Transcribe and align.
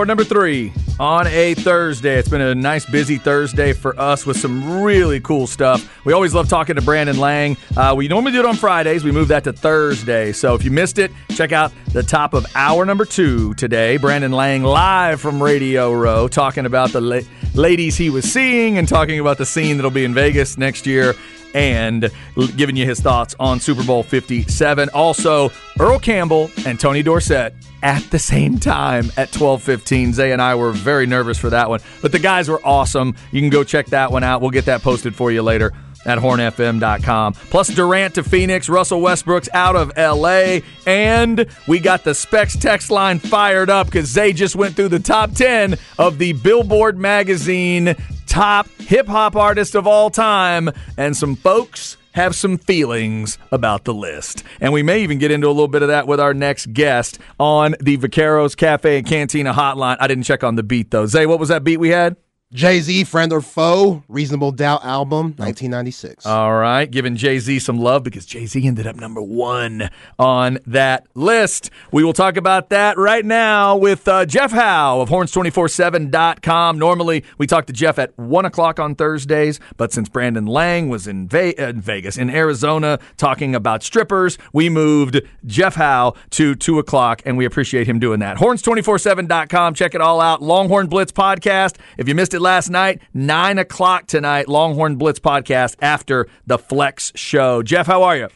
Hour 0.00 0.06
number 0.06 0.24
three 0.24 0.72
on 0.98 1.26
a 1.26 1.52
Thursday. 1.52 2.16
It's 2.18 2.30
been 2.30 2.40
a 2.40 2.54
nice, 2.54 2.86
busy 2.86 3.18
Thursday 3.18 3.74
for 3.74 4.00
us 4.00 4.24
with 4.24 4.38
some 4.38 4.82
really 4.82 5.20
cool 5.20 5.46
stuff. 5.46 5.94
We 6.06 6.14
always 6.14 6.32
love 6.32 6.48
talking 6.48 6.76
to 6.76 6.80
Brandon 6.80 7.18
Lang. 7.18 7.58
Uh, 7.76 7.92
we 7.94 8.08
normally 8.08 8.32
do 8.32 8.38
it 8.38 8.46
on 8.46 8.56
Fridays. 8.56 9.04
We 9.04 9.12
moved 9.12 9.28
that 9.28 9.44
to 9.44 9.52
Thursday. 9.52 10.32
So 10.32 10.54
if 10.54 10.64
you 10.64 10.70
missed 10.70 10.98
it, 10.98 11.12
check 11.34 11.52
out 11.52 11.70
the 11.92 12.02
top 12.02 12.32
of 12.32 12.46
hour 12.54 12.86
number 12.86 13.04
two 13.04 13.52
today. 13.54 13.98
Brandon 13.98 14.32
Lang 14.32 14.62
live 14.62 15.20
from 15.20 15.42
Radio 15.42 15.92
Row 15.92 16.28
talking 16.28 16.64
about 16.64 16.92
the 16.92 17.02
la- 17.02 17.20
ladies 17.54 17.98
he 17.98 18.08
was 18.08 18.24
seeing 18.24 18.78
and 18.78 18.88
talking 18.88 19.20
about 19.20 19.36
the 19.36 19.44
scene 19.44 19.76
that'll 19.76 19.90
be 19.90 20.06
in 20.06 20.14
Vegas 20.14 20.56
next 20.56 20.86
year 20.86 21.14
and 21.52 22.10
giving 22.56 22.76
you 22.76 22.86
his 22.86 23.00
thoughts 23.00 23.34
on 23.38 23.60
Super 23.60 23.84
Bowl 23.84 24.02
57. 24.02 24.88
Also, 24.94 25.50
Earl 25.78 25.98
Campbell 25.98 26.50
and 26.64 26.78
Tony 26.80 27.02
Dorsett 27.02 27.54
at 27.82 28.02
the 28.10 28.18
same 28.18 28.58
time 28.58 29.10
at 29.16 29.30
12:15. 29.32 29.89
Zay 30.12 30.32
and 30.32 30.40
I 30.40 30.54
were 30.54 30.72
very 30.72 31.06
nervous 31.06 31.38
for 31.38 31.50
that 31.50 31.68
one, 31.68 31.80
but 32.02 32.12
the 32.12 32.18
guys 32.18 32.48
were 32.48 32.60
awesome. 32.64 33.14
You 33.32 33.40
can 33.40 33.50
go 33.50 33.64
check 33.64 33.86
that 33.86 34.12
one 34.12 34.24
out. 34.24 34.40
We'll 34.40 34.50
get 34.50 34.66
that 34.66 34.82
posted 34.82 35.14
for 35.14 35.30
you 35.32 35.42
later 35.42 35.72
at 36.06 36.18
hornfm.com. 36.18 37.34
Plus 37.34 37.68
Durant 37.68 38.14
to 38.14 38.24
Phoenix, 38.24 38.68
Russell 38.68 39.00
Westbrook's 39.00 39.48
out 39.52 39.76
of 39.76 39.92
LA, 39.96 40.60
and 40.86 41.46
we 41.66 41.78
got 41.78 42.04
the 42.04 42.14
Specs 42.14 42.56
text 42.56 42.90
line 42.90 43.18
fired 43.18 43.68
up 43.68 43.90
cuz 43.90 44.06
Zay 44.06 44.32
just 44.32 44.56
went 44.56 44.76
through 44.76 44.88
the 44.88 44.98
top 44.98 45.32
10 45.32 45.76
of 45.98 46.18
the 46.18 46.32
Billboard 46.32 46.98
magazine 46.98 47.94
top 48.26 48.68
hip 48.78 49.08
hop 49.08 49.34
artist 49.34 49.74
of 49.74 49.86
all 49.86 50.08
time 50.08 50.70
and 50.96 51.16
some 51.16 51.34
folks 51.34 51.96
have 52.12 52.34
some 52.34 52.58
feelings 52.58 53.38
about 53.52 53.84
the 53.84 53.94
list. 53.94 54.42
And 54.60 54.72
we 54.72 54.82
may 54.82 55.02
even 55.02 55.18
get 55.18 55.30
into 55.30 55.46
a 55.46 55.48
little 55.48 55.68
bit 55.68 55.82
of 55.82 55.88
that 55.88 56.06
with 56.06 56.20
our 56.20 56.34
next 56.34 56.72
guest 56.72 57.18
on 57.38 57.74
the 57.80 57.96
Vaqueros 57.98 58.56
Cafe 58.56 58.98
and 58.98 59.06
Cantina 59.06 59.52
hotline. 59.52 59.96
I 60.00 60.06
didn't 60.06 60.24
check 60.24 60.44
on 60.44 60.56
the 60.56 60.62
beat 60.62 60.90
though. 60.90 61.06
Zay, 61.06 61.26
what 61.26 61.38
was 61.38 61.48
that 61.48 61.64
beat 61.64 61.78
we 61.78 61.90
had? 61.90 62.16
Jay 62.52 62.80
Z, 62.80 63.04
Friend 63.04 63.32
or 63.32 63.40
Foe, 63.40 64.02
Reasonable 64.08 64.50
Doubt 64.50 64.84
album, 64.84 65.26
1996. 65.36 66.26
All 66.26 66.52
right, 66.52 66.90
giving 66.90 67.14
Jay 67.14 67.38
Z 67.38 67.60
some 67.60 67.78
love 67.78 68.02
because 68.02 68.26
Jay 68.26 68.44
Z 68.44 68.66
ended 68.66 68.88
up 68.88 68.96
number 68.96 69.22
one 69.22 69.88
on 70.18 70.58
that 70.66 71.06
list. 71.14 71.70
We 71.92 72.02
will 72.02 72.12
talk 72.12 72.36
about 72.36 72.70
that 72.70 72.98
right 72.98 73.24
now 73.24 73.76
with 73.76 74.08
uh, 74.08 74.26
Jeff 74.26 74.50
Howe 74.50 75.00
of 75.00 75.08
horns247.com. 75.10 76.76
Normally, 76.76 77.22
we 77.38 77.46
talk 77.46 77.66
to 77.66 77.72
Jeff 77.72 78.00
at 78.00 78.18
1 78.18 78.44
o'clock 78.44 78.80
on 78.80 78.96
Thursdays, 78.96 79.60
but 79.76 79.92
since 79.92 80.08
Brandon 80.08 80.46
Lang 80.46 80.88
was 80.88 81.06
in, 81.06 81.28
Ve- 81.28 81.54
uh, 81.54 81.68
in 81.68 81.80
Vegas, 81.80 82.18
in 82.18 82.30
Arizona, 82.30 82.98
talking 83.16 83.54
about 83.54 83.84
strippers, 83.84 84.38
we 84.52 84.68
moved 84.68 85.20
Jeff 85.46 85.76
Howe 85.76 86.14
to 86.30 86.56
2 86.56 86.80
o'clock, 86.80 87.22
and 87.24 87.36
we 87.36 87.44
appreciate 87.44 87.86
him 87.86 88.00
doing 88.00 88.18
that. 88.18 88.38
Horns247.com. 88.38 89.74
Check 89.74 89.94
it 89.94 90.00
all 90.00 90.20
out. 90.20 90.42
Longhorn 90.42 90.88
Blitz 90.88 91.12
podcast. 91.12 91.76
If 91.96 92.08
you 92.08 92.16
missed 92.16 92.34
it 92.34 92.39
last 92.40 92.70
night, 92.70 93.00
9 93.14 93.58
o'clock 93.58 94.06
tonight, 94.06 94.48
Longhorn 94.48 94.96
Blitz 94.96 95.20
podcast 95.20 95.76
after 95.80 96.26
the 96.46 96.58
Flex 96.58 97.12
show. 97.14 97.62
Jeff, 97.62 97.86
how 97.86 98.02
are 98.02 98.16
you? 98.16 98.28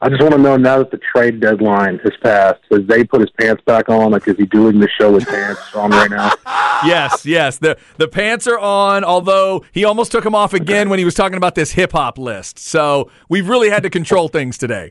I 0.00 0.10
just 0.10 0.20
want 0.20 0.34
to 0.34 0.38
know 0.38 0.58
now 0.58 0.78
that 0.78 0.90
the 0.90 0.98
trade 0.98 1.40
deadline 1.40 1.98
has 2.00 2.12
passed, 2.22 2.60
has 2.70 2.82
Zay 2.90 3.04
put 3.04 3.22
his 3.22 3.30
pants 3.40 3.62
back 3.64 3.88
on? 3.88 4.10
Like, 4.12 4.28
is 4.28 4.36
he 4.36 4.44
doing 4.44 4.78
the 4.78 4.88
show 5.00 5.10
with 5.10 5.26
pants 5.26 5.74
on 5.74 5.92
right 5.92 6.10
now? 6.10 6.30
yes, 6.84 7.24
yes. 7.24 7.56
The 7.56 7.78
the 7.96 8.06
pants 8.06 8.46
are 8.46 8.58
on, 8.58 9.02
although 9.02 9.64
he 9.72 9.84
almost 9.84 10.12
took 10.12 10.24
them 10.24 10.34
off 10.34 10.52
again 10.52 10.90
when 10.90 10.98
he 10.98 11.06
was 11.06 11.14
talking 11.14 11.38
about 11.38 11.54
this 11.54 11.72
hip 11.72 11.92
hop 11.92 12.18
list. 12.18 12.58
So 12.58 13.10
we've 13.30 13.48
really 13.48 13.70
had 13.70 13.82
to 13.84 13.88
control 13.88 14.28
things 14.28 14.58
today. 14.58 14.90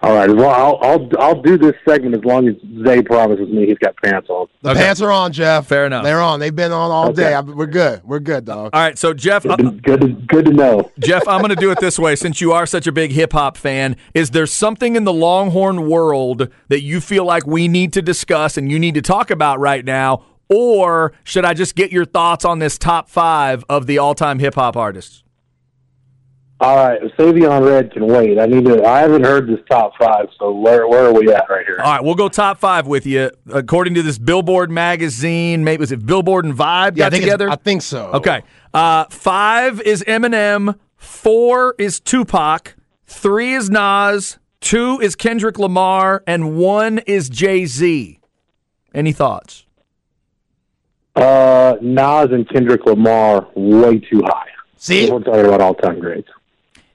All 0.00 0.14
right. 0.14 0.30
Well, 0.30 0.48
I'll 0.48 0.78
I'll 0.80 1.08
I'll 1.18 1.42
do 1.42 1.58
this 1.58 1.74
segment 1.86 2.14
as 2.14 2.24
long 2.24 2.46
as 2.48 2.54
Zay 2.86 3.02
promises 3.02 3.48
me 3.48 3.66
he's 3.66 3.78
got 3.78 3.96
pants 3.96 4.28
on. 4.30 4.46
The 4.62 4.70
Okay. 4.70 4.80
pants 4.80 5.00
are 5.02 5.10
on, 5.10 5.32
Jeff. 5.32 5.66
Fair 5.66 5.86
enough. 5.86 6.04
They're 6.04 6.20
on. 6.20 6.38
They've 6.38 6.54
been 6.54 6.70
on 6.70 6.90
all 6.92 7.06
Okay. 7.08 7.22
day. 7.22 7.34
I, 7.34 7.40
we're 7.40 7.66
good. 7.66 8.02
We're 8.04 8.20
good, 8.20 8.44
dog. 8.44 8.70
All 8.72 8.80
right, 8.80 8.96
so 8.96 9.12
Jeff, 9.12 9.42
Good 9.42 9.52
uh, 9.52 9.56
to, 9.56 9.70
good 9.72 10.00
to, 10.02 10.06
good 10.08 10.44
to 10.44 10.52
know. 10.52 10.90
Jeff, 11.00 11.26
I'm 11.26 11.40
going 11.40 11.50
to 11.50 11.56
do 11.56 11.72
it 11.72 11.80
this 11.80 11.98
way. 11.98 12.14
Since 12.14 12.40
you 12.40 12.52
are 12.52 12.64
such 12.64 12.86
a 12.86 12.92
big 12.92 13.10
hip 13.10 13.32
hop 13.32 13.56
fan, 13.56 13.96
is 14.14 14.30
there 14.30 14.46
something 14.46 14.94
in 14.94 15.02
the 15.02 15.12
Longhorn 15.12 15.88
world 15.88 16.48
that 16.68 16.82
you 16.82 17.00
feel 17.00 17.24
like 17.24 17.44
we 17.46 17.66
need 17.66 17.92
to 17.94 18.02
discuss 18.02 18.56
and 18.56 18.70
you 18.70 18.78
need 18.78 18.94
to 18.94 19.02
talk 19.02 19.32
about 19.32 19.58
right 19.58 19.84
now, 19.84 20.22
or 20.48 21.12
should 21.24 21.44
I 21.44 21.54
just 21.54 21.74
get 21.74 21.90
your 21.90 22.04
thoughts 22.04 22.44
on 22.44 22.60
this 22.60 22.78
top 22.78 23.08
five 23.08 23.64
of 23.68 23.86
the 23.86 23.98
all-time 23.98 24.38
hip 24.38 24.54
hop 24.54 24.76
artists? 24.76 25.24
All 26.60 26.74
right, 26.74 27.00
Savion 27.16 27.64
Red 27.64 27.92
can 27.92 28.06
wait. 28.08 28.36
I 28.36 28.46
need 28.46 28.64
to. 28.64 28.84
I 28.84 28.98
haven't 28.98 29.22
heard 29.24 29.46
this 29.48 29.60
top 29.70 29.92
five, 29.96 30.26
so 30.40 30.50
where 30.50 30.88
where 30.88 31.06
are 31.06 31.12
we 31.12 31.32
at 31.32 31.48
right 31.48 31.64
here? 31.64 31.78
All 31.78 31.92
right, 31.92 32.02
we'll 32.02 32.16
go 32.16 32.28
top 32.28 32.58
five 32.58 32.88
with 32.88 33.06
you. 33.06 33.30
According 33.52 33.94
to 33.94 34.02
this 34.02 34.18
Billboard 34.18 34.68
magazine, 34.68 35.62
maybe 35.62 35.80
was 35.80 35.92
it 35.92 36.04
Billboard 36.04 36.44
and 36.44 36.54
Vibe 36.54 36.96
Yeah, 36.96 37.06
I 37.06 37.06
got 37.06 37.12
think, 37.12 37.22
together? 37.24 37.48
I 37.48 37.54
think 37.54 37.82
so. 37.82 38.06
Okay. 38.12 38.42
Uh, 38.74 39.04
five 39.04 39.80
is 39.82 40.02
Eminem. 40.08 40.76
Four 40.96 41.76
is 41.78 42.00
Tupac. 42.00 42.74
Three 43.06 43.54
is 43.54 43.70
Nas. 43.70 44.38
Two 44.60 44.98
is 45.00 45.14
Kendrick 45.14 45.60
Lamar. 45.60 46.24
And 46.26 46.56
one 46.56 46.98
is 47.06 47.28
Jay 47.28 47.66
Z. 47.66 48.18
Any 48.92 49.12
thoughts? 49.12 49.64
Uh, 51.14 51.76
Nas 51.80 52.30
and 52.32 52.48
Kendrick 52.48 52.84
Lamar 52.84 53.46
way 53.54 54.00
too 54.00 54.22
high. 54.24 54.48
See? 54.76 55.08
We're 55.10 55.20
talking 55.20 55.46
about 55.46 55.60
all 55.60 55.74
time 55.74 56.00
greats. 56.00 56.28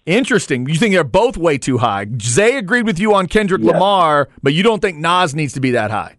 Interesting. 0.05 0.67
You 0.67 0.75
think 0.75 0.93
they're 0.93 1.03
both 1.03 1.37
way 1.37 1.57
too 1.57 1.77
high. 1.77 2.05
Zay 2.21 2.57
agreed 2.57 2.85
with 2.85 2.99
you 2.99 3.13
on 3.13 3.27
Kendrick 3.27 3.61
Yeah. 3.61 3.71
Lamar, 3.71 4.27
but 4.41 4.53
you 4.53 4.61
don't 4.63 4.81
think 4.81 4.97
Nas 4.97 5.33
needs 5.33 5.53
to 5.53 5.59
be 5.61 5.71
that 5.71 5.91
high. 5.91 6.17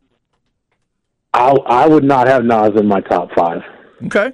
I 1.34 1.50
I 1.66 1.86
would 1.86 2.04
not 2.04 2.26
have 2.26 2.44
Nas 2.44 2.70
in 2.76 2.86
my 2.86 3.00
top 3.00 3.30
five. 3.36 3.60
Okay. 4.06 4.32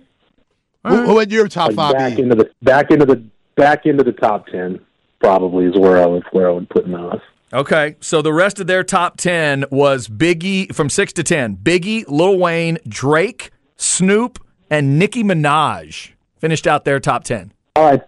Who, 0.86 1.02
who 1.06 1.14
would 1.14 1.32
your 1.32 1.48
top 1.48 1.68
Like 1.68 1.76
five 1.76 1.92
back 1.94 2.16
be? 2.16 2.22
into 2.22 2.34
the 2.36 2.50
back 2.62 2.90
into 2.90 3.04
the 3.06 3.24
back 3.56 3.86
into 3.86 4.04
the 4.04 4.12
top 4.12 4.46
ten 4.46 4.78
probably 5.20 5.66
is 5.66 5.76
where 5.76 5.98
I 6.02 6.06
would 6.06 6.22
where 6.32 6.48
I 6.48 6.52
would 6.52 6.68
put 6.70 6.86
Nas. 6.88 7.20
Okay, 7.52 7.96
so 8.00 8.22
the 8.22 8.32
rest 8.32 8.60
of 8.60 8.68
their 8.68 8.84
top 8.84 9.16
10 9.16 9.64
was 9.72 10.06
Biggie 10.06 10.72
from 10.72 10.88
6 10.88 11.12
to 11.14 11.24
10. 11.24 11.56
Biggie, 11.56 12.04
Lil 12.06 12.38
Wayne, 12.38 12.78
Drake, 12.86 13.50
Snoop, 13.76 14.38
and 14.70 15.00
Nicki 15.00 15.24
Minaj 15.24 16.12
finished 16.38 16.68
out 16.68 16.84
their 16.84 17.00
top 17.00 17.24
10. 17.24 17.52
All 17.74 17.90
right. 17.90 18.02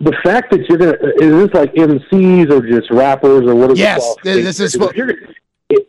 The 0.00 0.12
fact 0.22 0.50
that 0.50 0.68
you're 0.68 0.78
gonna 0.78 0.96
is 1.20 1.44
this 1.48 1.54
like 1.54 1.72
MCs 1.74 2.50
or 2.50 2.60
just 2.66 2.90
rappers 2.90 3.46
or 3.48 3.54
what 3.54 3.70
is 3.72 3.78
Yes, 3.78 4.02
this- 4.22 4.44
this 4.44 4.60
is 4.60 4.72
Because 4.72 4.80
what- 4.86 4.90
if 4.90 4.96
you're- 4.96 5.14
it- 5.70 5.88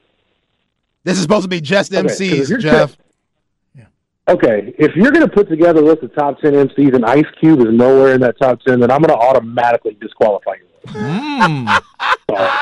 This 1.03 1.17
is 1.17 1.21
supposed 1.23 1.43
to 1.43 1.49
be 1.49 1.59
just 1.61 1.93
Okay, 1.93 2.01
'cause 2.03 2.21
if 2.21 2.31
MCs, 2.33 2.49
you're 2.49 2.59
Jeff. 2.59 2.97
Okay, 4.29 4.73
if 4.77 4.93
you're 4.97 5.11
going 5.11 5.25
to 5.25 5.33
put 5.33 5.47
together 5.47 5.79
a 5.79 5.85
list 5.85 6.03
of 6.03 6.13
top 6.13 6.37
ten 6.41 6.53
MCs 6.53 6.93
and 6.93 7.05
Ice 7.05 7.23
Cube 7.39 7.61
is 7.61 7.67
nowhere 7.71 8.13
in 8.13 8.19
that 8.19 8.37
top 8.37 8.59
ten, 8.61 8.81
then 8.81 8.91
I'm 8.91 9.01
going 9.01 9.17
to 9.17 9.25
automatically 9.25 9.97
disqualify 10.01 10.55
you. 10.55 10.91
Sorry. 10.91 11.67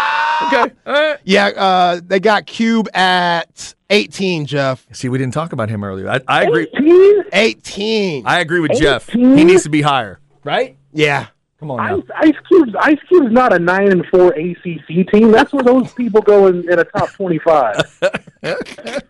Okay. 0.47 0.73
All 0.85 0.93
right. 0.93 1.17
Yeah, 1.23 1.47
uh, 1.47 2.01
they 2.05 2.19
got 2.19 2.45
Cube 2.45 2.87
at 2.95 3.73
18, 3.89 4.45
Jeff. 4.45 4.85
See, 4.91 5.07
we 5.09 5.17
didn't 5.17 5.33
talk 5.33 5.53
about 5.53 5.69
him 5.69 5.83
earlier. 5.83 6.07
I, 6.09 6.19
I 6.27 6.43
agree. 6.43 6.67
18? 6.75 7.23
18. 7.33 8.27
I 8.27 8.41
agree 8.41 8.59
with 8.59 8.73
Jeff. 8.73 9.09
He 9.09 9.43
needs 9.43 9.63
to 9.63 9.69
be 9.69 9.81
higher. 9.81 10.19
Right? 10.43 10.75
yeah. 10.93 11.27
Come 11.59 11.71
on 11.71 11.79
Ice, 11.79 12.03
now. 12.09 12.15
Ice 12.17 12.35
Cube's 12.47 12.75
Ice 12.81 12.99
Cube's 13.07 13.31
not 13.31 13.53
a 13.53 13.59
nine 13.59 13.91
and 13.91 14.05
four 14.07 14.33
ACC 14.33 15.07
team. 15.11 15.31
That's 15.31 15.53
where 15.53 15.63
those 15.63 15.93
people 15.93 16.21
go 16.21 16.47
in, 16.47 16.69
in 16.69 16.79
a 16.79 16.83
top 16.83 17.09
twenty 17.11 17.39
five. 17.39 17.81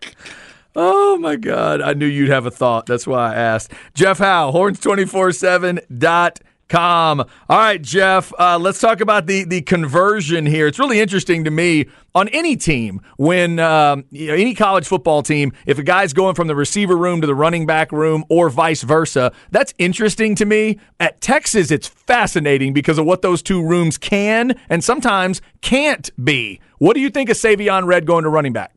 Oh 0.78 1.16
my 1.16 1.36
God. 1.36 1.80
I 1.80 1.94
knew 1.94 2.04
you'd 2.04 2.28
have 2.28 2.44
a 2.44 2.50
thought. 2.50 2.84
That's 2.84 3.06
why 3.06 3.32
I 3.32 3.34
asked. 3.34 3.72
Jeff 3.94 4.18
Howe, 4.18 4.52
horns247.com. 4.52 6.42
Com. 6.68 7.20
All 7.20 7.58
right, 7.58 7.80
Jeff, 7.80 8.32
uh, 8.40 8.58
let's 8.58 8.80
talk 8.80 9.00
about 9.00 9.26
the, 9.26 9.44
the 9.44 9.62
conversion 9.62 10.46
here. 10.46 10.66
It's 10.66 10.80
really 10.80 10.98
interesting 10.98 11.44
to 11.44 11.50
me 11.50 11.86
on 12.12 12.28
any 12.30 12.56
team 12.56 13.00
when 13.18 13.60
um, 13.60 14.04
you 14.10 14.26
know, 14.26 14.34
any 14.34 14.52
college 14.52 14.84
football 14.84 15.22
team, 15.22 15.52
if 15.64 15.78
a 15.78 15.84
guy's 15.84 16.12
going 16.12 16.34
from 16.34 16.48
the 16.48 16.56
receiver 16.56 16.96
room 16.96 17.20
to 17.20 17.26
the 17.26 17.36
running 17.36 17.66
back 17.66 17.92
room 17.92 18.24
or 18.28 18.50
vice 18.50 18.82
versa, 18.82 19.32
that's 19.52 19.74
interesting 19.78 20.34
to 20.34 20.44
me. 20.44 20.80
At 20.98 21.20
Texas, 21.20 21.70
it's 21.70 21.86
fascinating 21.86 22.72
because 22.72 22.98
of 22.98 23.06
what 23.06 23.22
those 23.22 23.42
two 23.42 23.64
rooms 23.64 23.96
can 23.96 24.58
and 24.68 24.82
sometimes 24.82 25.40
can't 25.60 26.10
be. 26.24 26.60
What 26.78 26.94
do 26.94 27.00
you 27.00 27.10
think 27.10 27.30
of 27.30 27.36
Savion 27.36 27.86
Red 27.86 28.06
going 28.06 28.24
to 28.24 28.30
running 28.30 28.52
back? 28.52 28.72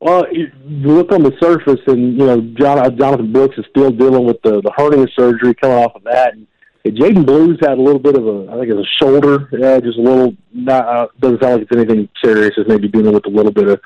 Well, 0.00 0.26
you 0.30 0.50
look 0.64 1.10
on 1.10 1.22
the 1.22 1.32
surface, 1.40 1.80
and 1.86 2.18
you 2.18 2.26
know 2.26 2.40
John, 2.58 2.78
uh, 2.78 2.90
Jonathan 2.90 3.32
Brooks 3.32 3.56
is 3.56 3.64
still 3.70 3.90
dealing 3.90 4.24
with 4.24 4.40
the 4.42 4.60
the 4.60 4.72
hernia 4.76 5.06
surgery 5.18 5.54
coming 5.54 5.78
off 5.78 5.94
of 5.94 6.04
that, 6.04 6.34
and, 6.34 6.46
Jaydon 6.84 7.26
Blues 7.26 7.58
had 7.60 7.78
a 7.78 7.82
little 7.82 7.98
bit 7.98 8.16
of 8.16 8.24
a, 8.28 8.48
I 8.48 8.60
think 8.60 8.70
it's 8.70 8.78
a 8.78 9.04
shoulder, 9.04 9.48
uh, 9.52 9.80
just 9.80 9.98
a 9.98 10.00
little. 10.00 10.36
Not 10.52 10.86
uh, 10.86 11.08
doesn't 11.18 11.42
sound 11.42 11.54
like 11.54 11.62
it's 11.62 11.72
anything 11.72 12.08
serious. 12.22 12.52
It's 12.56 12.68
maybe 12.68 12.86
dealing 12.86 13.12
with 13.12 13.26
a 13.26 13.30
little 13.30 13.50
bit 13.50 13.66
of 13.66 13.80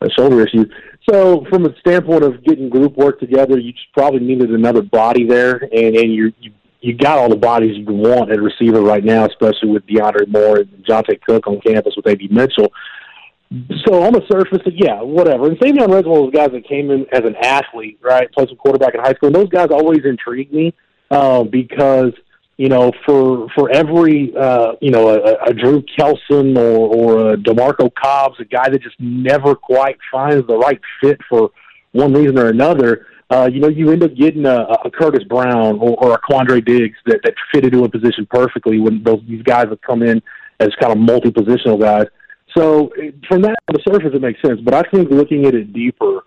a 0.00 0.10
shoulder 0.10 0.40
issue. 0.40 0.64
So, 1.10 1.44
from 1.50 1.66
a 1.66 1.78
standpoint 1.80 2.22
of 2.22 2.42
getting 2.44 2.70
group 2.70 2.96
work 2.96 3.20
together, 3.20 3.58
you 3.58 3.72
just 3.72 3.92
probably 3.92 4.20
needed 4.20 4.50
another 4.50 4.80
body 4.80 5.26
there, 5.26 5.56
and 5.56 5.94
and 5.94 6.14
you 6.14 6.32
you 6.40 6.52
you 6.80 6.96
got 6.96 7.18
all 7.18 7.28
the 7.28 7.36
bodies 7.36 7.76
you 7.76 7.84
want 7.92 8.30
at 8.30 8.40
receiver 8.40 8.80
right 8.80 9.04
now, 9.04 9.26
especially 9.26 9.70
with 9.70 9.86
DeAndre 9.86 10.28
Moore 10.28 10.58
and 10.58 10.68
Johntay 10.88 11.20
Cook 11.22 11.46
on 11.46 11.60
campus 11.60 11.94
with 11.96 12.06
A.D. 12.06 12.28
Mitchell. 12.30 12.72
So 13.86 14.02
on 14.02 14.12
the 14.12 14.22
surface, 14.30 14.60
yeah, 14.74 15.00
whatever. 15.00 15.46
And 15.46 15.58
Savion 15.58 15.84
of 15.84 16.04
those 16.04 16.32
guys 16.32 16.50
that 16.52 16.68
came 16.68 16.90
in 16.90 17.06
as 17.12 17.24
an 17.24 17.34
athlete, 17.36 17.98
right? 18.02 18.28
Plus 18.32 18.50
a 18.52 18.56
quarterback 18.56 18.94
in 18.94 19.00
high 19.00 19.14
school. 19.14 19.28
And 19.28 19.34
those 19.34 19.48
guys 19.48 19.68
always 19.70 20.04
intrigue 20.04 20.52
me 20.52 20.74
uh, 21.10 21.44
because 21.44 22.12
you 22.58 22.68
know, 22.68 22.92
for 23.06 23.48
for 23.54 23.70
every 23.70 24.36
uh, 24.36 24.72
you 24.80 24.90
know 24.90 25.08
a, 25.08 25.50
a 25.50 25.54
Drew 25.54 25.82
Kelson 25.96 26.58
or 26.58 26.76
or 26.76 27.32
a 27.32 27.36
Demarco 27.36 27.88
Cobbs, 27.94 28.38
a 28.40 28.44
guy 28.44 28.68
that 28.68 28.82
just 28.82 28.96
never 28.98 29.54
quite 29.54 29.96
finds 30.10 30.46
the 30.46 30.58
right 30.58 30.80
fit 31.00 31.20
for 31.28 31.50
one 31.92 32.12
reason 32.12 32.38
or 32.38 32.48
another. 32.48 33.06
Uh, 33.30 33.48
you 33.50 33.60
know, 33.60 33.68
you 33.68 33.90
end 33.92 34.02
up 34.02 34.14
getting 34.14 34.44
a, 34.44 34.66
a 34.84 34.90
Curtis 34.90 35.22
Brown 35.24 35.78
or, 35.78 35.96
or 36.02 36.14
a 36.14 36.20
Quandre 36.20 36.64
Diggs 36.64 36.96
that, 37.06 37.20
that 37.22 37.34
fit 37.52 37.64
into 37.64 37.84
a 37.84 37.88
position 37.88 38.26
perfectly 38.28 38.80
when 38.80 39.02
those 39.04 39.22
these 39.28 39.42
guys 39.42 39.66
have 39.68 39.80
come 39.82 40.02
in 40.02 40.20
as 40.58 40.70
kind 40.80 40.92
of 40.92 40.98
multi-positional 40.98 41.80
guys. 41.80 42.06
So 42.56 42.90
from 43.28 43.42
that 43.42 43.56
on 43.68 43.74
the 43.74 43.82
surface, 43.86 44.10
it 44.14 44.20
makes 44.20 44.40
sense. 44.42 44.60
But 44.60 44.74
I 44.74 44.82
think 44.90 45.10
looking 45.10 45.46
at 45.46 45.54
it 45.54 45.72
deeper, 45.72 46.22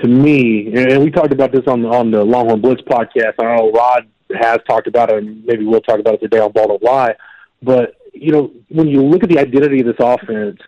to 0.00 0.08
me, 0.08 0.72
and 0.74 1.02
we 1.02 1.10
talked 1.10 1.32
about 1.32 1.52
this 1.52 1.64
on 1.66 1.84
on 1.86 2.10
the 2.10 2.22
Longhorn 2.22 2.60
Blitz 2.60 2.82
podcast. 2.82 3.34
I 3.40 3.56
know 3.56 3.70
Rod 3.72 4.06
has 4.38 4.58
talked 4.68 4.86
about 4.86 5.10
it, 5.10 5.18
and 5.18 5.44
maybe 5.44 5.64
we'll 5.64 5.80
talk 5.80 5.98
about 5.98 6.14
it 6.14 6.20
today 6.20 6.38
on 6.38 6.52
Ball 6.52 6.78
Don't. 6.78 7.16
But 7.62 7.94
you 8.12 8.32
know, 8.32 8.52
when 8.68 8.88
you 8.88 9.02
look 9.02 9.22
at 9.22 9.30
the 9.30 9.38
identity 9.38 9.80
of 9.80 9.86
this 9.86 9.96
offense, 9.98 10.58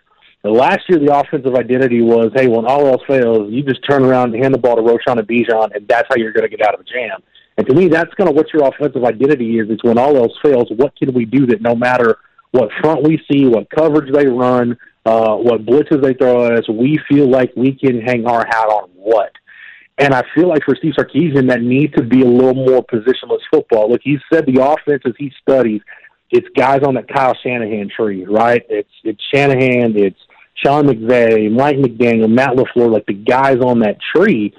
last 0.43 0.81
year 0.89 0.99
the 0.99 1.15
offensive 1.15 1.55
identity 1.55 2.01
was, 2.01 2.31
hey, 2.35 2.47
when 2.47 2.65
all 2.65 2.87
else 2.87 3.01
fails, 3.07 3.51
you 3.51 3.63
just 3.63 3.81
turn 3.87 4.03
around 4.03 4.33
and 4.33 4.43
hand 4.43 4.53
the 4.53 4.57
ball 4.57 4.75
to 4.75 4.81
Roschon 4.81 5.19
and 5.19 5.27
Bijan, 5.27 5.75
and 5.75 5.87
that's 5.87 6.07
how 6.09 6.15
you're 6.15 6.31
going 6.31 6.49
to 6.49 6.55
get 6.55 6.65
out 6.65 6.73
of 6.73 6.81
a 6.81 6.83
jam. 6.83 7.21
And 7.57 7.67
to 7.67 7.73
me, 7.73 7.87
that's 7.87 8.13
kind 8.13 8.29
of 8.29 8.35
what 8.35 8.47
your 8.53 8.67
offensive 8.67 9.03
identity 9.03 9.59
is. 9.59 9.69
It's 9.69 9.83
when 9.83 9.97
all 9.97 10.15
else 10.15 10.31
fails, 10.41 10.69
what 10.75 10.95
can 10.95 11.13
we 11.13 11.25
do 11.25 11.45
that 11.47 11.61
no 11.61 11.75
matter 11.75 12.17
what 12.51 12.69
front 12.81 13.03
we 13.03 13.21
see, 13.29 13.45
what 13.45 13.69
coverage 13.69 14.13
they 14.13 14.27
run, 14.27 14.77
uh, 15.09 15.35
what 15.37 15.65
blitzes 15.65 16.03
they 16.03 16.13
throw 16.13 16.45
at 16.45 16.53
us, 16.53 16.69
we 16.69 16.99
feel 17.09 17.27
like 17.27 17.51
we 17.55 17.71
can 17.71 17.99
hang 17.99 18.27
our 18.27 18.45
hat 18.45 18.67
on 18.67 18.89
what. 18.93 19.31
And 19.97 20.13
I 20.13 20.21
feel 20.35 20.47
like 20.47 20.63
for 20.63 20.75
Steve 20.75 20.93
Sarkisian, 20.97 21.47
that 21.47 21.61
needs 21.63 21.93
to 21.95 22.03
be 22.03 22.21
a 22.21 22.25
little 22.25 22.53
more 22.53 22.85
positionless 22.85 23.39
football. 23.51 23.89
Look, 23.89 24.01
he 24.03 24.19
said 24.31 24.45
the 24.45 24.63
offenses 24.63 25.15
he 25.17 25.31
studies, 25.41 25.81
it's 26.29 26.47
guys 26.55 26.81
on 26.83 26.93
that 26.93 27.07
Kyle 27.07 27.35
Shanahan 27.41 27.89
tree, 27.89 28.23
right? 28.25 28.63
It's 28.69 28.89
it's 29.03 29.21
Shanahan, 29.33 29.97
it's 29.97 30.19
Sean 30.53 30.85
McVay, 30.85 31.51
Mike 31.51 31.77
McDaniel, 31.77 32.29
Matt 32.29 32.51
LaFleur, 32.51 32.91
like 32.91 33.07
the 33.07 33.13
guys 33.13 33.57
on 33.65 33.79
that 33.79 33.97
tree. 34.15 34.53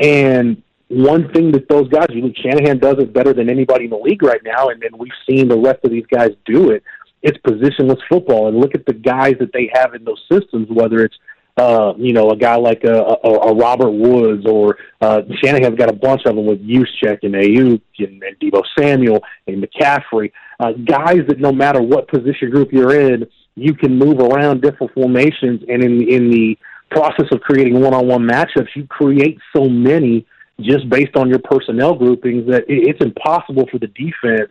And 0.00 0.62
one 0.88 1.30
thing 1.34 1.52
that 1.52 1.68
those 1.68 1.88
guys, 1.88 2.06
you 2.08 2.22
know, 2.22 2.32
Shanahan 2.42 2.78
does 2.78 2.96
it 3.00 3.12
better 3.12 3.34
than 3.34 3.50
anybody 3.50 3.84
in 3.84 3.90
the 3.90 3.98
league 3.98 4.22
right 4.22 4.40
now, 4.42 4.70
and 4.70 4.80
then 4.80 4.96
we've 4.96 5.12
seen 5.28 5.48
the 5.48 5.58
rest 5.58 5.80
of 5.84 5.90
these 5.90 6.06
guys 6.06 6.30
do 6.46 6.70
it 6.70 6.82
it's 7.22 7.38
positionless 7.38 8.00
football. 8.08 8.48
And 8.48 8.58
look 8.58 8.74
at 8.74 8.86
the 8.86 8.94
guys 8.94 9.34
that 9.40 9.52
they 9.52 9.70
have 9.74 9.94
in 9.94 10.04
those 10.04 10.22
systems, 10.30 10.68
whether 10.70 11.04
it's 11.04 11.16
uh, 11.56 11.92
you 11.98 12.12
know, 12.12 12.30
a 12.30 12.36
guy 12.36 12.56
like 12.56 12.84
a, 12.84 13.18
a, 13.22 13.28
a 13.28 13.54
Robert 13.54 13.90
Woods 13.90 14.46
or 14.46 14.78
uh, 15.00 15.20
Shanahan's 15.42 15.76
got 15.76 15.90
a 15.90 15.94
bunch 15.94 16.22
of 16.24 16.36
them 16.36 16.46
with 16.46 16.66
Juszczyk 16.66 17.18
and 17.22 17.34
Aiyuk 17.34 17.82
and, 17.98 18.22
and 18.22 18.38
Deebo 18.40 18.62
Samuel 18.78 19.22
and 19.46 19.62
McCaffrey. 19.62 20.32
Uh, 20.58 20.72
guys 20.72 21.20
that 21.28 21.38
no 21.38 21.52
matter 21.52 21.82
what 21.82 22.08
position 22.08 22.50
group 22.50 22.72
you're 22.72 22.98
in, 22.98 23.26
you 23.56 23.74
can 23.74 23.98
move 23.98 24.20
around 24.20 24.62
different 24.62 24.94
formations. 24.94 25.62
And 25.68 25.82
in 25.82 26.08
in 26.08 26.30
the 26.30 26.58
process 26.90 27.26
of 27.30 27.40
creating 27.40 27.80
one-on-one 27.80 28.22
matchups, 28.22 28.68
you 28.74 28.86
create 28.86 29.38
so 29.54 29.68
many 29.68 30.26
just 30.60 30.88
based 30.88 31.16
on 31.16 31.28
your 31.28 31.40
personnel 31.40 31.94
groupings 31.94 32.48
that 32.48 32.62
it, 32.68 32.88
it's 32.88 33.04
impossible 33.04 33.66
for 33.70 33.78
the 33.78 33.88
defense 33.88 34.50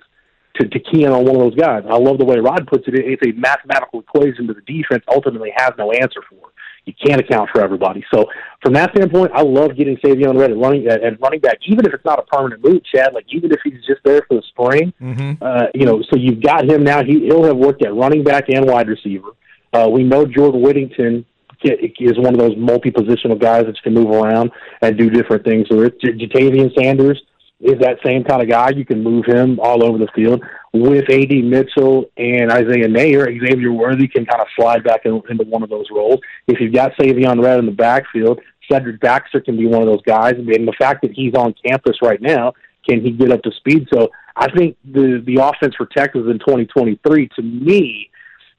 to, 0.59 0.67
to 0.67 0.79
key 0.79 1.03
in 1.03 1.11
on 1.11 1.25
one 1.25 1.35
of 1.35 1.41
those 1.41 1.56
guys. 1.56 1.83
I 1.89 1.97
love 1.97 2.17
the 2.17 2.25
way 2.25 2.38
Rod 2.38 2.67
puts 2.67 2.88
it. 2.88 2.94
It's 2.95 3.25
a 3.25 3.31
mathematical 3.39 4.01
equation 4.01 4.47
that 4.47 4.56
the 4.56 4.61
defense 4.61 5.03
ultimately 5.07 5.51
has 5.56 5.71
no 5.77 5.91
answer 5.91 6.21
for. 6.29 6.51
You 6.85 6.94
can't 7.06 7.21
account 7.21 7.50
for 7.53 7.61
everybody. 7.61 8.03
So 8.11 8.25
from 8.63 8.73
that 8.73 8.91
standpoint, 8.95 9.31
I 9.35 9.41
love 9.44 9.75
getting 9.77 9.97
Savion 9.97 10.39
Red 10.39 10.51
at 10.51 10.57
running 10.57 10.88
at 10.88 11.21
running 11.21 11.39
back, 11.39 11.59
even 11.67 11.85
if 11.85 11.94
it's 11.94 12.06
not 12.06 12.17
a 12.19 12.23
permanent 12.23 12.63
move, 12.63 12.81
Chad. 12.83 13.13
Like 13.13 13.25
even 13.29 13.51
if 13.51 13.59
he's 13.63 13.85
just 13.85 14.01
there 14.03 14.23
for 14.27 14.35
the 14.35 14.44
spring, 14.47 14.91
mm-hmm. 15.00 15.44
uh, 15.44 15.65
you 15.75 15.85
know. 15.85 16.01
So 16.09 16.15
you've 16.15 16.41
got 16.41 16.67
him 16.67 16.83
now. 16.83 17.03
He 17.03 17.25
he'll 17.25 17.44
have 17.44 17.57
worked 17.57 17.83
at 17.85 17.94
running 17.94 18.23
back 18.23 18.45
and 18.50 18.65
wide 18.65 18.88
receiver. 18.88 19.29
Uh, 19.71 19.88
we 19.91 20.03
know 20.03 20.25
Jordan 20.25 20.62
Whittington 20.62 21.25
is 21.62 22.17
one 22.17 22.33
of 22.33 22.39
those 22.39 22.55
multi-positional 22.57 23.38
guys 23.39 23.65
that 23.65 23.75
can 23.83 23.94
move 23.94 24.09
around 24.09 24.50
and 24.81 24.97
do 24.97 25.09
different 25.09 25.44
things. 25.44 25.67
So 25.69 25.81
it's 25.81 25.97
Ja'Tavion 26.03 26.73
Sanders 26.81 27.21
is 27.59 27.79
that 27.79 27.97
same 28.06 28.23
kind 28.23 28.41
of 28.41 28.50
guy. 28.50 28.69
You 28.69 28.85
can 28.85 29.03
move 29.03 29.25
him 29.25 29.59
all 29.59 29.83
over 29.83 29.97
the 29.97 30.07
field 30.15 30.41
with 30.73 31.09
AD 31.09 31.31
Mitchell 31.44 32.06
and 32.15 32.51
Isaiah 32.51 32.88
Neyor. 32.88 33.25
Xavier 33.25 33.71
Worthy 33.71 34.07
can 34.07 34.25
kind 34.25 34.41
of 34.41 34.47
slide 34.56 34.83
back 34.83 35.01
in, 35.06 35.21
into 35.29 35.44
one 35.44 35.63
of 35.63 35.69
those 35.69 35.88
roles. 35.91 36.19
If 36.47 36.61
you've 36.61 36.73
got 36.73 36.94
Savion 36.95 37.44
Red 37.44 37.59
in 37.59 37.65
the 37.65 37.71
backfield, 37.71 38.39
Cedric 38.71 39.01
Baxter 39.01 39.41
can 39.41 39.57
be 39.57 39.65
one 39.65 39.81
of 39.81 39.88
those 39.88 40.01
guys. 40.03 40.35
And 40.38 40.47
the 40.47 40.75
fact 40.77 41.01
that 41.01 41.11
he's 41.11 41.33
on 41.33 41.53
campus 41.65 41.97
right 42.01 42.21
now, 42.21 42.53
can 42.88 43.01
he 43.01 43.11
get 43.11 43.31
up 43.31 43.41
to 43.43 43.51
speed? 43.51 43.88
So 43.93 44.10
I 44.36 44.50
think 44.51 44.77
the 44.86 45.22
the 45.25 45.43
offense 45.43 45.75
for 45.75 45.86
Texas 45.86 46.24
in 46.29 46.39
2023, 46.39 47.29
to 47.36 47.41
me, 47.41 48.10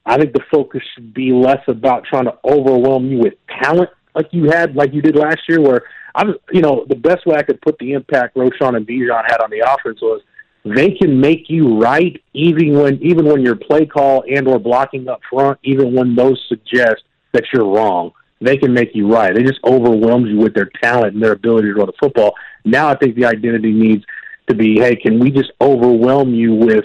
I 0.05 0.17
think 0.17 0.33
the 0.33 0.43
focus 0.51 0.81
should 0.93 1.13
be 1.13 1.31
less 1.31 1.61
about 1.67 2.05
trying 2.05 2.25
to 2.25 2.37
overwhelm 2.45 3.09
you 3.09 3.17
with 3.17 3.33
talent 3.61 3.89
like 4.15 4.27
you 4.31 4.49
had, 4.49 4.75
like 4.75 4.93
you 4.93 5.01
did 5.01 5.15
last 5.15 5.41
year, 5.47 5.61
where 5.61 5.83
I 6.15 6.25
was, 6.25 6.35
you 6.51 6.61
know, 6.61 6.85
the 6.87 6.95
best 6.95 7.25
way 7.25 7.35
I 7.37 7.43
could 7.43 7.61
put 7.61 7.77
the 7.79 7.93
impact 7.93 8.35
Roschon 8.35 8.75
and 8.75 8.85
Bijan 8.85 9.23
had 9.27 9.41
on 9.41 9.49
the 9.49 9.59
offense 9.59 10.01
was 10.01 10.21
they 10.63 10.91
can 10.91 11.19
make 11.19 11.49
you 11.49 11.79
right 11.79 12.21
even 12.33 12.73
when 12.73 13.01
even 13.01 13.25
when 13.25 13.41
your 13.41 13.55
play 13.55 13.85
call 13.85 14.23
and 14.29 14.47
or 14.47 14.59
blocking 14.59 15.07
up 15.07 15.21
front, 15.29 15.59
even 15.63 15.93
when 15.93 16.15
those 16.15 16.43
suggest 16.49 17.03
that 17.31 17.45
you're 17.53 17.65
wrong. 17.65 18.11
They 18.41 18.57
can 18.57 18.73
make 18.73 18.95
you 18.95 19.07
right. 19.11 19.33
They 19.35 19.43
just 19.43 19.59
overwhelm 19.63 20.25
you 20.25 20.37
with 20.37 20.55
their 20.55 20.69
talent 20.81 21.13
and 21.13 21.23
their 21.23 21.33
ability 21.33 21.67
to 21.67 21.75
run 21.75 21.85
the 21.85 21.93
football. 21.99 22.33
Now 22.65 22.89
I 22.89 22.95
think 22.95 23.15
the 23.15 23.25
identity 23.25 23.71
needs 23.71 24.03
to 24.49 24.55
be, 24.55 24.79
hey, 24.79 24.95
can 24.95 25.19
we 25.19 25.29
just 25.29 25.51
overwhelm 25.61 26.33
you 26.33 26.55
with 26.55 26.83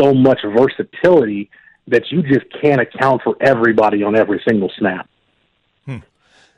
so 0.00 0.14
much 0.14 0.40
versatility 0.44 1.50
that 1.88 2.04
you 2.10 2.22
just 2.22 2.46
can't 2.60 2.80
account 2.80 3.22
for 3.22 3.36
everybody 3.40 4.04
on 4.04 4.16
every 4.16 4.40
single 4.46 4.70
snap? 4.78 5.08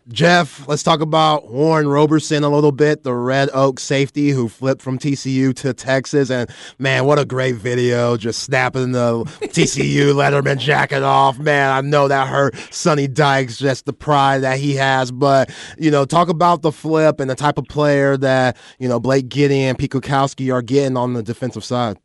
Jeff, 0.08 0.68
let's 0.68 0.82
talk 0.82 1.00
about 1.00 1.50
Warren 1.50 1.88
Roberson 1.88 2.44
a 2.44 2.50
little 2.50 2.72
bit, 2.72 3.04
the 3.04 3.14
Red 3.14 3.48
Oak 3.54 3.80
safety 3.80 4.30
who 4.30 4.50
flipped 4.50 4.82
from 4.82 4.98
TCU 4.98 5.56
to 5.56 5.72
Texas. 5.72 6.30
And 6.30 6.50
man, 6.78 7.06
what 7.06 7.18
a 7.18 7.24
great 7.24 7.54
video, 7.54 8.18
just 8.18 8.42
snapping 8.42 8.92
the 8.92 9.24
TCU 9.24 10.12
Letterman 10.14 10.58
jacket 10.58 11.02
off. 11.02 11.38
Man, 11.38 11.70
I 11.70 11.80
know 11.80 12.06
that 12.08 12.28
hurt 12.28 12.54
Sonny 12.70 13.08
Dykes, 13.08 13.56
just 13.56 13.86
the 13.86 13.94
pride 13.94 14.42
that 14.42 14.58
he 14.58 14.74
has. 14.74 15.10
But, 15.10 15.50
you 15.78 15.90
know, 15.90 16.04
talk 16.04 16.28
about 16.28 16.60
the 16.60 16.72
flip 16.72 17.18
and 17.18 17.30
the 17.30 17.34
type 17.34 17.56
of 17.56 17.64
player 17.64 18.18
that, 18.18 18.58
you 18.78 18.88
know, 18.90 19.00
Blake 19.00 19.30
Gideon, 19.30 19.74
Pete 19.74 19.92
Kwiatkowski 19.92 20.52
are 20.52 20.60
getting 20.60 20.98
on 20.98 21.14
the 21.14 21.22
defensive 21.22 21.64
side. 21.64 21.96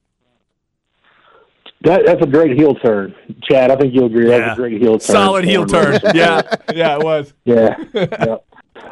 That, 1.81 2.05
that's 2.05 2.21
a 2.21 2.27
great 2.27 2.57
heel 2.57 2.75
turn, 2.75 3.15
Chad. 3.43 3.71
I 3.71 3.75
think 3.77 3.93
you'll 3.93 4.07
agree. 4.07 4.27
That's 4.27 4.53
a 4.53 4.55
great 4.55 4.81
heel 4.81 4.99
turn. 4.99 4.99
Solid 4.99 5.45
heel 5.45 5.65
turn. 5.65 5.99
yeah, 6.13 6.41
yeah, 6.73 6.97
it 6.97 7.03
was. 7.03 7.33
Yeah, 7.45 7.75
yeah. 7.93 8.37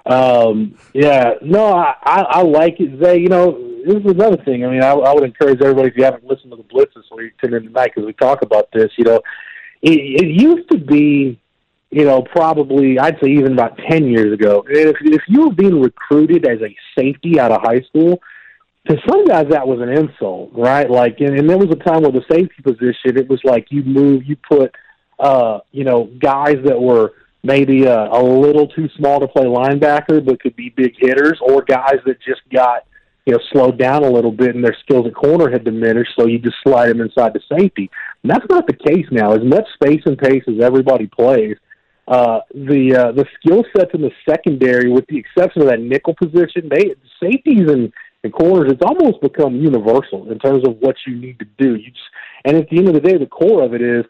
Um, 0.05 0.77
yeah. 0.93 1.33
No, 1.41 1.73
I, 1.73 1.95
I, 2.03 2.21
I 2.21 2.41
like 2.43 2.79
it. 2.79 2.97
They, 2.97 3.19
you 3.19 3.27
know, 3.27 3.51
this 3.85 3.97
is 3.97 4.11
another 4.11 4.37
thing. 4.37 4.65
I 4.65 4.69
mean, 4.69 4.81
I, 4.81 4.91
I 4.91 5.13
would 5.13 5.23
encourage 5.23 5.61
everybody 5.61 5.89
if 5.89 5.97
you 5.97 6.05
haven't 6.05 6.23
listened 6.23 6.51
to 6.51 6.57
the 6.57 6.63
Blitz 6.63 6.93
this 6.95 7.03
week, 7.13 7.33
tune 7.43 7.53
in 7.55 7.63
tonight 7.63 7.91
because 7.93 8.05
we 8.05 8.13
talk 8.13 8.41
about 8.41 8.69
this. 8.71 8.89
You 8.97 9.03
know, 9.03 9.21
it, 9.81 10.23
it 10.23 10.27
used 10.27 10.69
to 10.71 10.77
be 10.77 11.39
you 11.89 12.03
know, 12.03 12.21
probably 12.21 12.99
I'd 12.99 13.17
say 13.21 13.29
even 13.29 13.53
about 13.53 13.77
ten 13.89 14.07
years 14.07 14.33
ago. 14.33 14.65
If 14.67 14.97
if 15.01 15.21
you 15.27 15.47
were 15.47 15.53
being 15.53 15.81
recruited 15.81 16.45
as 16.45 16.59
a 16.61 16.75
safety 16.97 17.39
out 17.39 17.51
of 17.51 17.61
high 17.61 17.81
school, 17.81 18.21
to 18.87 18.97
some 19.07 19.25
guys 19.25 19.47
that 19.49 19.67
was 19.67 19.79
an 19.81 19.89
insult, 19.89 20.51
right? 20.53 20.89
Like, 20.89 21.19
and, 21.19 21.37
and 21.37 21.49
there 21.49 21.57
was 21.57 21.69
a 21.71 21.75
time 21.75 22.03
where 22.03 22.11
the 22.11 22.23
safety 22.31 22.61
position, 22.63 23.17
it 23.17 23.29
was 23.29 23.39
like 23.43 23.67
you 23.69 23.83
move, 23.83 24.23
you 24.25 24.37
put, 24.37 24.73
uh, 25.19 25.59
you 25.71 25.83
know, 25.83 26.09
guys 26.19 26.57
that 26.63 26.79
were 26.79 27.13
maybe 27.43 27.85
a, 27.85 28.09
a 28.11 28.21
little 28.21 28.67
too 28.67 28.89
small 28.97 29.19
to 29.19 29.27
play 29.27 29.45
linebacker 29.45 30.23
but 30.25 30.41
could 30.41 30.55
be 30.55 30.69
big 30.69 30.93
hitters, 30.97 31.39
or 31.41 31.61
guys 31.61 31.97
that 32.05 32.17
just 32.21 32.41
got 32.51 32.85
you 33.25 33.33
know 33.33 33.39
slowed 33.51 33.77
down 33.77 34.03
a 34.03 34.09
little 34.09 34.31
bit 34.31 34.55
and 34.55 34.63
their 34.63 34.75
skills 34.83 35.05
at 35.05 35.13
corner 35.13 35.49
had 35.49 35.63
diminished, 35.63 36.11
so 36.17 36.27
you 36.27 36.39
just 36.39 36.55
slide 36.63 36.89
them 36.89 37.01
inside 37.01 37.33
the 37.33 37.41
safety. 37.57 37.89
And 38.23 38.31
that's 38.31 38.45
not 38.49 38.67
the 38.67 38.73
case 38.73 39.05
now. 39.11 39.33
As 39.33 39.43
much 39.43 39.65
space 39.73 40.01
and 40.05 40.17
pace 40.17 40.43
as 40.47 40.61
everybody 40.61 41.07
plays, 41.07 41.57
uh, 42.07 42.39
the 42.53 42.95
uh, 42.95 43.11
the 43.11 43.25
skill 43.39 43.65
sets 43.75 43.91
in 43.93 44.01
the 44.01 44.11
secondary, 44.27 44.89
with 44.89 45.05
the 45.07 45.17
exception 45.17 45.61
of 45.61 45.67
that 45.67 45.81
nickel 45.81 46.15
position, 46.15 46.69
they 46.69 46.95
safeties 47.21 47.69
and 47.69 47.91
and 48.23 48.33
corners, 48.33 48.71
it's 48.71 48.81
almost 48.81 49.21
become 49.21 49.55
universal 49.55 50.31
in 50.31 50.39
terms 50.39 50.67
of 50.67 50.77
what 50.79 50.95
you 51.05 51.15
need 51.15 51.39
to 51.39 51.45
do. 51.57 51.75
You 51.75 51.91
just, 51.91 52.09
and 52.45 52.57
at 52.57 52.69
the 52.69 52.77
end 52.77 52.87
of 52.87 52.93
the 52.93 53.01
day, 53.01 53.17
the 53.17 53.25
core 53.25 53.63
of 53.63 53.73
it 53.73 53.81
is 53.81 54.05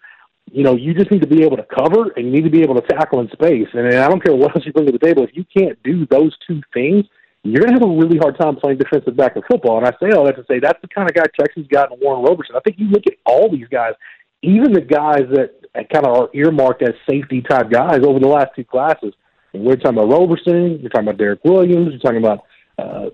you 0.52 0.64
know, 0.64 0.76
you 0.76 0.94
just 0.94 1.12
need 1.12 1.22
to 1.22 1.28
be 1.28 1.44
able 1.44 1.58
to 1.58 1.64
cover 1.64 2.12
and 2.16 2.26
you 2.26 2.32
need 2.32 2.44
to 2.44 2.50
be 2.50 2.62
able 2.62 2.76
to 2.76 2.88
tackle 2.88 3.20
in 3.20 3.30
space. 3.32 3.68
And 3.74 3.88
I 3.96 4.08
don't 4.08 4.24
care 4.24 4.36
what 4.36 4.56
else 4.56 4.66
you 4.66 4.72
bring 4.72 4.86
to 4.86 4.92
the 4.92 5.00
table. 5.00 5.24
If 5.24 5.32
you 5.34 5.46
can't 5.56 5.82
do 5.84 6.08
those 6.08 6.36
two 6.48 6.62
things, 6.74 7.06
you're 7.44 7.62
going 7.62 7.74
to 7.76 7.80
have 7.80 7.90
a 7.90 7.96
really 7.96 8.18
hard 8.18 8.38
time 8.40 8.56
playing 8.56 8.78
defensive 8.78 9.16
back 9.16 9.36
in 9.36 9.42
football. 9.50 9.78
And 9.78 9.88
I 9.88 9.92
say 10.02 10.16
all 10.16 10.26
that 10.26 10.36
to 10.38 10.46
say 10.50 10.60
that's 10.60 10.80
the 10.82 10.88
kind 10.88 11.10
of 11.10 11.16
guy 11.16 11.26
Texas 11.40 11.66
got 11.70 11.92
in 11.92 12.00
Warren 12.00 12.24
Roberson. 12.24 12.56
I 12.56 12.60
think 12.62 12.78
you 12.80 12.88
look 12.88 13.08
at 13.08 13.14
all 13.26 13.50
these 13.50 13.68
guys, 13.68 13.94
even 14.42 14.74
the 14.74 14.82
guys 14.82 15.24
that 15.34 15.52
kind 15.92 16.06
of 16.06 16.16
are 16.16 16.30
earmarked 16.34 16.82
as 16.82 16.96
safety 17.10 17.42
type 17.42 17.70
guys 17.70 18.00
over 18.04 18.20
the 18.20 18.28
last 18.28 18.50
two 18.56 18.66
classes. 18.66 19.14
And 19.54 19.64
we're 19.64 19.76
talking 19.76 19.98
about 19.98 20.12
Roberson, 20.12 20.80
you're 20.80 20.90
talking 20.90 21.08
about 21.08 21.18
Derek 21.18 21.44
Williams, 21.44 21.90
you're 21.92 22.00
talking 22.00 22.18
about 22.18 22.46
uh, 22.78 23.10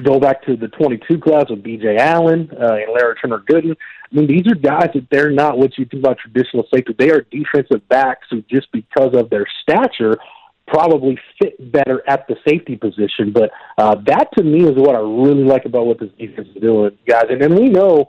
go 0.00 0.18
back 0.18 0.42
to 0.44 0.56
the 0.56 0.68
22 0.68 1.18
class 1.18 1.44
with 1.50 1.62
B.J. 1.62 1.96
Allen 1.98 2.50
uh, 2.52 2.74
and 2.74 2.92
Larry 2.94 3.14
Turner 3.20 3.40
Gooden. 3.40 3.76
I 4.10 4.14
mean, 4.14 4.26
these 4.26 4.50
are 4.50 4.54
guys 4.54 4.88
that 4.94 5.06
they're 5.10 5.30
not 5.30 5.58
what 5.58 5.76
you 5.76 5.84
think 5.84 6.02
about 6.02 6.18
traditional 6.18 6.66
safety. 6.72 6.94
They 6.98 7.10
are 7.10 7.26
defensive 7.30 7.86
backs 7.88 8.26
who, 8.30 8.42
just 8.42 8.70
because 8.72 9.14
of 9.14 9.28
their 9.28 9.46
stature, 9.62 10.18
probably 10.66 11.18
fit 11.40 11.72
better 11.72 12.02
at 12.08 12.26
the 12.28 12.36
safety 12.48 12.76
position. 12.76 13.32
But 13.32 13.50
uh, 13.76 13.96
that, 14.06 14.28
to 14.36 14.42
me, 14.42 14.64
is 14.64 14.76
what 14.76 14.94
I 14.94 15.00
really 15.00 15.44
like 15.44 15.66
about 15.66 15.86
what 15.86 16.00
this 16.00 16.10
defense 16.18 16.48
is 16.54 16.62
doing, 16.62 16.96
guys. 17.06 17.26
And 17.28 17.40
then 17.40 17.54
we 17.54 17.68
know, 17.68 18.06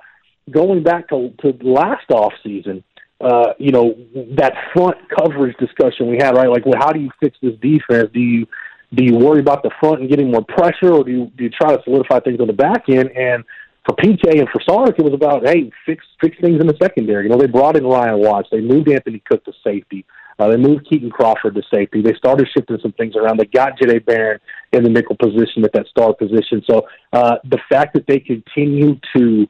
going 0.49 0.83
back 0.83 1.09
to, 1.09 1.33
to 1.41 1.57
last 1.61 2.09
off 2.11 2.33
season, 2.43 2.83
uh, 3.19 3.53
you 3.57 3.71
know, 3.71 3.95
that 4.37 4.53
front 4.73 4.97
coverage 5.17 5.55
discussion 5.57 6.09
we 6.09 6.17
had, 6.17 6.35
right? 6.35 6.49
Like, 6.49 6.65
well, 6.65 6.79
how 6.79 6.91
do 6.91 6.99
you 6.99 7.09
fix 7.19 7.37
this 7.41 7.55
defense? 7.61 8.09
Do 8.13 8.19
you 8.19 8.47
do 8.93 9.03
you 9.03 9.15
worry 9.15 9.39
about 9.39 9.63
the 9.63 9.71
front 9.79 10.01
and 10.01 10.09
getting 10.09 10.31
more 10.31 10.43
pressure, 10.43 10.93
or 10.93 11.03
do 11.03 11.11
you 11.11 11.31
do 11.35 11.45
you 11.45 11.49
try 11.49 11.75
to 11.75 11.81
solidify 11.83 12.19
things 12.19 12.39
on 12.39 12.47
the 12.47 12.53
back 12.53 12.83
end? 12.89 13.09
And 13.11 13.43
for 13.85 13.95
PK 13.95 14.39
and 14.39 14.47
for 14.49 14.61
Sark, 14.67 14.97
it 14.97 15.03
was 15.03 15.13
about 15.13 15.45
hey, 15.45 15.71
fix 15.85 16.05
fix 16.21 16.37
things 16.39 16.59
in 16.61 16.67
the 16.67 16.77
secondary. 16.81 17.23
You 17.23 17.29
know, 17.29 17.37
they 17.37 17.47
brought 17.47 17.75
in 17.75 17.85
Ryan 17.85 18.19
Watts, 18.19 18.49
they 18.51 18.61
moved 18.61 18.89
Anthony 18.89 19.21
Cook 19.25 19.43
to 19.45 19.53
safety, 19.63 20.05
uh, 20.39 20.47
they 20.47 20.57
moved 20.57 20.87
Kitan 20.89 21.11
Crawford 21.11 21.55
to 21.55 21.61
safety. 21.73 22.01
They 22.01 22.13
started 22.13 22.47
shifting 22.55 22.77
some 22.81 22.93
things 22.93 23.15
around. 23.15 23.39
They 23.39 23.45
got 23.45 23.77
Jahdae 23.79 24.05
Barron 24.05 24.39
in 24.71 24.83
the 24.83 24.89
nickel 24.89 25.15
position 25.15 25.63
at 25.63 25.73
that 25.73 25.87
star 25.87 26.13
position. 26.13 26.63
So 26.69 26.87
uh, 27.11 27.35
the 27.43 27.59
fact 27.69 27.93
that 27.93 28.07
they 28.07 28.19
continue 28.19 28.99
to 29.15 29.47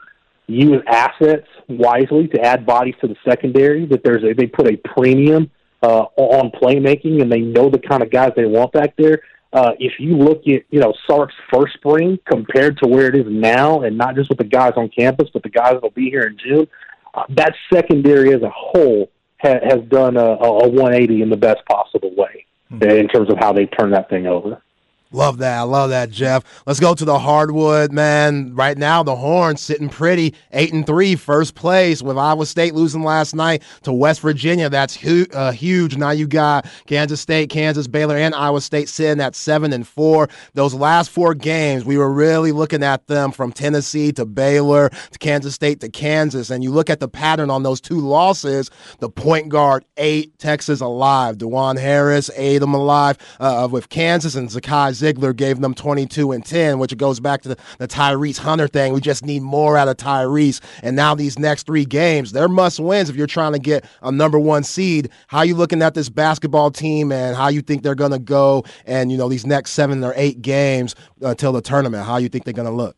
use 0.47 0.81
assets 0.87 1.47
wisely 1.69 2.27
to 2.27 2.41
add 2.41 2.65
bodies 2.65 2.95
to 3.01 3.07
the 3.07 3.15
secondary, 3.27 3.85
that 3.87 4.03
there's 4.03 4.23
a, 4.23 4.33
they 4.33 4.45
put 4.45 4.67
a 4.67 4.77
premium 4.93 5.49
uh, 5.81 6.05
on 6.17 6.51
playmaking, 6.51 7.21
and 7.21 7.31
they 7.31 7.39
know 7.39 7.69
the 7.69 7.79
kind 7.79 8.03
of 8.03 8.11
guys 8.11 8.31
they 8.35 8.45
want 8.45 8.71
back 8.71 8.95
there. 8.97 9.21
Uh, 9.53 9.73
if 9.79 9.93
you 9.99 10.17
look 10.17 10.39
at 10.47 10.63
you 10.71 10.79
know 10.79 10.93
Sark's 11.07 11.35
first 11.53 11.75
spring 11.75 12.17
compared 12.25 12.77
to 12.79 12.87
where 12.89 13.07
it 13.07 13.15
is 13.15 13.27
now, 13.27 13.81
and 13.81 13.97
not 13.97 14.15
just 14.15 14.29
with 14.29 14.39
the 14.39 14.43
guys 14.43 14.73
on 14.75 14.89
campus, 14.89 15.29
but 15.31 15.43
the 15.43 15.49
guys 15.49 15.73
that'll 15.73 15.91
be 15.91 16.09
here 16.09 16.23
in 16.23 16.37
June, 16.37 16.67
uh, 17.13 17.23
that 17.29 17.53
secondary 17.71 18.33
as 18.33 18.41
a 18.41 18.49
whole 18.49 19.11
ha- 19.39 19.59
has 19.63 19.81
done 19.89 20.17
a, 20.17 20.25
a 20.25 20.69
180 20.69 21.21
in 21.21 21.29
the 21.29 21.37
best 21.37 21.63
possible 21.65 22.13
way 22.15 22.45
mm-hmm. 22.71 22.83
in 22.83 23.07
terms 23.07 23.29
of 23.29 23.37
how 23.37 23.53
they 23.53 23.67
turn 23.67 23.91
that 23.91 24.09
thing 24.09 24.25
over. 24.25 24.61
Love 25.13 25.37
that. 25.37 25.59
I 25.59 25.61
love 25.61 25.91
that, 25.91 26.09
Jeff. 26.09 26.43
Let's 26.65 26.79
go 26.79 26.95
to 26.95 27.05
the 27.05 27.19
hardwood, 27.19 27.91
man. 27.91 28.55
Right 28.55 28.79
now, 28.79 29.03
the 29.03 29.15
Horns 29.15 29.61
sitting 29.61 29.87
pretty, 29.87 30.33
ate 30.51 30.73
and 30.73 30.87
three, 30.87 31.15
first 31.15 31.53
place 31.53 32.01
with 32.01 32.17
Iowa 32.17 32.47
State 32.47 32.73
losing 32.73 33.03
last 33.03 33.35
night 33.35 33.61
to 33.83 33.93
West 33.93 34.21
Virginia. 34.21 34.71
That's 34.71 34.95
hu- 34.95 35.27
uh, 35.31 35.51
huge. 35.51 35.97
Now 35.97 36.09
you 36.09 36.25
got 36.25 36.65
Kansas 36.87 37.21
State, 37.21 37.51
Kansas, 37.51 37.87
Baylor, 37.87 38.17
and 38.17 38.33
Iowa 38.33 38.59
State 38.59 38.89
sitting 38.89 39.21
at 39.21 39.35
seven 39.35 39.71
and 39.71 39.87
four. 39.87 40.29
Those 40.55 40.73
last 40.73 41.11
four 41.11 41.35
games, 41.35 41.85
we 41.85 41.95
were 41.95 42.11
really 42.11 42.51
looking 42.51 42.81
at 42.81 43.05
them 43.05 43.31
from 43.31 43.51
Tennessee 43.51 44.11
to 44.13 44.25
Baylor 44.25 44.89
to 44.89 45.19
Kansas 45.19 45.53
State 45.53 45.79
to 45.81 45.89
Kansas, 45.89 46.49
and 46.49 46.63
you 46.63 46.71
look 46.71 46.89
at 46.89 46.99
the 46.99 47.07
pattern 47.07 47.51
on 47.51 47.61
those 47.61 47.79
two 47.79 47.99
losses. 47.99 48.71
The 48.97 49.11
point 49.11 49.49
guard 49.49 49.85
eight 49.97 50.39
Texas 50.39 50.81
alive, 50.81 51.37
Dajuan 51.37 51.79
Harris 51.79 52.31
ate 52.35 52.57
them 52.57 52.73
alive 52.73 53.19
uh, 53.39 53.67
with 53.71 53.89
Kansas 53.89 54.33
and 54.33 54.49
Zakai 54.49 55.02
Zeigler 55.03 55.35
gave 55.35 55.59
them 55.59 55.73
22 55.73 56.31
and 56.31 56.45
10, 56.45 56.79
which 56.79 56.95
goes 56.97 57.19
back 57.19 57.41
to 57.41 57.49
the, 57.49 57.57
the 57.77 57.87
Tyrese 57.87 58.37
Hunter 58.37 58.67
thing. 58.67 58.93
We 58.93 59.01
just 59.01 59.25
need 59.25 59.41
more 59.41 59.77
out 59.77 59.87
of 59.87 59.97
Tyrese. 59.97 60.61
And 60.81 60.95
now 60.95 61.13
these 61.13 61.37
next 61.37 61.65
three 61.65 61.85
games, 61.85 62.31
they're 62.31 62.47
must 62.47 62.79
wins 62.79 63.09
if 63.09 63.15
you're 63.15 63.27
trying 63.27 63.53
to 63.53 63.59
get 63.59 63.85
a 64.01 64.11
number 64.11 64.39
one 64.39 64.63
seed. 64.63 65.09
How 65.27 65.41
you 65.41 65.55
looking 65.55 65.81
at 65.81 65.93
this 65.93 66.09
basketball 66.09 66.71
team 66.71 67.11
and 67.11 67.35
how 67.35 67.49
you 67.49 67.61
think 67.61 67.83
they're 67.83 67.95
going 67.95 68.11
to 68.11 68.19
go 68.19 68.63
and, 68.85 69.11
you 69.11 69.17
know, 69.17 69.27
these 69.27 69.45
next 69.45 69.71
seven 69.71 70.03
or 70.03 70.13
eight 70.15 70.41
games 70.41 70.95
uh, 71.21 71.29
until 71.29 71.51
the 71.51 71.61
tournament? 71.61 72.05
How 72.05 72.17
you 72.17 72.29
think 72.29 72.45
they're 72.45 72.53
going 72.53 72.67
to 72.67 72.73
look? 72.73 72.95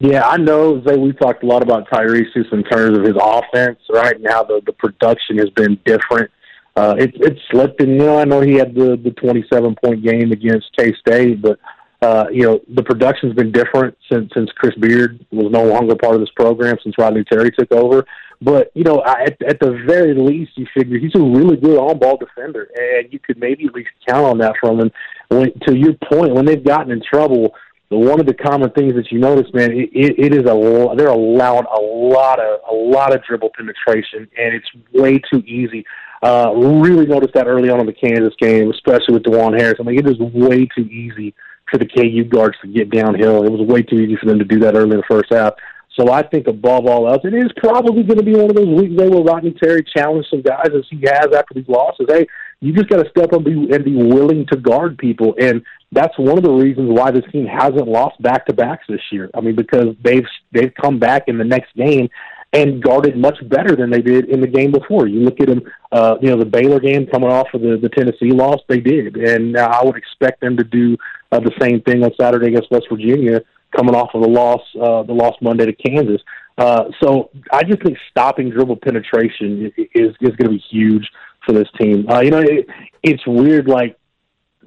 Yeah, 0.00 0.26
I 0.26 0.36
know. 0.36 0.82
Zay, 0.82 0.96
we've 0.96 1.18
talked 1.18 1.44
a 1.44 1.46
lot 1.46 1.62
about 1.62 1.88
Tyrese 1.88 2.52
in 2.52 2.64
terms 2.64 2.98
of 2.98 3.04
his 3.04 3.14
offense. 3.20 3.78
Right 3.88 4.20
now, 4.20 4.42
the 4.42 4.60
the 4.66 4.72
production 4.72 5.38
has 5.38 5.48
been 5.50 5.78
different 5.84 6.30
uh, 6.76 6.94
it, 6.98 7.14
it 7.16 7.38
slipped. 7.50 7.80
And 7.80 7.92
you 7.92 7.98
know, 7.98 8.18
I 8.18 8.24
know 8.24 8.40
he 8.40 8.54
had 8.54 8.74
the 8.74 9.00
the 9.02 9.10
27 9.10 9.76
point 9.82 10.02
game 10.02 10.32
against 10.32 10.76
K 10.76 10.92
State, 11.00 11.40
but 11.40 11.58
uh, 12.02 12.26
you 12.30 12.42
know, 12.42 12.60
the 12.74 12.82
production's 12.82 13.34
been 13.34 13.52
different 13.52 13.96
since 14.12 14.30
since 14.34 14.50
Chris 14.56 14.74
Beard 14.76 15.24
was 15.30 15.50
no 15.50 15.64
longer 15.64 15.94
part 15.96 16.14
of 16.14 16.20
this 16.20 16.30
program 16.36 16.76
since 16.82 16.94
Rodney 16.98 17.24
Terry 17.24 17.50
took 17.50 17.72
over. 17.72 18.04
But 18.42 18.70
you 18.74 18.84
know, 18.84 19.00
I, 19.00 19.22
at, 19.22 19.42
at 19.42 19.60
the 19.60 19.82
very 19.86 20.14
least, 20.14 20.52
you 20.56 20.66
figure 20.76 20.98
he's 20.98 21.14
a 21.14 21.22
really 21.22 21.56
good 21.56 21.78
on-ball 21.78 22.18
defender, 22.18 22.68
and 22.76 23.12
you 23.12 23.18
could 23.18 23.38
maybe 23.38 23.64
at 23.66 23.74
least 23.74 23.90
count 24.06 24.26
on 24.26 24.38
that 24.38 24.54
from 24.60 24.80
him. 24.80 24.90
When, 25.28 25.58
to 25.66 25.74
your 25.74 25.94
point, 26.10 26.34
when 26.34 26.44
they've 26.44 26.62
gotten 26.62 26.92
in 26.92 27.02
trouble, 27.02 27.54
one 27.88 28.20
of 28.20 28.26
the 28.26 28.34
common 28.34 28.70
things 28.70 28.94
that 28.94 29.10
you 29.10 29.18
notice, 29.18 29.52
man, 29.54 29.70
it, 29.72 29.90
it, 29.94 30.34
is 30.34 30.42
a 30.42 30.94
they're 30.96 31.08
allowing 31.08 31.64
a 31.66 31.80
lot 31.80 32.40
of 32.40 32.60
a 32.70 32.74
lot 32.74 33.14
of 33.14 33.24
dribble 33.24 33.50
penetration, 33.56 34.28
and 34.36 34.54
it's 34.54 34.66
way 34.92 35.18
too 35.32 35.38
easy. 35.46 35.86
Uh, 36.22 36.52
really 36.54 37.06
noticed 37.06 37.34
that 37.34 37.46
early 37.46 37.68
on 37.68 37.80
in 37.80 37.86
the 37.86 37.92
Kansas 37.92 38.34
game, 38.40 38.70
especially 38.70 39.14
with 39.14 39.24
Dajuan 39.24 39.58
Harris. 39.58 39.76
I 39.78 39.82
mean, 39.82 39.98
it 39.98 40.08
is 40.08 40.18
way 40.18 40.66
too 40.74 40.86
easy 40.88 41.34
for 41.70 41.78
the 41.78 41.86
KU 41.86 42.24
guards 42.24 42.56
to 42.62 42.68
get 42.68 42.90
downhill. 42.90 43.44
It 43.44 43.52
was 43.52 43.60
way 43.60 43.82
too 43.82 43.96
easy 43.96 44.16
for 44.16 44.26
them 44.26 44.38
to 44.38 44.44
do 44.44 44.58
that 44.60 44.74
early 44.74 44.92
in 44.92 44.98
the 44.98 45.02
first 45.08 45.32
half. 45.32 45.54
So 45.98 46.10
I 46.10 46.22
think 46.22 46.48
above 46.48 46.86
all 46.86 47.08
else, 47.08 47.22
it 47.24 47.34
is 47.34 47.52
probably 47.56 48.02
going 48.02 48.18
to 48.18 48.24
be 48.24 48.34
one 48.34 48.50
of 48.50 48.56
those 48.56 48.66
weeks 48.66 48.94
where 48.96 49.08
Rodney 49.10 49.52
Terry 49.52 49.84
challenge 49.96 50.26
some 50.28 50.42
guys 50.42 50.70
as 50.74 50.84
he 50.90 51.00
has 51.06 51.26
after 51.32 51.54
these 51.54 51.68
losses. 51.68 52.06
Hey, 52.08 52.26
you 52.60 52.72
just 52.72 52.88
got 52.88 53.02
to 53.02 53.08
step 53.10 53.32
up 53.32 53.44
and 53.46 53.68
be, 53.68 53.74
and 53.74 53.84
be 53.84 53.94
willing 53.94 54.46
to 54.50 54.56
guard 54.56 54.98
people, 54.98 55.36
and 55.38 55.62
that's 55.92 56.18
one 56.18 56.36
of 56.36 56.42
the 56.42 56.50
reasons 56.50 56.90
why 56.90 57.12
this 57.12 57.24
team 57.30 57.46
hasn't 57.46 57.86
lost 57.86 58.20
back 58.20 58.46
to 58.46 58.52
backs 58.52 58.84
this 58.88 59.00
year. 59.12 59.30
I 59.34 59.40
mean, 59.40 59.54
because 59.54 59.94
they've 60.02 60.26
they've 60.50 60.72
come 60.74 60.98
back 60.98 61.24
in 61.28 61.38
the 61.38 61.44
next 61.44 61.74
game 61.76 62.08
and 62.54 62.80
guarded 62.80 63.16
much 63.16 63.36
better 63.48 63.74
than 63.74 63.90
they 63.90 64.00
did 64.00 64.26
in 64.30 64.40
the 64.40 64.46
game 64.46 64.70
before. 64.70 65.08
You 65.08 65.20
look 65.20 65.40
at 65.40 65.48
them, 65.48 65.62
uh, 65.90 66.16
you 66.22 66.30
know, 66.30 66.38
the 66.38 66.46
Baylor 66.46 66.78
game 66.78 67.04
coming 67.06 67.28
off 67.28 67.48
of 67.52 67.60
the, 67.60 67.76
the 67.76 67.88
Tennessee 67.88 68.30
loss, 68.30 68.60
they 68.68 68.78
did, 68.78 69.16
and 69.16 69.58
I 69.58 69.82
would 69.84 69.96
expect 69.96 70.40
them 70.40 70.56
to 70.56 70.64
do 70.64 70.96
uh, 71.32 71.40
the 71.40 71.50
same 71.60 71.82
thing 71.82 72.04
on 72.04 72.12
Saturday 72.18 72.48
against 72.48 72.70
West 72.70 72.86
Virginia, 72.88 73.42
coming 73.76 73.96
off 73.96 74.10
of 74.14 74.22
the 74.22 74.28
loss, 74.28 74.60
uh, 74.80 75.02
the 75.02 75.12
loss 75.12 75.34
Monday 75.42 75.66
to 75.66 75.72
Kansas. 75.72 76.22
Uh, 76.56 76.84
so 77.02 77.30
I 77.52 77.64
just 77.64 77.82
think 77.82 77.98
stopping 78.08 78.50
dribble 78.50 78.76
penetration 78.76 79.72
is 79.76 80.14
is 80.20 80.36
going 80.36 80.44
to 80.44 80.50
be 80.50 80.64
huge 80.70 81.08
for 81.44 81.52
this 81.52 81.66
team. 81.80 82.08
Uh, 82.08 82.20
you 82.20 82.30
know, 82.30 82.38
it, 82.38 82.66
it's 83.02 83.26
weird. 83.26 83.66
Like 83.66 83.98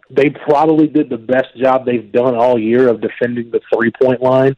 they 0.09 0.29
probably 0.29 0.87
did 0.87 1.09
the 1.09 1.17
best 1.17 1.55
job 1.55 1.85
they've 1.85 2.11
done 2.11 2.35
all 2.35 2.59
year 2.59 2.89
of 2.89 2.99
defending 2.99 3.49
the 3.51 3.61
three 3.73 3.91
point 4.01 4.21
line 4.21 4.57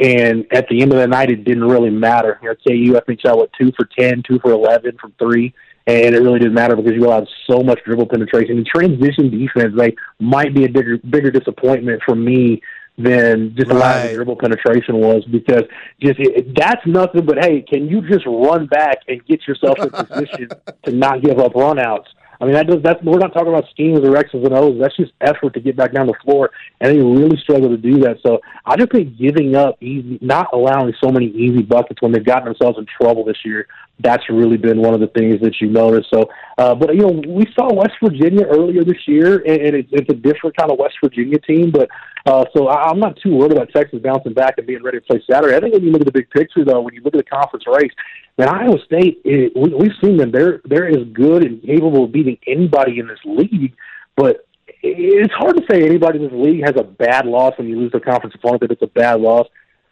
and 0.00 0.46
at 0.50 0.66
the 0.68 0.80
end 0.80 0.92
of 0.92 0.98
the 0.98 1.06
night, 1.06 1.30
it 1.30 1.44
didn't 1.44 1.64
really 1.64 1.90
matter. 1.90 2.38
You 2.42 2.48
know, 2.48 2.54
KU, 2.66 2.96
I 2.96 3.04
think, 3.04 3.20
shot 3.20 3.36
what 3.36 3.50
two 3.52 3.70
for 3.76 3.86
ten, 3.98 4.22
two 4.26 4.38
for 4.40 4.50
eleven 4.52 4.96
from 4.98 5.12
three, 5.18 5.54
and 5.86 6.14
it 6.14 6.20
really 6.22 6.38
didn't 6.38 6.54
matter 6.54 6.74
because 6.74 6.94
you 6.94 7.06
allowed 7.06 7.28
so 7.48 7.62
much 7.62 7.80
dribble 7.84 8.06
penetration. 8.06 8.56
And 8.56 8.66
transition 8.66 9.30
defense, 9.30 9.74
they 9.76 9.94
might 10.18 10.54
be 10.54 10.64
a 10.64 10.68
bigger 10.68 10.96
bigger 10.98 11.30
disappointment 11.30 12.02
for 12.06 12.14
me 12.14 12.62
than 12.96 13.54
just 13.56 13.70
allowing 13.70 14.08
the 14.08 14.14
dribble 14.14 14.36
penetration 14.36 14.96
was 14.96 15.24
because 15.30 15.64
just 16.00 16.18
it, 16.18 16.54
that's 16.54 16.84
nothing 16.86 17.26
but 17.26 17.38
hey, 17.38 17.60
can 17.62 17.86
you 17.86 18.00
just 18.08 18.24
run 18.26 18.66
back 18.66 18.98
and 19.08 19.24
get 19.26 19.46
yourself 19.46 19.78
in 19.78 19.90
position 19.90 20.48
to 20.84 20.92
not 20.92 21.22
give 21.22 21.38
up 21.38 21.52
runouts? 21.52 22.06
I 22.40 22.46
mean, 22.46 22.54
that 22.54 22.66
does 22.66 22.82
that's 22.82 23.02
we're 23.02 23.18
not 23.18 23.34
talking 23.34 23.48
about 23.48 23.68
schemes 23.70 24.00
or 24.00 24.16
X's 24.16 24.42
and 24.42 24.54
O's. 24.54 24.78
That's 24.80 24.96
just 24.96 25.12
effort 25.20 25.52
to 25.54 25.60
get 25.60 25.76
back 25.76 25.92
down 25.92 26.06
the 26.06 26.14
floor, 26.24 26.50
and 26.80 26.90
they 26.90 27.02
really 27.02 27.36
struggle 27.36 27.68
to 27.68 27.76
do 27.76 27.98
that. 28.00 28.18
So 28.26 28.40
I 28.64 28.76
just 28.76 28.92
think 28.92 29.18
giving 29.18 29.56
up 29.56 29.76
easy, 29.82 30.18
not 30.22 30.48
allowing 30.54 30.94
so 31.02 31.10
many 31.10 31.26
easy 31.26 31.62
buckets 31.62 32.00
when 32.00 32.12
they've 32.12 32.24
gotten 32.24 32.46
themselves 32.46 32.78
in 32.78 32.86
trouble 32.86 33.24
this 33.24 33.44
year. 33.44 33.66
That's 34.02 34.22
really 34.30 34.56
been 34.56 34.80
one 34.80 34.94
of 34.94 35.00
the 35.00 35.08
things 35.08 35.40
that 35.40 35.60
you 35.60 35.68
notice. 35.68 36.06
So, 36.12 36.28
uh, 36.58 36.74
but 36.74 36.94
you 36.94 37.02
know, 37.02 37.22
we 37.26 37.46
saw 37.54 37.72
West 37.72 37.94
Virginia 38.02 38.46
earlier 38.46 38.82
this 38.84 39.06
year, 39.06 39.38
and, 39.38 39.60
and 39.60 39.76
it, 39.76 39.86
it's 39.90 40.10
a 40.10 40.14
different 40.14 40.56
kind 40.56 40.70
of 40.70 40.78
West 40.78 40.94
Virginia 41.02 41.38
team. 41.38 41.70
But 41.70 41.88
uh, 42.26 42.44
so 42.56 42.68
I, 42.68 42.90
I'm 42.90 42.98
not 42.98 43.18
too 43.22 43.34
worried 43.36 43.52
about 43.52 43.70
Texas 43.74 44.00
bouncing 44.02 44.32
back 44.32 44.54
and 44.58 44.66
being 44.66 44.82
ready 44.82 45.00
to 45.00 45.04
play 45.04 45.22
Saturday. 45.30 45.56
I 45.56 45.60
think 45.60 45.74
when 45.74 45.82
you 45.82 45.90
look 45.90 46.00
at 46.00 46.06
the 46.06 46.12
big 46.12 46.30
picture, 46.30 46.64
though, 46.64 46.80
when 46.80 46.94
you 46.94 47.02
look 47.02 47.14
at 47.14 47.24
the 47.24 47.30
conference 47.30 47.64
race, 47.66 47.92
man, 48.38 48.48
Iowa 48.48 48.78
State, 48.84 49.20
it, 49.24 49.52
we, 49.54 49.74
we've 49.74 49.96
seen 50.02 50.16
them. 50.16 50.30
They're 50.30 50.60
they're 50.64 50.88
as 50.88 51.06
good 51.12 51.44
and 51.44 51.62
capable 51.62 52.04
of 52.04 52.12
beating 52.12 52.38
anybody 52.46 52.98
in 52.98 53.06
this 53.06 53.20
league, 53.24 53.74
but 54.16 54.46
it's 54.82 55.34
hard 55.34 55.56
to 55.56 55.62
say 55.70 55.84
anybody 55.84 56.18
in 56.18 56.24
this 56.24 56.32
league 56.32 56.64
has 56.64 56.74
a 56.76 56.84
bad 56.84 57.26
loss 57.26 57.52
when 57.58 57.68
you 57.68 57.78
lose 57.78 57.92
a 57.94 58.00
conference 58.00 58.34
opponent 58.34 58.62
that 58.62 58.70
it's 58.70 58.82
a 58.82 58.86
bad 58.86 59.20
loss. 59.20 59.46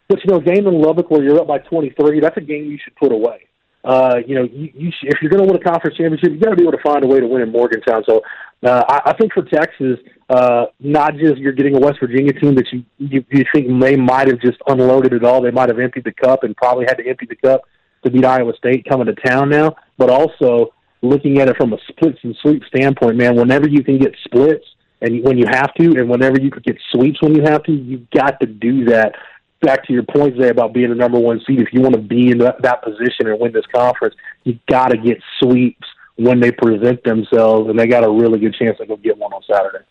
But 0.07 0.23
you 0.23 0.31
know, 0.31 0.39
game 0.39 0.65
in 0.65 0.81
Lubbock 0.81 1.11
where 1.11 1.23
you're 1.23 1.39
up 1.39 1.47
by 1.47 1.59
23, 1.59 2.19
that's 2.19 2.37
a 2.37 2.41
game 2.41 2.65
you 2.65 2.79
should 2.83 2.95
put 2.95 3.11
away. 3.11 3.48
Uh, 3.83 4.15
you 4.27 4.35
know, 4.35 4.43
you, 4.43 4.71
you 4.75 4.91
if 5.03 5.21
you're 5.21 5.31
going 5.31 5.41
to 5.41 5.51
win 5.51 5.55
a 5.55 5.63
conference 5.63 5.97
championship, 5.97 6.31
you 6.31 6.39
got 6.39 6.49
to 6.49 6.55
be 6.55 6.63
able 6.63 6.73
to 6.73 6.83
find 6.83 7.03
a 7.03 7.07
way 7.07 7.19
to 7.19 7.27
win 7.27 7.41
in 7.41 7.51
Morgantown. 7.51 8.03
So 8.07 8.21
uh, 8.65 8.83
I, 8.89 9.11
I 9.11 9.13
think 9.13 9.33
for 9.33 9.43
Texas, 9.43 9.99
uh, 10.29 10.65
not 10.79 11.15
just 11.15 11.37
you're 11.37 11.53
getting 11.53 11.75
a 11.75 11.79
West 11.79 11.99
Virginia 12.01 12.33
team 12.33 12.55
that 12.55 12.65
you 12.71 12.83
you, 12.97 13.23
you 13.31 13.45
think 13.53 13.67
they 13.81 13.95
might 13.95 14.27
have 14.27 14.39
just 14.41 14.57
unloaded 14.67 15.13
it 15.13 15.23
all. 15.23 15.41
They 15.41 15.51
might 15.51 15.69
have 15.69 15.79
emptied 15.79 16.03
the 16.03 16.11
cup 16.11 16.43
and 16.43 16.55
probably 16.57 16.85
had 16.85 16.97
to 16.97 17.07
empty 17.07 17.25
the 17.25 17.35
cup 17.35 17.61
to 18.03 18.11
beat 18.11 18.25
Iowa 18.25 18.53
State 18.57 18.85
coming 18.89 19.07
to 19.07 19.15
town 19.15 19.49
now, 19.49 19.75
but 19.97 20.09
also 20.09 20.73
looking 21.01 21.39
at 21.39 21.47
it 21.47 21.55
from 21.57 21.73
a 21.73 21.77
splits 21.87 22.19
and 22.23 22.35
sweep 22.41 22.63
standpoint, 22.65 23.15
man, 23.15 23.35
whenever 23.35 23.67
you 23.67 23.83
can 23.83 23.97
get 23.97 24.13
splits 24.25 24.65
and 25.01 25.23
when 25.23 25.37
you 25.37 25.45
have 25.49 25.73
to, 25.75 25.85
and 25.97 26.09
whenever 26.09 26.39
you 26.39 26.51
can 26.51 26.61
get 26.61 26.77
sweeps 26.91 27.21
when 27.21 27.33
you 27.33 27.41
have 27.43 27.63
to, 27.63 27.71
you've 27.71 28.09
got 28.09 28.39
to 28.41 28.45
do 28.45 28.85
that. 28.85 29.15
Back 29.61 29.85
to 29.87 29.93
your 29.93 30.03
point 30.03 30.35
today 30.35 30.49
about 30.49 30.73
being 30.73 30.89
the 30.89 30.95
number 30.95 31.19
one 31.19 31.41
seed, 31.45 31.59
if 31.59 31.73
you 31.73 31.81
want 31.81 31.95
to 31.95 32.01
be 32.01 32.31
in 32.31 32.37
that, 32.39 32.61
that 32.61 32.81
position 32.81 33.27
and 33.27 33.39
win 33.39 33.51
this 33.51 33.65
conference, 33.73 34.15
you 34.45 34.57
got 34.69 34.87
to 34.89 34.97
get 34.97 35.17
sweeps 35.39 35.85
when 36.15 36.39
they 36.39 36.51
present 36.51 37.03
themselves, 37.03 37.69
and 37.69 37.79
they 37.79 37.87
got 37.87 38.03
a 38.03 38.09
really 38.09 38.39
good 38.39 38.53
chance 38.53 38.77
to 38.77 38.85
go 38.85 38.95
get 38.97 39.17
one 39.17 39.31
on 39.33 39.41
Saturday. 39.49 39.83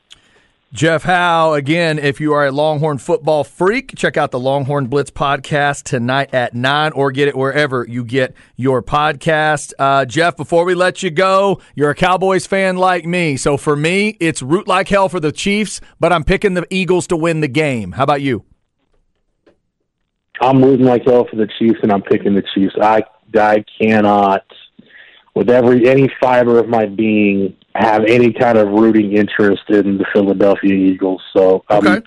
Jeff 0.71 1.05
Howe, 1.05 1.55
again, 1.55 1.99
if 1.99 2.21
you 2.21 2.35
are 2.35 2.47
a 2.47 2.53
Longhorn 2.53 2.99
football 2.99 3.43
freak, 3.43 3.97
check 3.97 4.19
out 4.19 4.33
the 4.33 4.39
Longhorn 4.39 4.89
Blitz 4.89 5.11
podcast 5.11 5.85
tonight 5.85 6.35
at 6.35 6.53
9 6.53 6.93
or 6.93 7.11
get 7.11 7.27
it 7.27 7.35
wherever 7.35 7.87
you 7.89 8.05
get 8.05 8.35
your 8.55 8.83
podcast. 8.83 9.73
Uh, 9.79 10.05
Jeff, 10.05 10.37
before 10.37 10.67
we 10.67 10.75
let 10.75 11.03
you 11.03 11.11
go, 11.11 11.63
you're 11.75 11.89
a 11.89 11.95
Cowboys 11.95 12.47
fan 12.47 12.77
like 12.77 13.07
me. 13.07 13.39
So 13.39 13.57
for 13.57 13.77
me, 13.77 14.19
it's 14.21 14.43
root 14.43 14.69
like 14.69 14.89
hell 14.89 15.09
for 15.09 15.21
the 15.21 15.33
Chiefs, 15.33 15.81
but 15.99 16.13
I'm 16.13 16.23
picking 16.23 16.53
the 16.53 16.67
Eagles 16.69 17.07
to 17.07 17.17
win 17.17 17.41
the 17.41 17.49
game. 17.49 17.93
How 17.93 18.05
about 18.05 18.21
you? 18.21 18.45
I'm 20.41 20.63
rooting 20.63 20.87
hell 20.87 21.27
for 21.29 21.37
the 21.37 21.49
Chiefs, 21.59 21.81
and 21.83 21.93
I'm 21.93 22.03
picking 22.03 22.35
the 22.35 22.45
Chiefs. 22.55 22.75
I, 22.81 23.03
I 23.39 23.65
cannot, 23.81 24.45
with 25.35 25.51
every 25.51 25.89
any 25.89 26.11
fiber 26.21 26.59
of 26.59 26.69
my 26.69 26.87
being, 26.87 27.57
have 27.75 28.05
any 28.07 28.33
kind 28.33 28.59
of 28.59 28.69
rooting 28.69 29.13
interest 29.13 29.63
in 29.69 29.99
the 29.99 30.07
Philadelphia 30.13 30.75
Eagles. 30.75 31.23
So 31.33 31.65
I'm, 31.69 31.87
Okay. 31.87 32.07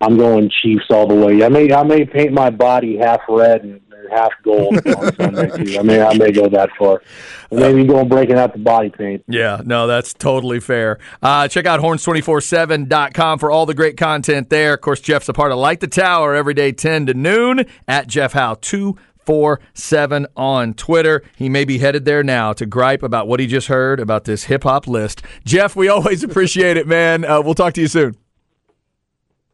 I'm 0.00 0.16
going 0.16 0.50
Chiefs 0.50 0.86
all 0.90 1.06
the 1.06 1.14
way. 1.14 1.44
I 1.44 1.48
may 1.48 1.72
I 1.72 1.82
may 1.84 2.04
paint 2.04 2.32
my 2.32 2.50
body 2.50 2.96
half 2.96 3.20
red 3.28 3.62
and 3.62 3.80
half 4.12 4.32
gold. 4.42 4.78
I 4.86 5.82
may 5.82 6.02
I 6.02 6.16
may 6.16 6.30
go 6.30 6.48
that 6.48 6.70
far. 6.78 7.02
Maybe 7.50 7.84
going 7.84 8.08
breaking 8.08 8.36
out 8.36 8.52
the 8.52 8.58
body 8.58 8.90
paint. 8.90 9.24
Yeah, 9.28 9.60
no, 9.64 9.86
that's 9.86 10.14
totally 10.14 10.60
fair. 10.60 10.98
Uh, 11.22 11.48
check 11.48 11.66
out 11.66 11.80
horns247.com 11.80 13.38
for 13.38 13.50
all 13.50 13.66
the 13.66 13.74
great 13.74 13.96
content 13.96 14.50
there. 14.50 14.74
Of 14.74 14.80
course, 14.80 15.00
Jeff's 15.00 15.28
a 15.28 15.32
part 15.32 15.52
of 15.52 15.58
Light 15.58 15.80
the 15.80 15.88
Tower 15.88 16.34
every 16.34 16.54
day, 16.54 16.72
10 16.72 17.06
to 17.06 17.14
noon 17.14 17.66
at 17.86 18.06
Jeff 18.06 18.32
Howe 18.32 18.54
247 18.54 20.26
on 20.36 20.74
Twitter. 20.74 21.22
He 21.36 21.48
may 21.48 21.64
be 21.64 21.78
headed 21.78 22.04
there 22.04 22.22
now 22.22 22.52
to 22.54 22.66
gripe 22.66 23.02
about 23.02 23.28
what 23.28 23.40
he 23.40 23.46
just 23.46 23.68
heard 23.68 24.00
about 24.00 24.24
this 24.24 24.44
hip 24.44 24.62
hop 24.62 24.86
list. 24.86 25.22
Jeff, 25.44 25.76
we 25.76 25.88
always 25.88 26.24
appreciate 26.24 26.76
it, 26.76 26.86
man. 26.86 27.24
Uh, 27.24 27.40
we'll 27.42 27.54
talk 27.54 27.74
to 27.74 27.80
you 27.80 27.88
soon. 27.88 28.16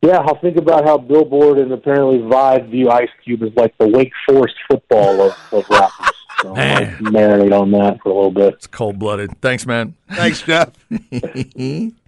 Yeah, 0.01 0.19
I'll 0.19 0.39
think 0.41 0.57
about 0.57 0.85
how 0.85 0.97
Billboard 0.99 1.59
and 1.59 1.73
apparently 1.73 2.19
Vibe 2.19 2.71
view 2.71 2.91
Ice 2.91 3.09
Cube 3.25 3.43
as 3.43 3.53
like 3.57 3.77
the 3.79 3.89
Wake 3.89 4.13
Forest 4.27 4.55
football 4.71 5.21
of, 5.23 5.37
of 5.53 5.69
rappers. 5.69 6.15
So 6.43 6.55
I 6.55 6.85
might 6.85 6.99
marinate 7.01 7.59
on 7.59 7.73
that 7.73 8.01
for 8.01 8.11
a 8.11 8.15
little 8.15 8.31
bit. 8.31 8.55
It's 8.55 8.69
cold 8.69 9.01
blooded. 9.01 9.41
Thanks, 9.41 9.67
man. 9.67 9.95
Thanks, 10.11 10.43
Jeff. 10.43 10.71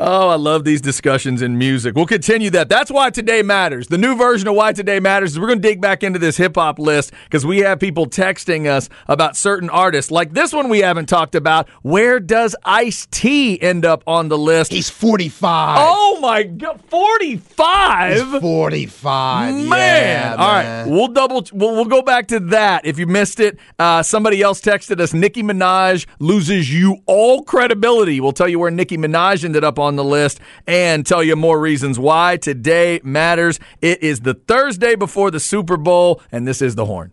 Oh, 0.00 0.28
I 0.28 0.36
love 0.36 0.62
these 0.62 0.80
discussions 0.80 1.42
in 1.42 1.58
music. 1.58 1.96
We'll 1.96 2.06
continue 2.06 2.50
that. 2.50 2.68
That's 2.68 2.88
why 2.88 3.10
today 3.10 3.42
matters. 3.42 3.88
The 3.88 3.98
new 3.98 4.16
version 4.16 4.46
of 4.46 4.54
why 4.54 4.72
today 4.72 5.00
matters 5.00 5.32
is 5.32 5.40
we're 5.40 5.48
going 5.48 5.60
to 5.60 5.68
dig 5.68 5.80
back 5.80 6.04
into 6.04 6.20
this 6.20 6.36
hip 6.36 6.54
hop 6.54 6.78
list 6.78 7.12
because 7.24 7.44
we 7.44 7.58
have 7.58 7.80
people 7.80 8.06
texting 8.06 8.68
us 8.68 8.88
about 9.08 9.36
certain 9.36 9.68
artists. 9.68 10.12
Like 10.12 10.34
this 10.34 10.52
one 10.52 10.68
we 10.68 10.78
haven't 10.82 11.06
talked 11.06 11.34
about. 11.34 11.68
Where 11.82 12.20
does 12.20 12.54
Ice 12.64 13.08
T 13.10 13.60
end 13.60 13.84
up 13.84 14.04
on 14.06 14.28
the 14.28 14.38
list? 14.38 14.70
He's 14.70 14.88
45. 14.88 15.78
oh 15.80 16.20
my 16.20 16.44
god, 16.44 16.80
forty-five. 16.88 18.30
He's 18.30 18.40
45. 18.40 19.54
Man. 19.54 19.68
Yeah, 19.68 20.36
All 20.38 20.46
right. 20.52 20.62
man. 20.62 20.90
We'll 20.90 21.08
double 21.08 21.44
we'll, 21.52 21.74
we'll 21.74 21.84
go 21.86 22.02
back 22.02 22.28
to 22.28 22.38
that. 22.40 22.86
If 22.86 23.00
you 23.00 23.08
missed 23.08 23.40
it, 23.40 23.58
uh, 23.80 24.04
somebody 24.04 24.42
else 24.42 24.60
texted 24.60 25.00
us 25.00 25.12
Nicki 25.12 25.42
Minaj 25.42 26.06
loses 26.20 26.72
you 26.72 26.98
all 27.06 27.42
credibility. 27.42 28.20
We'll 28.20 28.30
tell 28.30 28.48
you 28.48 28.60
where 28.60 28.70
Nicki 28.70 28.96
Minaj 28.96 29.44
ended 29.44 29.64
up 29.64 29.80
on 29.80 29.87
the 29.96 30.04
list 30.04 30.40
and 30.66 31.04
tell 31.06 31.22
you 31.22 31.36
more 31.36 31.60
reasons 31.60 31.98
why 31.98 32.36
today 32.36 33.00
matters. 33.02 33.58
It 33.80 34.02
is 34.02 34.20
the 34.20 34.34
Thursday 34.34 34.94
before 34.94 35.30
the 35.30 35.40
Super 35.40 35.76
Bowl 35.76 36.22
and 36.32 36.46
this 36.46 36.62
is 36.62 36.74
the 36.74 36.86
horn. 36.86 37.12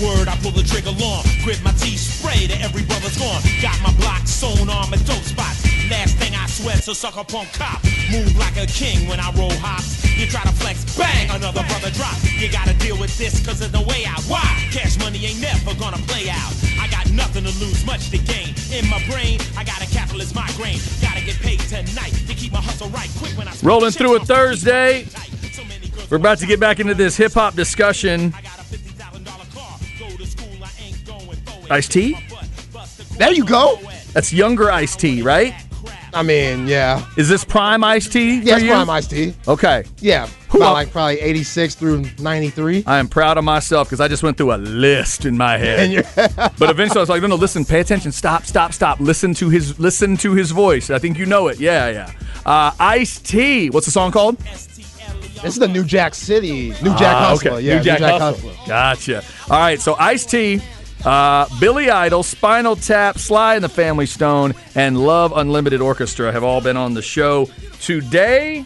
Word, 0.00 0.28
I 0.28 0.36
pull 0.42 0.52
the 0.52 0.62
trigger 0.62 0.92
long. 0.98 1.22
Grip 1.44 1.62
my 1.62 1.72
teeth, 1.72 2.00
spray 2.00 2.46
to 2.46 2.56
every 2.60 2.82
brother's 2.84 3.16
gone. 3.18 3.42
Got 3.62 3.78
my 3.82 3.92
block 4.00 4.26
sewn 4.26 4.68
on 4.68 4.90
my 4.90 4.98
dope 5.04 5.22
spots. 5.22 5.64
Last 5.90 6.16
thing 6.16 6.34
I 6.34 6.46
sweat, 6.46 6.82
so 6.82 6.92
suck 6.92 7.16
up 7.16 7.34
on 7.34 7.46
cop. 7.52 7.84
Move 8.10 8.36
like 8.38 8.56
a 8.56 8.66
king 8.66 9.08
when 9.08 9.20
I 9.20 9.30
roll 9.36 9.52
hops. 9.60 10.04
You 10.16 10.26
try 10.26 10.42
to 10.42 10.52
flex, 10.52 10.84
bang, 10.96 11.28
another 11.30 11.62
brother 11.68 11.90
drop. 11.90 12.16
You 12.38 12.50
gotta 12.50 12.74
deal 12.74 12.98
with 12.98 13.16
this 13.18 13.44
cause 13.44 13.58
there's 13.58 13.72
no 13.72 13.82
way 13.82 14.06
out. 14.06 14.22
Why? 14.24 14.44
Cash 14.70 14.98
money 14.98 15.24
ain't 15.26 15.40
never 15.40 15.74
gonna 15.74 16.00
play 16.08 16.30
out. 16.30 16.52
I 16.80 16.88
got 16.88 17.10
nothing 17.10 17.44
to 17.44 17.52
lose, 17.60 17.84
much 17.84 18.10
to 18.10 18.18
gain. 18.18 18.54
In 18.72 18.88
my 18.88 19.02
brain, 19.10 19.40
I 19.56 19.64
got 19.64 19.82
a 19.82 19.86
capitalist 19.90 20.34
migraine. 20.34 20.80
Gotta 21.02 21.24
get 21.24 21.36
paid 21.40 21.60
tonight 21.60 22.14
to 22.26 22.34
keep 22.34 22.52
my 22.52 22.60
hustle 22.60 22.88
right 22.90 23.10
quick 23.18 23.36
when 23.36 23.48
I 23.48 23.54
Rolling 23.62 23.90
through 23.90 24.16
a 24.16 24.20
Thursday. 24.24 25.04
So 25.52 25.64
many 25.64 25.88
girls 25.88 26.10
We're 26.10 26.16
about 26.16 26.38
to 26.38 26.46
get 26.46 26.60
back 26.60 26.80
into 26.80 26.94
this 26.94 27.16
hip 27.16 27.32
hop 27.32 27.54
discussion. 27.54 28.32
Ice 31.74 31.88
T? 31.88 32.16
There 33.18 33.32
you 33.32 33.44
go. 33.44 33.80
That's 34.12 34.32
younger 34.32 34.70
Ice 34.70 34.94
T, 34.94 35.22
right? 35.22 35.52
I 36.12 36.22
mean, 36.22 36.68
yeah. 36.68 37.04
Is 37.16 37.28
this 37.28 37.44
prime 37.44 37.82
Ice 37.82 38.08
T? 38.08 38.36
You? 38.38 38.54
prime 38.68 38.88
iced 38.88 39.10
tea. 39.10 39.34
Okay. 39.48 39.82
Yeah. 39.98 40.28
About 40.50 40.74
like 40.74 40.92
probably 40.92 41.18
86 41.20 41.74
through 41.74 42.04
93. 42.20 42.84
I 42.86 42.98
am 43.00 43.08
proud 43.08 43.38
of 43.38 43.42
myself 43.42 43.88
because 43.88 44.00
I 44.00 44.06
just 44.06 44.22
went 44.22 44.36
through 44.36 44.52
a 44.54 44.58
list 44.58 45.24
in 45.24 45.36
my 45.36 45.58
head. 45.58 46.06
But 46.56 46.70
eventually 46.70 46.98
I 46.98 47.02
was 47.02 47.08
like, 47.08 47.20
no, 47.22 47.26
no, 47.26 47.34
listen, 47.34 47.64
pay 47.64 47.80
attention, 47.80 48.12
stop, 48.12 48.44
stop, 48.44 48.72
stop. 48.72 49.00
Listen 49.00 49.34
to 49.34 49.48
his 49.48 49.76
listen 49.80 50.16
to 50.18 50.34
his 50.34 50.52
voice. 50.52 50.90
I 50.90 51.00
think 51.00 51.18
you 51.18 51.26
know 51.26 51.48
it. 51.48 51.58
Yeah, 51.58 51.88
yeah. 51.88 52.12
Uh, 52.46 52.70
Ice 52.78 53.18
T. 53.18 53.70
What's 53.70 53.86
the 53.86 53.92
song 53.92 54.12
called? 54.12 54.38
This 54.38 55.54
is 55.54 55.58
the 55.58 55.66
New 55.68 55.82
Jack 55.84 56.14
City, 56.14 56.68
New 56.80 56.94
Jack 56.96 57.16
Ah, 57.16 57.28
Hustler. 57.30 57.58
Yeah, 57.58 57.78
New 57.78 57.82
Jack, 57.84 58.00
Hustler. 58.00 58.52
Gotcha. 58.68 59.24
All 59.50 59.58
right, 59.58 59.80
so 59.80 59.96
Ice 59.96 60.24
T, 60.24 60.62
uh, 61.04 61.46
Billy 61.60 61.90
Idol, 61.90 62.22
Spinal 62.22 62.76
Tap, 62.76 63.18
Sly 63.18 63.56
and 63.56 63.64
the 63.64 63.68
Family 63.68 64.06
Stone, 64.06 64.54
and 64.74 64.98
Love 64.98 65.32
Unlimited 65.36 65.80
Orchestra 65.80 66.32
have 66.32 66.44
all 66.44 66.60
been 66.60 66.76
on 66.76 66.94
the 66.94 67.02
show 67.02 67.46
today. 67.80 68.64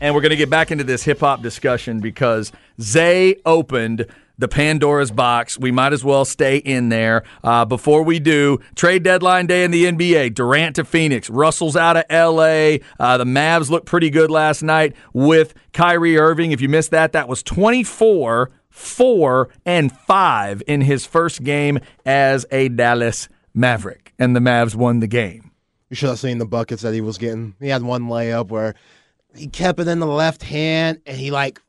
And 0.00 0.14
we're 0.14 0.20
going 0.20 0.30
to 0.30 0.36
get 0.36 0.48
back 0.50 0.70
into 0.70 0.84
this 0.84 1.02
hip 1.02 1.20
hop 1.20 1.42
discussion 1.42 2.00
because 2.00 2.52
Zay 2.80 3.36
opened 3.44 4.06
the 4.38 4.46
Pandora's 4.46 5.10
box. 5.10 5.58
We 5.58 5.72
might 5.72 5.92
as 5.92 6.04
well 6.04 6.24
stay 6.24 6.58
in 6.58 6.88
there. 6.88 7.24
Uh, 7.42 7.64
before 7.64 8.04
we 8.04 8.20
do, 8.20 8.60
trade 8.76 9.02
deadline 9.02 9.46
day 9.46 9.64
in 9.64 9.72
the 9.72 9.84
NBA. 9.86 10.34
Durant 10.34 10.76
to 10.76 10.84
Phoenix. 10.84 11.28
Russell's 11.28 11.76
out 11.76 11.96
of 11.96 12.04
LA. 12.08 12.78
Uh, 13.00 13.18
the 13.18 13.24
Mavs 13.24 13.68
looked 13.70 13.86
pretty 13.86 14.10
good 14.10 14.30
last 14.30 14.62
night 14.62 14.94
with 15.12 15.54
Kyrie 15.72 16.16
Irving. 16.16 16.52
If 16.52 16.60
you 16.60 16.68
missed 16.68 16.92
that, 16.92 17.12
that 17.12 17.28
was 17.28 17.42
24 17.42 18.50
four 18.78 19.48
and 19.66 19.92
five 19.92 20.62
in 20.66 20.80
his 20.80 21.04
first 21.04 21.42
game 21.42 21.80
as 22.06 22.46
a 22.50 22.68
Dallas 22.68 23.28
Maverick, 23.52 24.12
and 24.18 24.36
the 24.36 24.40
Mavs 24.40 24.74
won 24.74 25.00
the 25.00 25.06
game. 25.08 25.50
You 25.90 25.96
should 25.96 26.10
have 26.10 26.18
seen 26.18 26.38
the 26.38 26.46
buckets 26.46 26.82
that 26.82 26.94
he 26.94 27.00
was 27.00 27.18
getting. 27.18 27.54
He 27.60 27.68
had 27.68 27.82
one 27.82 28.04
layup 28.04 28.48
where 28.48 28.74
he 29.34 29.48
kept 29.48 29.80
it 29.80 29.88
in 29.88 29.98
the 29.98 30.06
left 30.06 30.42
hand 30.42 31.00
and 31.06 31.16
he 31.16 31.30
like 31.30 31.60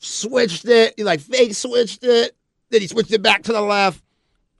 switched 0.00 0.64
it. 0.64 0.94
He 0.96 1.04
like 1.04 1.20
fake 1.20 1.54
switched 1.54 2.02
it. 2.02 2.34
Then 2.70 2.80
he 2.80 2.86
switched 2.86 3.12
it 3.12 3.22
back 3.22 3.42
to 3.44 3.52
the 3.52 3.60
left, 3.60 4.02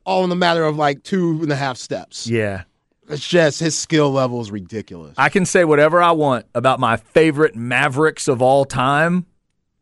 all 0.05 0.25
in 0.25 0.31
a 0.31 0.37
matter 0.37 0.65
of 0.65 0.77
like 0.77 1.03
two 1.03 1.41
and 1.43 1.51
a 1.51 1.57
half 1.57 1.77
steps. 1.77 2.27
Yeah. 2.27 2.65
It's 3.09 3.27
just 3.27 3.59
his 3.59 3.77
skill 3.77 4.13
level 4.13 4.41
is 4.41 4.53
ridiculous. 4.53 5.15
I 5.19 5.31
can 5.31 5.45
say 5.45 5.65
whatever 5.65 6.01
I 6.01 6.13
want 6.13 6.47
about 6.55 6.79
my 6.79 6.97
favorite 6.97 7.57
Mavericks 7.57 8.29
of 8.29 8.41
all 8.43 8.65
time. 8.65 9.27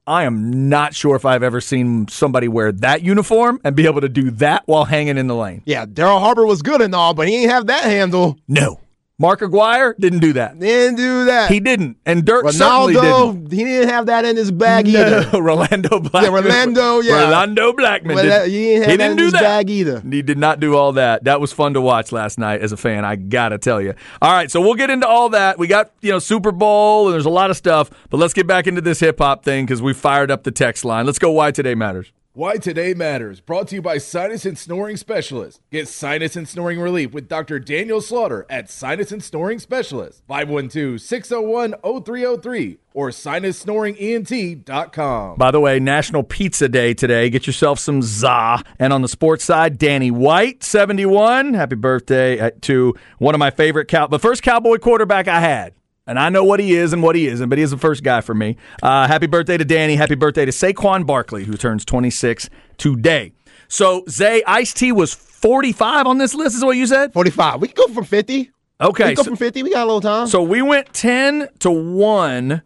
I 0.09 0.25
am 0.25 0.69
not 0.71 0.95
sure 0.95 1.17
if 1.17 1.27
I've 1.27 1.43
ever 1.43 1.61
seen 1.61 2.09
somebody 2.09 2.49
wear 2.49 2.73
that 2.73 3.03
uniform 3.03 3.61
and 3.63 3.77
be 3.77 3.85
able 3.85 4.01
to 4.01 4.09
do 4.09 4.31
that 4.33 4.63
while 4.65 4.87
hanging 4.87 5.19
in 5.19 5.27
the 5.27 5.37
lane. 5.37 5.63
yeah, 5.67 5.85
Derek 5.85 6.19
Harper 6.19 6.47
was 6.47 6.63
good 6.63 6.81
and 6.81 6.95
all, 6.95 7.13
but 7.13 7.29
he 7.29 7.43
ain't 7.43 7.51
have 7.51 7.67
that 7.67 7.85
handle. 7.85 8.39
No. 8.49 8.81
Mark 9.21 9.43
Aguirre 9.43 9.97
didn't 9.99 10.21
do 10.21 10.33
that. 10.35 10.57
Didn't 10.61 10.95
do 10.95 11.25
that. 11.25 11.51
He 11.51 11.59
didn't. 11.59 11.97
And 12.07 12.25
Dirk 12.25 12.49
certainly 12.51 12.93
didn't. 12.95 13.05
Ronaldo, 13.05 13.51
he 13.53 13.65
didn't 13.65 13.89
have 13.89 14.07
that 14.07 14.25
in 14.25 14.37
his 14.37 14.53
bag 14.53 14.87
either. 14.87 15.29
No, 15.33 15.41
Rolando 15.41 15.99
Blackman. 15.99 16.33
Rolando, 16.45 17.01
yeah. 17.01 17.25
Rolando 17.25 17.73
Blackman. 17.73 18.17
Did- 18.17 18.31
that- 18.31 18.47
he 18.47 18.53
didn't 18.53 18.83
have 18.83 18.87
that 18.87 18.97
didn't 18.99 19.11
in 19.11 19.17
do 19.17 19.25
his 19.25 19.33
that. 19.33 19.43
bag 19.43 19.71
either. 19.71 20.01
He 20.09 20.23
did 20.23 20.39
not 20.39 20.61
do 20.61 20.77
all 20.77 20.93
that. 20.93 21.25
That 21.25 21.41
was 21.41 21.53
fun 21.53 21.75
to 21.75 21.81
watch 21.81 22.13
last 22.13 22.39
night 22.39 22.61
as 22.61 22.71
a 22.71 22.77
fan. 22.77 23.05
I 23.05 23.17
gotta 23.17 23.59
tell 23.59 23.81
you. 23.83 23.95
All 24.23 24.33
right, 24.33 24.51
so 24.53 24.61
we'll 24.61 24.75
get 24.77 24.89
into 24.89 25.09
all 25.09 25.31
that. 25.31 25.59
We 25.59 25.67
got 25.67 25.91
you 26.01 26.13
know 26.13 26.21
Super 26.21 26.53
Bowl 26.53 27.07
and 27.09 27.15
there's 27.15 27.27
a 27.27 27.31
lot 27.31 27.51
of 27.51 27.57
stuff, 27.57 27.91
but 28.11 28.19
let's 28.19 28.35
get 28.35 28.47
back 28.47 28.69
into 28.69 28.81
this 28.83 29.01
hip 29.01 29.19
hop 29.19 29.43
thing 29.45 29.67
because 29.67 29.83
we 29.83 29.95
fired 29.95 30.31
up 30.31 30.45
the 30.45 30.53
text 30.53 30.85
line. 30.85 31.07
Let's 31.07 31.19
go. 31.19 31.33
Why 31.33 31.51
today 31.51 31.75
matters. 31.75 32.13
Why 32.39 32.55
Today 32.57 32.95
Matters, 32.95 33.41
brought 33.41 33.67
to 33.67 33.75
you 33.75 33.83
by 33.83 33.99
Sinus 33.99 34.47
and 34.47 34.57
Snoring 34.57 34.97
Specialist. 34.97 35.61
Get 35.73 35.89
sinus 35.89 36.37
and 36.37 36.49
snoring 36.49 36.79
relief 36.79 37.13
with 37.13 37.29
Dr. 37.29 37.59
Daniel 37.59 38.01
Slaughter 38.01 38.47
at 38.49 38.71
Sinus 38.71 39.11
and 39.11 39.21
Snoring 39.21 39.59
Specialist, 39.59 40.23
512-601-0303 40.29 42.79
or 42.95 43.11
sinussnoringent.com. 43.11 45.37
By 45.37 45.51
the 45.51 45.59
way, 45.59 45.81
National 45.81 46.23
Pizza 46.23 46.69
Day 46.69 46.95
today. 46.95 47.29
Get 47.29 47.49
yourself 47.49 47.81
some 47.81 48.03
za. 48.03 48.63
And 48.79 48.93
on 48.93 49.03
the 49.03 49.09
sports 49.09 49.43
side, 49.43 49.77
Danny 49.77 50.13
White, 50.13 50.63
71. 50.63 51.55
Happy 51.55 51.75
birthday 51.75 52.39
uh, 52.39 52.53
to 52.61 52.95
one 53.19 53.35
of 53.35 53.41
my 53.41 53.51
favorite 53.51 53.89
cow, 53.89 54.07
the 54.07 54.21
first 54.21 54.45
Cowboy 54.45 54.79
quarterback 54.79 55.27
I 55.27 55.41
had. 55.41 55.75
And 56.09 56.19
I 56.19 56.31
know 56.31 56.43
what 56.43 56.59
he 56.59 56.75
is 56.75 56.95
and 56.95 57.03
what 57.03 57.15
he 57.17 57.27
isn't, 57.27 57.49
but 57.51 57.59
he 57.59 57.63
is 57.63 57.71
the 57.71 57.77
first 57.77 58.03
guy 58.03 58.23
for 58.23 58.35
me. 58.35 58.57
Uh, 58.83 59.07
happy 59.07 59.27
birthday 59.27 59.59
to 59.59 59.65
Danny. 59.65 59.95
Happy 59.95 60.15
birthday 60.15 60.47
to 60.47 60.51
Saquon 60.53 61.07
Barkley, 61.07 61.45
who 61.45 61.53
turns 61.59 61.85
26 61.85 62.49
today. 62.79 63.33
So, 63.69 64.05
Zay, 64.09 64.43
Ice 64.47 64.73
T 64.73 64.91
was 64.91 65.13
45 65.13 66.07
on 66.07 66.17
this 66.17 66.35
list, 66.35 66.57
is 66.57 66.65
what 66.65 66.79
you 66.79 66.87
said? 66.87 67.13
45. 67.13 67.61
We 67.61 67.69
can 67.69 67.87
go 67.87 67.93
from 67.93 68.05
50. 68.05 68.39
We 68.39 68.51
Okay. 68.87 69.05
can 69.05 69.15
go 69.17 69.23
So, 69.23 69.29
from 69.29 69.37
50. 69.37 69.63
We 69.63 69.71
got 69.71 69.83
a 69.83 69.85
little 69.85 70.01
time. 70.01 70.27
so 70.29 70.43
we 70.43 70.63
went 70.63 70.93
10 70.95 71.49
to 71.59 71.71
1 71.71 72.63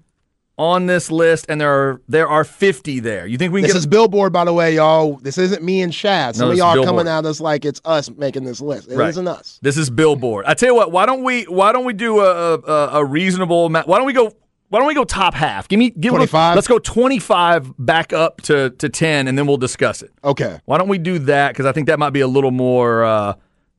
on 0.58 0.86
this 0.86 1.10
list, 1.10 1.46
and 1.48 1.60
there 1.60 1.70
are 1.72 2.00
there 2.08 2.28
are 2.28 2.44
50 2.44 3.00
there. 3.00 3.26
You 3.26 3.38
think 3.38 3.52
we 3.52 3.60
can 3.60 3.64
This 3.68 3.72
get 3.72 3.78
is 3.78 3.86
Billboard, 3.86 4.32
by 4.32 4.44
the 4.44 4.52
way, 4.52 4.74
y'all. 4.76 5.16
This 5.16 5.38
isn't 5.38 5.62
me 5.62 5.80
and 5.82 5.92
Chad. 5.92 6.36
Some 6.36 6.48
No, 6.48 6.52
of 6.52 6.58
y'all 6.58 6.74
Billboard. 6.74 6.88
coming 7.06 7.08
at 7.08 7.24
us 7.24 7.40
like 7.40 7.64
it's 7.64 7.80
us 7.84 8.10
making 8.10 8.44
this 8.44 8.60
list. 8.60 8.90
It 8.90 8.96
Right. 8.96 9.14
not 9.16 9.38
us. 9.40 9.58
This 9.62 9.76
is 9.76 9.88
Billboard. 9.90 10.44
I 10.46 10.54
tell 10.54 10.68
you 10.68 10.74
what. 10.74 10.92
Why 10.92 11.06
don't 11.06 11.22
we? 11.24 11.44
Why 11.44 11.72
don't 11.72 11.84
we 11.84 11.94
do 11.94 12.20
a 12.20 12.54
a, 12.58 12.88
a 13.00 13.04
reasonable? 13.04 13.66
amount? 13.66 13.88
Why 13.88 13.96
don't 13.98 14.06
we 14.06 14.12
go? 14.12 14.32
Why 14.68 14.78
don't 14.78 14.88
we 14.88 14.94
go 14.94 15.04
top 15.04 15.34
half? 15.34 15.68
Give 15.68 15.78
me 15.78 15.90
give 15.90 16.12
25? 16.12 16.54
Let's 16.54 16.68
go 16.68 16.78
twenty 16.78 17.18
five 17.18 17.70
back 17.78 18.12
up 18.12 18.40
to 18.42 18.70
to 18.78 18.88
ten, 18.88 19.28
and 19.28 19.36
then 19.38 19.46
we'll 19.46 19.56
discuss 19.58 20.02
it. 20.02 20.10
Okay. 20.24 20.60
Why 20.64 20.78
don't 20.78 20.88
we 20.88 20.98
do 20.98 21.18
that? 21.20 21.52
Because 21.52 21.66
I 21.66 21.72
think 21.72 21.88
that 21.88 21.98
might 21.98 22.10
be 22.10 22.20
a 22.20 22.26
little 22.26 22.50
more, 22.52 23.04
uh, 23.04 23.34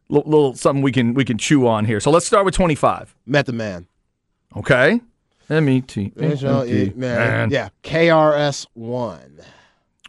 little, 0.09 0.29
little 0.29 0.53
something 0.55 0.83
we 0.83 0.91
can 0.91 1.13
we 1.15 1.25
can 1.25 1.37
chew 1.37 1.67
on 1.67 1.85
here. 1.85 1.99
So 1.99 2.11
let's 2.11 2.25
start 2.27 2.45
with 2.45 2.53
twenty 2.55 2.75
five. 2.75 3.15
Method 3.25 3.55
Man. 3.55 3.87
Okay. 4.55 4.99
M 5.49 5.69
E 5.69 5.81
T. 5.81 6.11
Yeah. 6.15 7.69
KRS 7.83 8.67
One. 8.73 9.39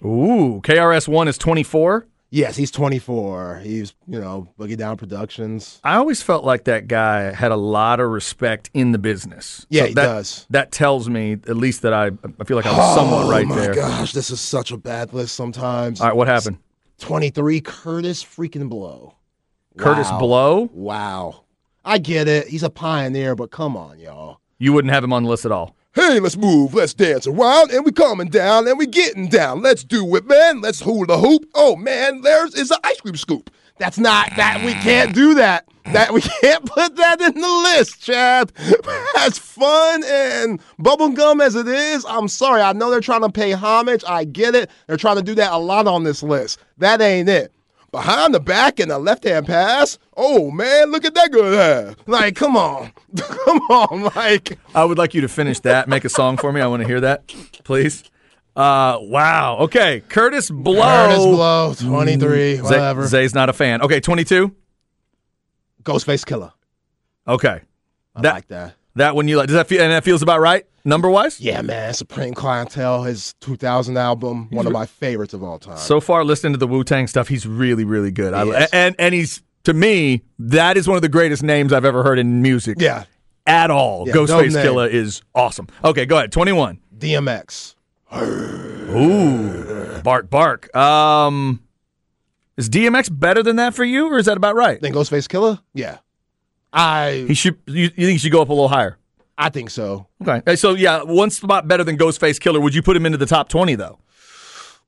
Ooh, 0.05 0.61
KRS 0.63 1.09
One 1.09 1.29
is 1.29 1.39
twenty 1.39 1.63
four. 1.63 2.07
Yes, 2.35 2.57
he's 2.57 2.73
24. 2.73 3.61
He's, 3.63 3.95
you 4.09 4.21
know, 4.21 4.49
Boogie 4.59 4.77
Down 4.77 4.97
Productions. 4.97 5.81
I 5.85 5.95
always 5.95 6.21
felt 6.21 6.45
like 6.45 6.65
that 6.65 6.89
guy 6.89 7.33
had 7.33 7.53
a 7.53 7.57
lot 7.57 8.01
of 8.01 8.11
respect 8.11 8.71
in 8.75 8.91
the 8.91 8.99
business. 8.99 9.65
Yeah, 9.71 9.83
So 9.83 9.87
he 9.87 9.95
that, 9.95 10.05
does. 10.05 10.47
That 10.51 10.73
tells 10.73 11.09
me 11.09 11.35
at 11.35 11.57
least 11.57 11.83
that 11.83 11.95
I 11.95 12.07
I 12.41 12.45
feel 12.45 12.57
like 12.57 12.67
I 12.67 12.77
was 12.77 12.95
somewhat 12.97 13.27
oh, 13.27 13.31
right 13.31 13.49
there. 13.49 13.71
oh 13.71 13.83
my 13.83 13.89
gosh, 13.99 14.13
this 14.15 14.31
is 14.31 14.41
such 14.41 14.73
a 14.73 14.77
bad 14.77 15.13
list 15.13 15.37
sometimes. 15.37 16.01
All 16.01 16.09
right, 16.09 16.17
what 16.17 16.27
happened? 16.27 16.59
23, 16.99 17.61
Kurtis 17.61 18.25
freaking 18.25 18.69
Blow. 18.69 19.15
Kurtis 19.79 20.11
Wow. 20.11 20.19
Blow? 20.19 20.71
Wow. 20.73 21.45
I 21.85 21.99
get 21.99 22.27
it. 22.27 22.49
He's 22.49 22.65
a 22.65 22.71
pioneer, 22.71 23.37
but 23.37 23.53
come 23.53 23.77
on, 23.77 24.01
y'all. 24.01 24.41
You 24.65 24.73
wouldn't 24.73 24.95
have 24.95 25.05
him 25.05 25.13
on 25.13 25.25
the 25.25 25.29
list 25.29 25.45
at 25.45 25.53
all. 25.53 25.77
Hey, 25.93 26.21
let's 26.21 26.39
move, 26.39 26.73
let's 26.73 26.95
dance 26.95 27.27
around, 27.27 27.71
and 27.71 27.85
we 27.85 27.93
coming 27.93 28.29
down, 28.29 28.67
and 28.67 28.79
we 28.79 28.87
getting 28.87 29.29
down. 29.29 29.61
Let's 29.61 29.85
do 29.85 30.17
it, 30.17 30.27
man. 30.27 30.63
Let's 30.63 30.81
hula 30.81 31.19
hoop. 31.19 31.45
Oh 31.55 31.77
man, 31.77 32.23
there's 32.23 32.55
is 32.55 32.71
an 32.71 32.79
ice 32.83 32.99
cream 32.99 33.15
scoop. 33.15 33.51
That's 33.77 33.99
not 33.99 34.31
that 34.37 34.65
we 34.65 34.73
can't 34.73 35.15
do 35.15 35.35
that. 35.35 35.69
That 35.93 36.15
we 36.15 36.23
can't 36.23 36.65
put 36.65 36.97
that 36.97 37.21
in 37.21 37.39
the 37.39 37.47
list, 37.47 38.03
Chad. 38.03 38.53
As 39.19 39.37
fun 39.37 40.03
and 40.03 40.63
bubblegum 40.81 41.45
as 41.45 41.57
it 41.57 41.69
is, 41.69 42.07
I'm 42.07 42.29
sorry. 42.29 42.63
I 42.63 42.73
know 42.73 42.89
they're 42.89 43.03
trying 43.03 43.21
to 43.21 43.29
pay 43.29 43.53
homage. 43.53 44.03
I 44.09 44.25
get 44.25 44.55
it. 44.55 44.71
They're 44.87 44.97
trying 44.97 45.17
to 45.17 45.23
do 45.23 45.35
that 45.35 45.53
a 45.53 45.59
lot 45.59 45.87
on 45.87 46.05
this 46.05 46.23
list. 46.23 46.59
That 46.79 47.03
ain't 47.03 47.29
it. 47.29 47.53
Behind 47.95 48.35
the 48.35 48.41
back 48.41 48.81
and 48.81 48.91
a 48.91 48.99
left 48.99 49.23
hand 49.23 49.47
pass. 49.47 50.01
Oh 50.17 50.51
man, 50.51 50.91
look 50.91 51.05
at 51.05 51.15
that 51.15 51.31
good 51.31 51.55
hair. 51.55 51.95
Like, 52.09 52.35
come 52.35 52.57
on. 52.57 52.91
come 53.17 53.59
on, 53.71 54.11
like 54.17 54.59
I 54.75 54.85
would 54.85 54.99
like 54.99 55.15
you 55.15 55.21
to 55.21 55.29
finish 55.29 55.61
that. 55.61 55.89
Make 55.89 56.05
a 56.05 56.09
song 56.09 56.37
for 56.37 56.53
me. 56.53 56.61
I 56.61 56.67
want 56.67 56.83
to 56.83 56.89
hear 56.89 57.01
that, 57.03 57.29
please. 57.63 58.03
Uh, 58.57 58.99
wow. 59.01 59.59
Okay, 59.61 60.03
Kurtis 60.09 60.51
Blow. 60.51 60.83
Kurtis 60.83 61.19
Blow, 61.25 61.75
23, 61.79 62.57
Zay- 62.57 62.63
whatever. 62.63 63.07
Zay's 63.07 63.33
not 63.33 63.49
a 63.49 63.53
fan. 63.53 63.81
Okay, 63.81 64.01
22. 64.01 64.53
Ghostface 65.85 66.25
Killah. 66.25 66.51
Okay, 67.29 67.61
I 68.17 68.21
That- 68.23 68.35
like 68.35 68.49
that. 68.49 68.75
That 68.97 69.17
one 69.17 69.27
you 69.27 69.37
like? 69.37 69.49
Does 69.49 69.55
that 69.55 69.67
feel? 69.67 69.83
And 69.83 69.93
that 69.93 70.05
feels 70.05 70.23
about 70.23 70.41
right, 70.41 70.65
number 70.85 71.11
wise. 71.11 71.41
Yeah, 71.41 71.63
man. 71.63 71.95
Supreme 71.95 72.33
Clientele, 72.33 73.03
his 73.03 73.35
2000 73.41 73.97
album, 73.97 74.49
one 74.51 74.67
of 74.67 74.73
my 74.73 74.87
favorites 74.87 75.35
of 75.35 75.43
all 75.43 75.59
time. 75.59 75.79
So 75.79 76.01
far, 76.01 76.25
listening 76.25 76.53
to 76.53 76.59
the 76.59 76.67
Wu 76.69 76.85
Tang 76.85 77.07
stuff, 77.09 77.27
he's 77.29 77.47
really, 77.47 77.85
really 77.85 78.13
good. 78.13 78.35
I, 78.35 78.69
and 78.73 78.95
and 78.99 79.15
he's 79.15 79.43
to 79.65 79.75
me 79.75 80.23
that 80.39 80.77
is 80.77 80.87
one 80.87 80.97
of 80.97 81.03
the 81.03 81.09
greatest 81.09 81.43
names 81.43 81.73
I've 81.73 81.85
ever 81.85 82.03
heard 82.05 82.19
in 82.19 82.41
music. 82.41 82.77
yeah, 82.81 83.05
at 83.47 83.71
all. 83.71 84.05
Yeah, 84.07 84.15
Ghostface 84.15 84.55
name. 84.55 84.63
Killer 84.63 84.87
is 84.87 85.23
awesome. 85.35 85.67
Okay, 85.85 86.07
go 86.07 86.19
ahead. 86.19 86.31
21. 86.33 86.79
DMX. 86.97 87.75
Ooh, 88.97 90.01
bark, 90.03 90.31
bark. 90.31 90.75
Um, 90.77 91.61
is 92.57 92.71
DMX 92.71 93.09
better 93.19 93.43
than 93.43 93.57
that 93.57 93.75
for 93.75 93.85
you, 93.85 94.09
or 94.13 94.19
is 94.19 94.27
that 94.27 94.37
about 94.37 94.55
right? 94.55 94.81
Then 94.81 94.93
Ghostface 94.93 95.27
Killah? 95.27 95.61
Yeah. 95.75 95.99
I 96.75 97.25
He 97.29 97.35
should. 97.35 97.57
You, 97.67 97.83
you 97.85 97.89
think 97.89 98.11
he 98.11 98.19
should 98.19 98.33
go 98.33 98.43
up 98.43 98.49
a 98.49 98.53
little 98.53 98.69
higher? 98.69 98.99
I 99.39 99.49
think 99.49 99.71
so. 99.71 100.07
Okay. 100.27 100.57
So 100.57 100.75
yeah, 100.75 101.03
one 101.03 101.31
spot 101.31 101.67
better 101.67 101.85
than 101.85 101.97
Ghostface 101.97 102.39
Killah. 102.39 102.61
Would 102.63 102.75
you 102.75 102.83
put 102.83 102.97
him 102.97 103.07
into 103.07 103.19
the 103.19 103.27
top 103.27 103.49
20 103.49 103.75
though? 103.77 103.99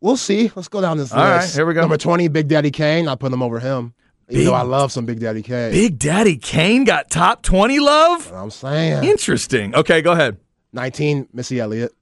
We'll 0.00 0.16
see. 0.16 0.52
Let's 0.54 0.68
go 0.68 0.80
down 0.80 0.98
this 0.98 1.12
All 1.12 1.18
right, 1.18 1.40
list. 1.40 1.56
here 1.56 1.64
we 1.64 1.72
go. 1.74 1.80
Number 1.80 1.96
20, 1.96 2.28
Big 2.28 2.48
Daddy 2.48 2.70
Kane. 2.70 3.08
I 3.08 3.14
put 3.14 3.32
him 3.32 3.42
over 3.42 3.58
him. 3.60 3.94
Even 4.28 4.40
Big- 4.40 4.46
though 4.46 4.54
I 4.54 4.62
love 4.62 4.92
some 4.92 5.06
Big 5.06 5.20
Daddy 5.20 5.42
Kane. 5.42 5.72
Big 5.72 5.98
Daddy 5.98 6.36
Kane 6.36 6.84
got 6.84 7.10
top 7.10 7.42
20 7.42 7.78
love. 7.80 8.30
I'm 8.32 8.50
saying. 8.50 9.04
Interesting. 9.04 9.74
Okay, 9.74 10.02
go 10.02 10.12
ahead. 10.12 10.36
19, 10.74 11.28
Missy 11.32 11.58
Elliott. 11.60 11.92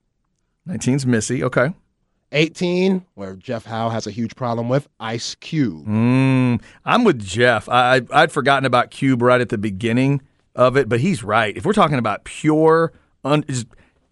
19's 0.69 1.07
Missy. 1.07 1.45
Okay. 1.45 1.73
18, 2.35 3.05
where 3.15 3.35
Jeff 3.37 3.65
Howe 3.65 3.89
has 3.89 4.07
a 4.07 4.11
huge 4.11 4.35
problem 4.37 4.69
with, 4.69 4.89
Ice 5.01 5.35
Cube. 5.37 5.87
Mm, 5.87 6.61
I'm 6.85 7.05
with 7.05 7.25
Jeff. 7.25 7.69
I, 7.69 8.03
I'd 8.13 8.33
forgotten 8.33 8.67
about 8.67 8.91
Cube 8.91 9.23
right 9.23 9.41
at 9.41 9.49
the 9.49 9.59
beginning 9.59 10.21
of 10.55 10.77
it, 10.77 10.89
but 10.89 11.01
he's 11.01 11.23
right. 11.25 11.57
If 11.57 11.65
we're 11.65 11.73
talking 11.73 11.99
about 11.99 12.25
pure, 12.25 12.93
un, 13.25 13.45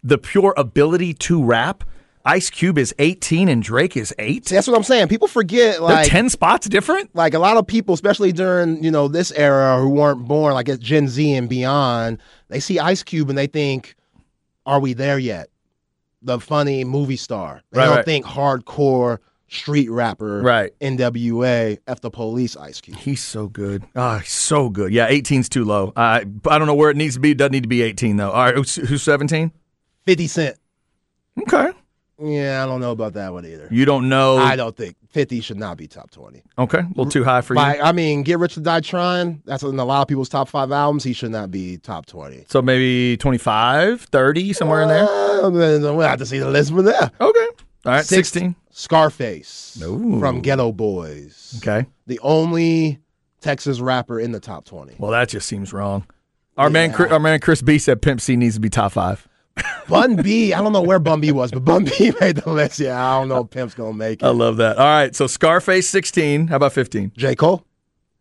the 0.03 0.17
pure 0.17 0.53
ability 0.57 1.13
to 1.15 1.43
rap, 1.43 1.83
Ice 2.25 2.49
Cube 2.49 2.77
is 2.77 2.95
18 2.99 3.49
and 3.49 3.61
Drake 3.61 3.97
is 3.97 4.13
eight. 4.17 4.47
See, 4.47 4.55
that's 4.55 4.67
what 4.67 4.77
I'm 4.77 4.83
saying. 4.83 5.09
People 5.09 5.27
forget, 5.27 5.73
They're 5.73 5.81
like, 5.81 6.07
10 6.09 6.29
spots 6.29 6.69
different. 6.69 7.13
like 7.13 7.33
a 7.33 7.39
lot 7.39 7.57
of 7.57 7.67
people, 7.67 7.93
especially 7.93 8.31
during 8.31 8.81
you 8.81 8.91
know 8.91 9.09
this 9.09 9.31
era, 9.33 9.77
who 9.79 9.89
weren't 9.89 10.25
born 10.25 10.53
like 10.53 10.69
at 10.69 10.79
Gen 10.79 11.09
Z 11.09 11.33
and 11.33 11.49
beyond, 11.49 12.19
they 12.47 12.61
see 12.61 12.79
Ice 12.79 13.03
Cube 13.03 13.27
and 13.29 13.37
they 13.37 13.47
think, 13.47 13.95
"Are 14.65 14.79
we 14.79 14.93
there 14.93 15.19
yet?" 15.19 15.49
The 16.23 16.39
funny 16.39 16.83
movie 16.83 17.17
star. 17.17 17.61
They 17.71 17.79
Right, 17.79 17.85
don't 17.85 17.95
right. 17.97 18.05
think 18.05 18.25
hardcore 18.25 19.17
street 19.49 19.89
rapper, 19.91 20.41
Right. 20.41 20.71
NWA, 20.79 21.77
F 21.85 22.01
the 22.01 22.09
Police, 22.09 22.55
Ice 22.57 22.81
Cube. 22.81 22.97
He's 22.97 23.21
so 23.21 23.47
good. 23.47 23.83
Ah, 23.95 24.19
he's 24.19 24.31
so 24.31 24.69
good. 24.69 24.91
Yeah, 24.93 25.09
18's 25.09 25.49
too 25.49 25.63
low. 25.65 25.93
I 25.95 26.25
I 26.49 26.57
don't 26.57 26.65
know 26.67 26.73
where 26.75 26.89
it 26.89 26.97
needs 26.97 27.15
to 27.15 27.19
be. 27.19 27.33
Doesn't 27.33 27.51
need 27.51 27.63
to 27.63 27.69
be 27.69 27.81
18 27.81 28.17
though. 28.17 28.31
All 28.31 28.45
right, 28.45 28.55
who's, 28.55 28.75
who's 28.75 29.03
17? 29.03 29.51
Fifty 30.05 30.27
Cent. 30.27 30.57
Okay. 31.41 31.71
Yeah, 32.23 32.63
I 32.63 32.65
don't 32.67 32.79
know 32.79 32.91
about 32.91 33.13
that 33.13 33.33
one 33.33 33.45
either. 33.45 33.67
You 33.71 33.85
don't 33.85 34.07
know. 34.09 34.37
I 34.37 34.55
don't 34.55 34.75
think 34.75 34.95
50 35.13 35.41
should 35.41 35.57
not 35.57 35.77
be 35.77 35.87
top 35.87 36.09
20. 36.09 36.41
Okay, 36.57 36.79
a 36.79 36.87
little 36.89 37.05
too 37.05 37.23
high 37.23 37.41
for 37.41 37.53
you. 37.53 37.59
I 37.61 37.91
mean, 37.91 38.23
Get 38.23 38.39
Rich 38.39 38.57
or 38.57 38.61
Die 38.61 38.79
Trying, 38.81 39.43
that's 39.45 39.61
in 39.61 39.77
a 39.77 39.85
lot 39.85 40.01
of 40.01 40.07
people's 40.07 40.27
top 40.27 40.49
five 40.49 40.71
albums. 40.71 41.03
He 41.03 41.13
should 41.13 41.31
not 41.31 41.51
be 41.51 41.77
top 41.77 42.07
20. 42.07 42.45
So 42.49 42.61
maybe 42.63 43.15
25, 43.17 44.01
30, 44.01 44.53
somewhere 44.53 44.81
in 44.81 44.87
there. 44.87 45.03
Uh, 45.07 45.49
we'll 45.51 45.99
have 46.01 46.19
to 46.19 46.25
see 46.25 46.39
the 46.39 46.49
list 46.49 46.71
for 46.71 46.81
there. 46.81 47.11
Okay. 47.21 47.47
All 47.85 47.91
right, 47.91 48.05
Six- 48.05 48.29
16. 48.29 48.55
Scarface 48.71 49.79
Ooh. 49.83 50.19
from 50.19 50.41
Geto 50.41 50.75
Boys. 50.75 51.53
Okay. 51.57 51.85
The 52.07 52.19
only 52.23 52.99
Texas 53.39 53.79
rapper 53.79 54.19
in 54.19 54.31
the 54.31 54.39
top 54.39 54.65
20. 54.65 54.95
Well, 54.97 55.11
that 55.11 55.29
just 55.29 55.47
seems 55.47 55.71
wrong. 55.71 56.07
Our 56.57 56.71
man, 56.71 56.91
our 56.95 57.19
man 57.19 57.39
Chris 57.39 57.61
B 57.61 57.77
said 57.77 58.01
Pimp 58.01 58.19
C 58.19 58.35
needs 58.35 58.55
to 58.55 58.61
be 58.61 58.69
top 58.69 58.93
five. 58.93 59.27
Bun 59.87 60.15
B, 60.15 60.53
I 60.53 60.61
don't 60.61 60.73
know 60.73 60.81
where 60.81 60.99
Bun 60.99 61.21
B 61.21 61.31
was, 61.31 61.51
but 61.51 61.63
Bun 61.65 61.85
B 61.85 62.11
made 62.21 62.37
the 62.37 62.49
list. 62.49 62.79
Yeah, 62.79 62.99
I 63.05 63.19
don't 63.19 63.29
know 63.29 63.41
if 63.41 63.49
Pimp's 63.49 63.75
to 63.75 63.93
make 63.93 64.21
it. 64.21 64.25
I 64.25 64.29
love 64.29 64.57
that. 64.57 64.77
All 64.77 64.85
right, 64.85 65.15
so 65.15 65.27
Scarface 65.27 65.87
16. 65.89 66.47
How 66.47 66.55
about 66.55 66.73
15? 66.73 67.11
J. 67.15 67.35
Cole? 67.35 67.65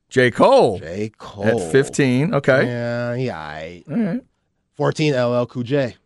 J. 0.09 0.31
Cole 0.31 0.79
J. 0.79 1.11
Cole. 1.17 1.47
at 1.47 1.73
15. 1.73 2.35
Okay. 2.35 2.67
Yeah, 2.67 3.15
yeah. 3.15 3.61
aight. 3.61 3.91
All 3.91 3.97
right. 3.97 4.21
14, 4.75 5.15
LL 5.15 5.47
Cool 5.47 5.63
J. 5.63 5.97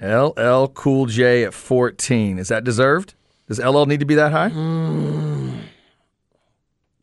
LL 0.00 0.66
Cool 0.68 1.06
J 1.06 1.44
at 1.44 1.54
14. 1.54 2.38
Is 2.38 2.48
that 2.48 2.64
deserved? 2.64 3.14
Does 3.46 3.60
LL 3.60 3.84
need 3.86 4.00
to 4.00 4.06
be 4.06 4.14
that 4.16 4.32
high? 4.32 4.48
Mm, 4.50 5.60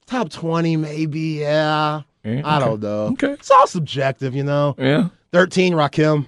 Top 0.05 0.29
20, 0.29 0.75
maybe, 0.75 1.19
yeah. 1.41 2.01
Yeah, 2.23 2.41
I 2.43 2.59
don't 2.59 2.81
know. 2.81 3.05
Okay. 3.13 3.33
It's 3.33 3.51
all 3.51 3.67
subjective, 3.67 4.35
you 4.35 4.43
know. 4.43 4.75
Yeah. 4.77 5.09
13, 5.31 5.73
Rakim. 5.73 6.25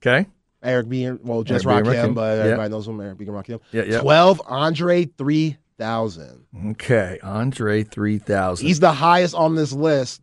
Okay. 0.00 0.26
Eric 0.62 0.88
B. 0.88 1.08
Well, 1.10 1.42
just 1.44 1.66
Eric 1.66 1.84
Rakim, 1.84 2.14
but 2.14 2.36
Yeah. 2.38 2.44
everybody 2.44 2.68
knows 2.70 2.88
him, 2.88 3.00
Eric 3.00 3.18
B. 3.18 3.24
and 3.26 3.34
Rakim. 3.34 3.60
Yeah, 3.72 3.82
yeah. 3.84 4.00
12, 4.00 4.42
Andre 4.46 5.04
3000. 5.04 6.44
Okay. 6.70 7.18
Andre 7.22 7.82
3000. 7.84 8.66
He's 8.66 8.80
the 8.80 8.92
highest 8.92 9.34
on 9.34 9.54
this 9.54 9.72
list 9.72 10.20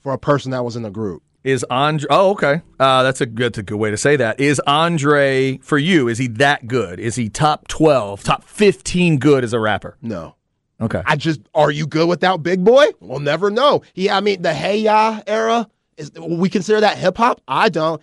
for 0.00 0.12
a 0.12 0.18
person 0.18 0.50
that 0.52 0.64
was 0.64 0.76
in 0.76 0.82
the 0.82 0.90
group. 0.90 1.22
Is 1.44 1.64
Andre? 1.70 2.06
Oh, 2.10 2.30
okay. 2.30 2.62
Uh, 2.78 3.02
that's 3.02 3.20
a 3.20 3.26
good, 3.26 3.52
that's 3.52 3.58
a 3.58 3.62
good 3.64 3.76
way 3.76 3.90
to 3.90 3.96
say 3.96 4.14
that. 4.16 4.38
Is 4.38 4.60
Andre 4.66 5.58
for 5.58 5.76
you? 5.76 6.06
Is 6.06 6.18
he 6.18 6.28
that 6.28 6.68
good? 6.68 7.00
Is 7.00 7.16
he 7.16 7.28
top 7.28 7.66
twelve, 7.66 8.22
top 8.22 8.44
fifteen 8.44 9.18
good 9.18 9.42
as 9.42 9.52
a 9.52 9.58
rapper? 9.58 9.96
No. 10.00 10.36
Okay. 10.80 11.02
I 11.04 11.16
just, 11.16 11.40
are 11.54 11.70
you 11.70 11.86
good 11.86 12.08
without 12.08 12.42
Big 12.44 12.64
Boi? 12.64 12.86
We'll 13.00 13.18
never 13.20 13.50
know. 13.50 13.82
Yeah, 13.94 14.16
I 14.16 14.20
mean, 14.20 14.42
the 14.42 14.52
Hey 14.54 14.78
Ya 14.78 15.20
era, 15.26 15.68
is 15.96 16.12
we 16.12 16.48
consider 16.48 16.80
that 16.80 16.96
hip 16.98 17.16
hop? 17.16 17.40
I 17.48 17.68
don't. 17.68 18.00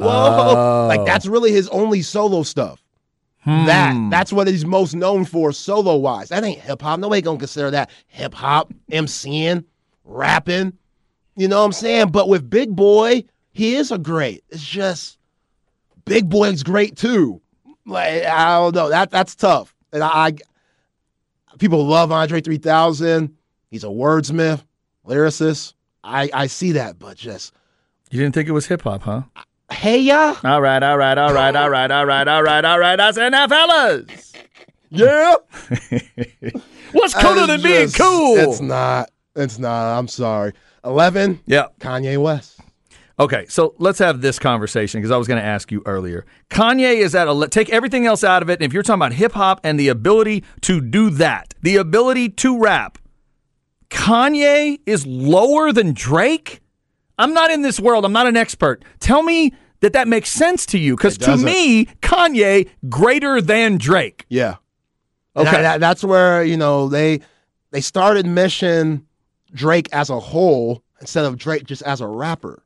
Hey 0.00 0.06
Ya. 0.06 0.12
Whoa. 0.12 0.54
Oh. 0.56 0.86
Like, 0.88 1.04
that's 1.04 1.26
really 1.26 1.50
his 1.52 1.68
only 1.68 2.02
solo 2.02 2.42
stuff. 2.42 2.82
That 3.44 3.94
Hmm. 3.94 4.10
that's 4.10 4.32
what 4.32 4.48
he's 4.48 4.64
most 4.64 4.94
known 4.94 5.24
for 5.24 5.52
solo 5.52 5.94
wise. 5.96 6.30
That 6.30 6.42
ain't 6.42 6.60
hip 6.60 6.82
hop. 6.82 6.98
Nobody 6.98 7.22
gonna 7.22 7.38
consider 7.38 7.70
that 7.70 7.90
hip 8.08 8.34
hop, 8.34 8.72
MCing, 8.90 9.64
rapping. 10.04 10.72
You 11.36 11.46
know 11.46 11.60
what 11.60 11.66
I'm 11.66 11.72
saying? 11.72 12.08
But 12.10 12.28
with 12.28 12.48
Big 12.50 12.74
Boi, 12.74 13.22
he 13.52 13.76
is 13.76 13.92
a 13.92 13.98
great. 13.98 14.42
It's 14.48 14.64
just 14.64 15.18
Big 16.06 16.28
Boi's 16.28 16.64
great 16.64 16.96
too. 16.96 17.40
Like 17.84 18.24
I 18.24 18.58
don't 18.58 18.74
know. 18.74 18.88
That 18.88 19.10
that's 19.12 19.36
tough. 19.36 19.76
And 19.92 20.02
I, 20.02 20.08
I 20.08 20.32
people 21.58 21.86
love 21.86 22.10
Andre 22.10 22.40
3000. 22.40 23.32
He's 23.70 23.84
a 23.84 23.88
wordsmith, 23.88 24.64
lyricist. 25.06 25.74
I 26.02 26.28
I 26.32 26.46
see 26.48 26.72
that, 26.72 26.98
but 26.98 27.16
just 27.16 27.52
You 28.10 28.20
didn't 28.20 28.34
think 28.34 28.48
it 28.48 28.52
was 28.52 28.66
hip 28.66 28.82
hop, 28.82 29.02
huh? 29.02 29.22
Hey 29.70 29.98
ya, 30.00 30.36
All 30.44 30.60
right, 30.60 30.82
all 30.82 30.96
right, 30.98 31.16
all 31.18 31.32
right, 31.32 31.54
all 31.56 31.70
right, 31.70 31.90
all 31.90 32.06
right, 32.06 32.28
all 32.28 32.42
right, 32.42 32.64
all 32.64 32.78
right. 32.78 33.00
I 33.00 33.10
said 33.10 33.30
now, 33.30 33.48
fellas. 33.48 34.32
yeah. 34.90 35.34
What's 36.92 37.14
cooler 37.14 37.46
than 37.46 37.56
It's 37.60 37.62
being 37.62 37.82
just- 37.86 37.98
cool? 37.98 38.36
It's 38.38 38.60
not. 38.60 39.10
It's 39.34 39.58
not. 39.58 39.98
I'm 39.98 40.08
sorry. 40.08 40.52
Eleven. 40.84 41.40
yeah. 41.46 41.66
Kanye 41.80 42.16
West. 42.22 42.60
Okay, 43.18 43.46
so 43.48 43.74
let's 43.78 43.98
have 43.98 44.20
this 44.20 44.38
conversation 44.38 45.00
because 45.00 45.10
I 45.10 45.16
was 45.16 45.26
going 45.26 45.40
to 45.40 45.46
ask 45.46 45.72
you 45.72 45.82
earlier. 45.86 46.26
Kanye 46.50 46.96
is 46.96 47.14
at 47.14 47.26
a 47.28 47.48
take 47.48 47.70
everything 47.70 48.04
else 48.06 48.22
out 48.22 48.42
of 48.42 48.50
it. 48.50 48.54
And 48.60 48.62
if 48.62 48.72
you're 48.74 48.82
talking 48.82 48.98
about 49.00 49.14
hip 49.14 49.32
hop 49.32 49.58
and 49.64 49.80
the 49.80 49.88
ability 49.88 50.44
to 50.62 50.80
do 50.82 51.08
that, 51.10 51.54
the 51.62 51.76
ability 51.76 52.28
to 52.30 52.58
rap, 52.58 52.98
Kanye 53.90 54.78
is 54.86 55.06
lower 55.06 55.72
than 55.72 55.92
Drake. 55.92 56.60
I'm 57.18 57.32
not 57.32 57.50
in 57.50 57.62
this 57.62 57.80
world. 57.80 58.04
I'm 58.04 58.12
not 58.12 58.26
an 58.26 58.36
expert. 58.36 58.84
Tell 59.00 59.22
me 59.22 59.52
that 59.80 59.92
that 59.94 60.08
makes 60.08 60.30
sense 60.30 60.66
to 60.66 60.78
you 60.78 60.96
because 60.96 61.16
to 61.18 61.36
me, 61.44 61.86
Kanye 62.02 62.68
greater 62.88 63.40
than 63.40 63.78
Drake. 63.78 64.24
Yeah. 64.28 64.56
Okay. 65.36 65.50
that- 65.50 65.62
that- 65.62 65.80
that's 65.80 66.02
where 66.04 66.42
you 66.44 66.56
know 66.56 66.88
they 66.88 67.20
they 67.72 67.80
started 67.80 68.26
mission 68.26 69.06
Drake 69.52 69.88
as 69.92 70.10
a 70.10 70.18
whole 70.20 70.82
instead 71.00 71.24
of 71.24 71.36
Drake 71.36 71.64
just 71.64 71.82
as 71.82 72.00
a 72.00 72.06
rapper. 72.06 72.62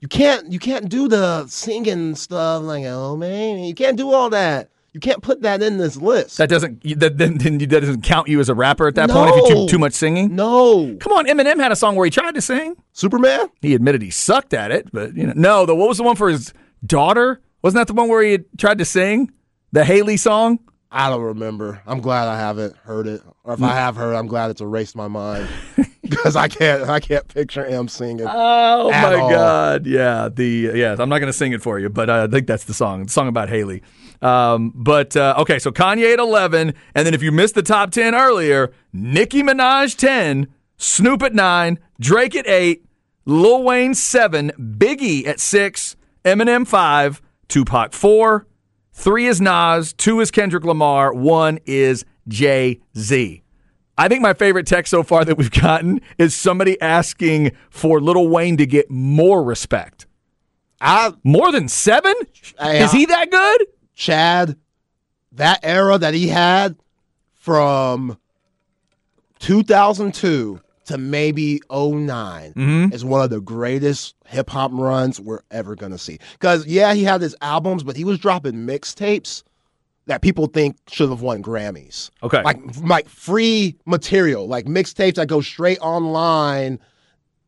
You 0.00 0.08
can't 0.08 0.50
you 0.52 0.58
can't 0.58 0.88
do 0.88 1.08
the 1.08 1.46
singing 1.46 2.14
stuff 2.14 2.62
like 2.62 2.84
oh 2.86 3.16
man 3.16 3.58
you 3.64 3.74
can't 3.74 3.96
do 3.96 4.12
all 4.12 4.30
that. 4.30 4.70
You 4.94 5.00
can't 5.00 5.22
put 5.22 5.42
that 5.42 5.60
in 5.60 5.76
this 5.76 5.96
list. 5.96 6.38
That 6.38 6.48
doesn't 6.48 6.80
that, 7.00 7.18
then, 7.18 7.38
then 7.38 7.58
that 7.58 7.68
doesn't 7.68 8.02
count 8.02 8.28
you 8.28 8.38
as 8.38 8.48
a 8.48 8.54
rapper 8.54 8.86
at 8.86 8.94
that 8.94 9.10
point 9.10 9.30
if 9.30 9.36
you 9.48 9.54
No. 9.54 9.66
do 9.66 9.68
too 9.68 9.78
much 9.78 9.92
singing. 9.92 10.36
no, 10.36 10.96
Come 11.00 11.12
on, 11.12 11.26
Eminem 11.26 11.58
had 11.58 11.72
a 11.72 11.76
song 11.76 11.96
where 11.96 12.04
he 12.04 12.12
tried 12.12 12.36
to 12.36 12.40
sing. 12.40 12.76
Superman. 12.92 13.48
He 13.60 13.74
admitted 13.74 14.02
he 14.02 14.10
sucked 14.10 14.54
at 14.54 14.70
it, 14.70 14.92
but 14.92 15.16
you 15.16 15.26
know, 15.26 15.32
no. 15.34 15.66
The 15.66 15.74
what 15.74 15.88
was 15.88 15.98
the 15.98 16.04
one 16.04 16.14
for 16.14 16.30
his 16.30 16.54
daughter? 16.86 17.40
Wasn't 17.60 17.80
that 17.80 17.88
the 17.88 17.94
one 17.94 18.08
where 18.08 18.22
he 18.22 18.32
had 18.32 18.44
tried 18.56 18.78
to 18.78 18.84
sing 18.84 19.32
the 19.72 19.84
Hailie 19.84 20.16
song? 20.16 20.60
I 20.92 21.10
don't 21.10 21.22
remember. 21.22 21.82
I'm 21.88 22.00
glad 22.00 22.28
I 22.28 22.38
haven't 22.38 22.76
heard 22.76 23.08
it, 23.08 23.20
or 23.42 23.54
if 23.54 23.62
I 23.64 23.70
mm. 23.70 23.74
have 23.74 23.96
heard, 23.96 24.14
I'm 24.14 24.28
glad 24.28 24.52
it's 24.52 24.60
erased 24.60 24.94
my 24.94 25.08
mind 25.08 25.48
because 26.02 26.36
I 26.36 26.46
can't 26.46 26.88
I 26.88 27.00
can't 27.00 27.26
picture 27.26 27.64
him 27.64 27.88
singing. 27.88 28.28
Oh 28.30 28.92
my 28.92 29.14
all. 29.16 29.28
God! 29.28 29.86
Yeah, 29.86 30.28
the 30.32 30.70
yeah. 30.72 30.94
I'm 30.96 31.08
not 31.08 31.18
going 31.18 31.32
to 31.32 31.36
sing 31.36 31.52
it 31.52 31.62
for 31.62 31.80
you, 31.80 31.88
but 31.88 32.08
I 32.08 32.28
think 32.28 32.46
that's 32.46 32.62
the 32.62 32.74
song. 32.74 33.06
The 33.06 33.10
song 33.10 33.26
about 33.26 33.48
Hailie. 33.48 33.82
Um, 34.24 34.72
but 34.74 35.14
uh, 35.16 35.34
okay, 35.38 35.58
so 35.58 35.70
Kanye 35.70 36.14
at 36.14 36.18
11, 36.18 36.72
and 36.94 37.06
then 37.06 37.12
if 37.12 37.22
you 37.22 37.30
missed 37.30 37.54
the 37.54 37.62
top 37.62 37.90
10 37.90 38.14
earlier, 38.14 38.72
Nicki 38.90 39.42
Minaj 39.42 39.96
10, 39.96 40.48
Snoop 40.78 41.22
at 41.22 41.34
9, 41.34 41.78
Drake 42.00 42.34
at 42.34 42.48
8, 42.48 42.82
Lil 43.26 43.62
Wayne 43.62 43.92
7, 43.94 44.50
Biggie 44.58 45.26
at 45.26 45.40
6, 45.40 45.96
Eminem 46.24 46.66
5, 46.66 47.20
Tupac 47.48 47.92
4, 47.92 48.46
3 48.94 49.26
is 49.26 49.40
Nas, 49.42 49.92
2 49.92 50.20
is 50.20 50.30
Kendrick 50.30 50.64
Lamar, 50.64 51.12
1 51.12 51.58
is 51.66 52.06
Jay 52.26 52.80
Z. 52.96 53.42
I 53.98 54.08
think 54.08 54.22
my 54.22 54.32
favorite 54.32 54.66
text 54.66 54.90
so 54.90 55.02
far 55.02 55.24
that 55.26 55.36
we've 55.36 55.50
gotten 55.50 56.00
is 56.16 56.34
somebody 56.34 56.80
asking 56.80 57.52
for 57.68 58.00
Lil 58.00 58.26
Wayne 58.28 58.56
to 58.56 58.64
get 58.64 58.90
more 58.90 59.44
respect. 59.44 60.06
I 60.80 61.12
More 61.22 61.52
than 61.52 61.68
seven? 61.68 62.14
Hey, 62.58 62.82
Is 62.82 62.92
he 62.92 63.04
that 63.04 63.30
good? 63.30 63.66
Chad, 63.94 64.56
that 65.32 65.60
era 65.62 65.98
that 65.98 66.14
he 66.14 66.28
had 66.28 66.76
from 67.32 68.18
2002 69.40 70.60
to 70.86 70.98
maybe 70.98 71.60
9 71.70 72.52
Mm-hmm. 72.54 72.92
is 72.92 73.04
one 73.04 73.22
of 73.22 73.30
the 73.30 73.40
greatest 73.40 74.14
hip 74.26 74.50
hop 74.50 74.70
runs 74.74 75.20
we're 75.20 75.40
ever 75.50 75.74
going 75.74 75.92
to 75.92 75.98
see. 75.98 76.18
Because, 76.32 76.66
yeah, 76.66 76.92
he 76.94 77.04
had 77.04 77.20
his 77.20 77.34
albums, 77.40 77.82
but 77.82 77.96
he 77.96 78.04
was 78.04 78.18
dropping 78.18 78.66
mixtapes 78.66 79.42
that 80.06 80.20
people 80.20 80.46
think 80.46 80.76
should 80.88 81.08
have 81.08 81.22
won 81.22 81.42
Grammys. 81.42 82.10
Okay. 82.22 82.42
Like, 82.42 82.58
like 82.82 83.08
free 83.08 83.76
material, 83.86 84.46
like 84.46 84.66
mixtapes 84.66 85.14
that 85.14 85.28
go 85.28 85.40
straight 85.40 85.78
online. 85.80 86.78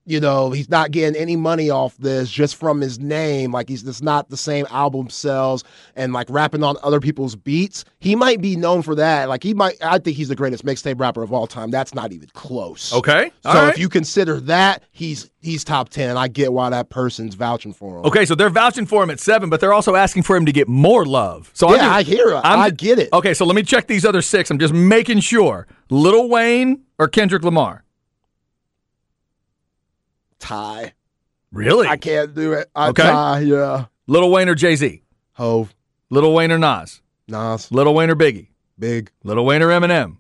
You 0.09 0.21
know, 0.21 0.53
he's 0.53 0.69
not 0.69 0.93
getting 0.93 1.21
any 1.21 1.35
money 1.35 1.69
off 1.69 1.97
this 1.97 2.31
just 2.31 2.55
from 2.55 2.81
his 2.81 3.01
name. 3.01 3.51
Like 3.51 3.69
he's 3.69 3.87
it's 3.87 4.01
not 4.01 4.31
the 4.31 4.37
same 4.37 4.65
album 4.71 5.11
sales 5.11 5.65
and 5.97 6.13
like 6.13 6.29
rapping 6.31 6.63
on 6.63 6.77
other 6.85 7.01
people's 7.01 7.35
beats. 7.35 7.85
He 7.99 8.15
might 8.15 8.41
be 8.41 8.55
known 8.55 8.83
for 8.83 8.95
that. 8.95 9.29
Like 9.29 9.43
he 9.43 9.53
might 9.53 9.75
I 9.83 9.99
think 9.99 10.17
he's 10.17 10.29
the 10.29 10.37
greatest 10.37 10.65
mixtape 10.65 11.01
rapper 11.01 11.25
of 11.25 11.33
all 11.33 11.49
time. 11.49 11.73
That's 11.73 11.93
not 11.93 12.13
even 12.13 12.29
close. 12.35 12.93
Okay. 12.93 13.33
So 13.43 13.53
right. 13.53 13.69
if 13.71 13.79
you 13.79 13.89
consider 13.89 14.39
that, 14.43 14.85
he's 14.93 15.29
he's 15.41 15.65
top 15.65 15.89
ten, 15.89 16.11
and 16.11 16.19
I 16.19 16.29
get 16.29 16.53
why 16.53 16.71
that 16.71 16.89
person's 16.89 17.35
vouching 17.35 17.73
for 17.73 17.99
him. 17.99 18.07
Okay, 18.07 18.25
so 18.25 18.37
they're 18.37 18.49
vouching 18.49 18.87
for 18.87 19.03
him 19.03 19.11
at 19.11 19.19
seven, 19.19 19.51
but 19.51 19.61
they're 19.61 19.73
also 19.73 19.97
asking 19.97 20.23
for 20.23 20.37
him 20.37 20.47
to 20.47 20.53
get 20.53 20.69
more 20.69 21.05
love. 21.05 21.51
So 21.53 21.75
Yeah, 21.75 21.87
I'm 21.87 21.93
I 21.93 22.03
hear 22.03 22.29
it. 22.29 22.41
I 22.45 22.71
get 22.71 23.01
it. 23.01 23.09
Okay, 23.13 23.35
so 23.35 23.45
let 23.45 23.57
me 23.57 23.65
check 23.65 23.89
these 23.89 24.05
other 24.05 24.23
six. 24.23 24.51
I'm 24.51 24.59
just 24.59 24.75
making 24.75 25.21
sure. 25.21 25.67
Lil 25.91 26.29
Wayne 26.29 26.83
or 26.99 27.09
Kendrick 27.09 27.43
Lamar? 27.43 27.85
Tie. 30.39 30.93
Really? 31.53 31.87
I 31.89 31.97
can't 31.97 32.35
do 32.35 32.53
it. 32.53 32.69
I 32.75 32.89
Okay. 32.89 33.03
tie, 33.03 33.41
yeah. 33.41 33.87
Little 34.07 34.31
Wayne 34.31 34.49
or 34.49 34.55
Jay 34.55 34.77
Z? 34.77 35.03
Hov, 35.33 35.75
Little 36.11 36.35
Wayne 36.35 36.53
or 36.53 36.59
Nas? 36.59 37.01
Nas, 37.29 37.71
Little 37.73 37.95
Wayne 37.95 38.11
or 38.11 38.17
Biggie? 38.17 38.49
big. 38.79 39.11
Little 39.25 39.45
Wayne 39.47 39.63
or 39.63 39.69
Eminem? 39.69 40.19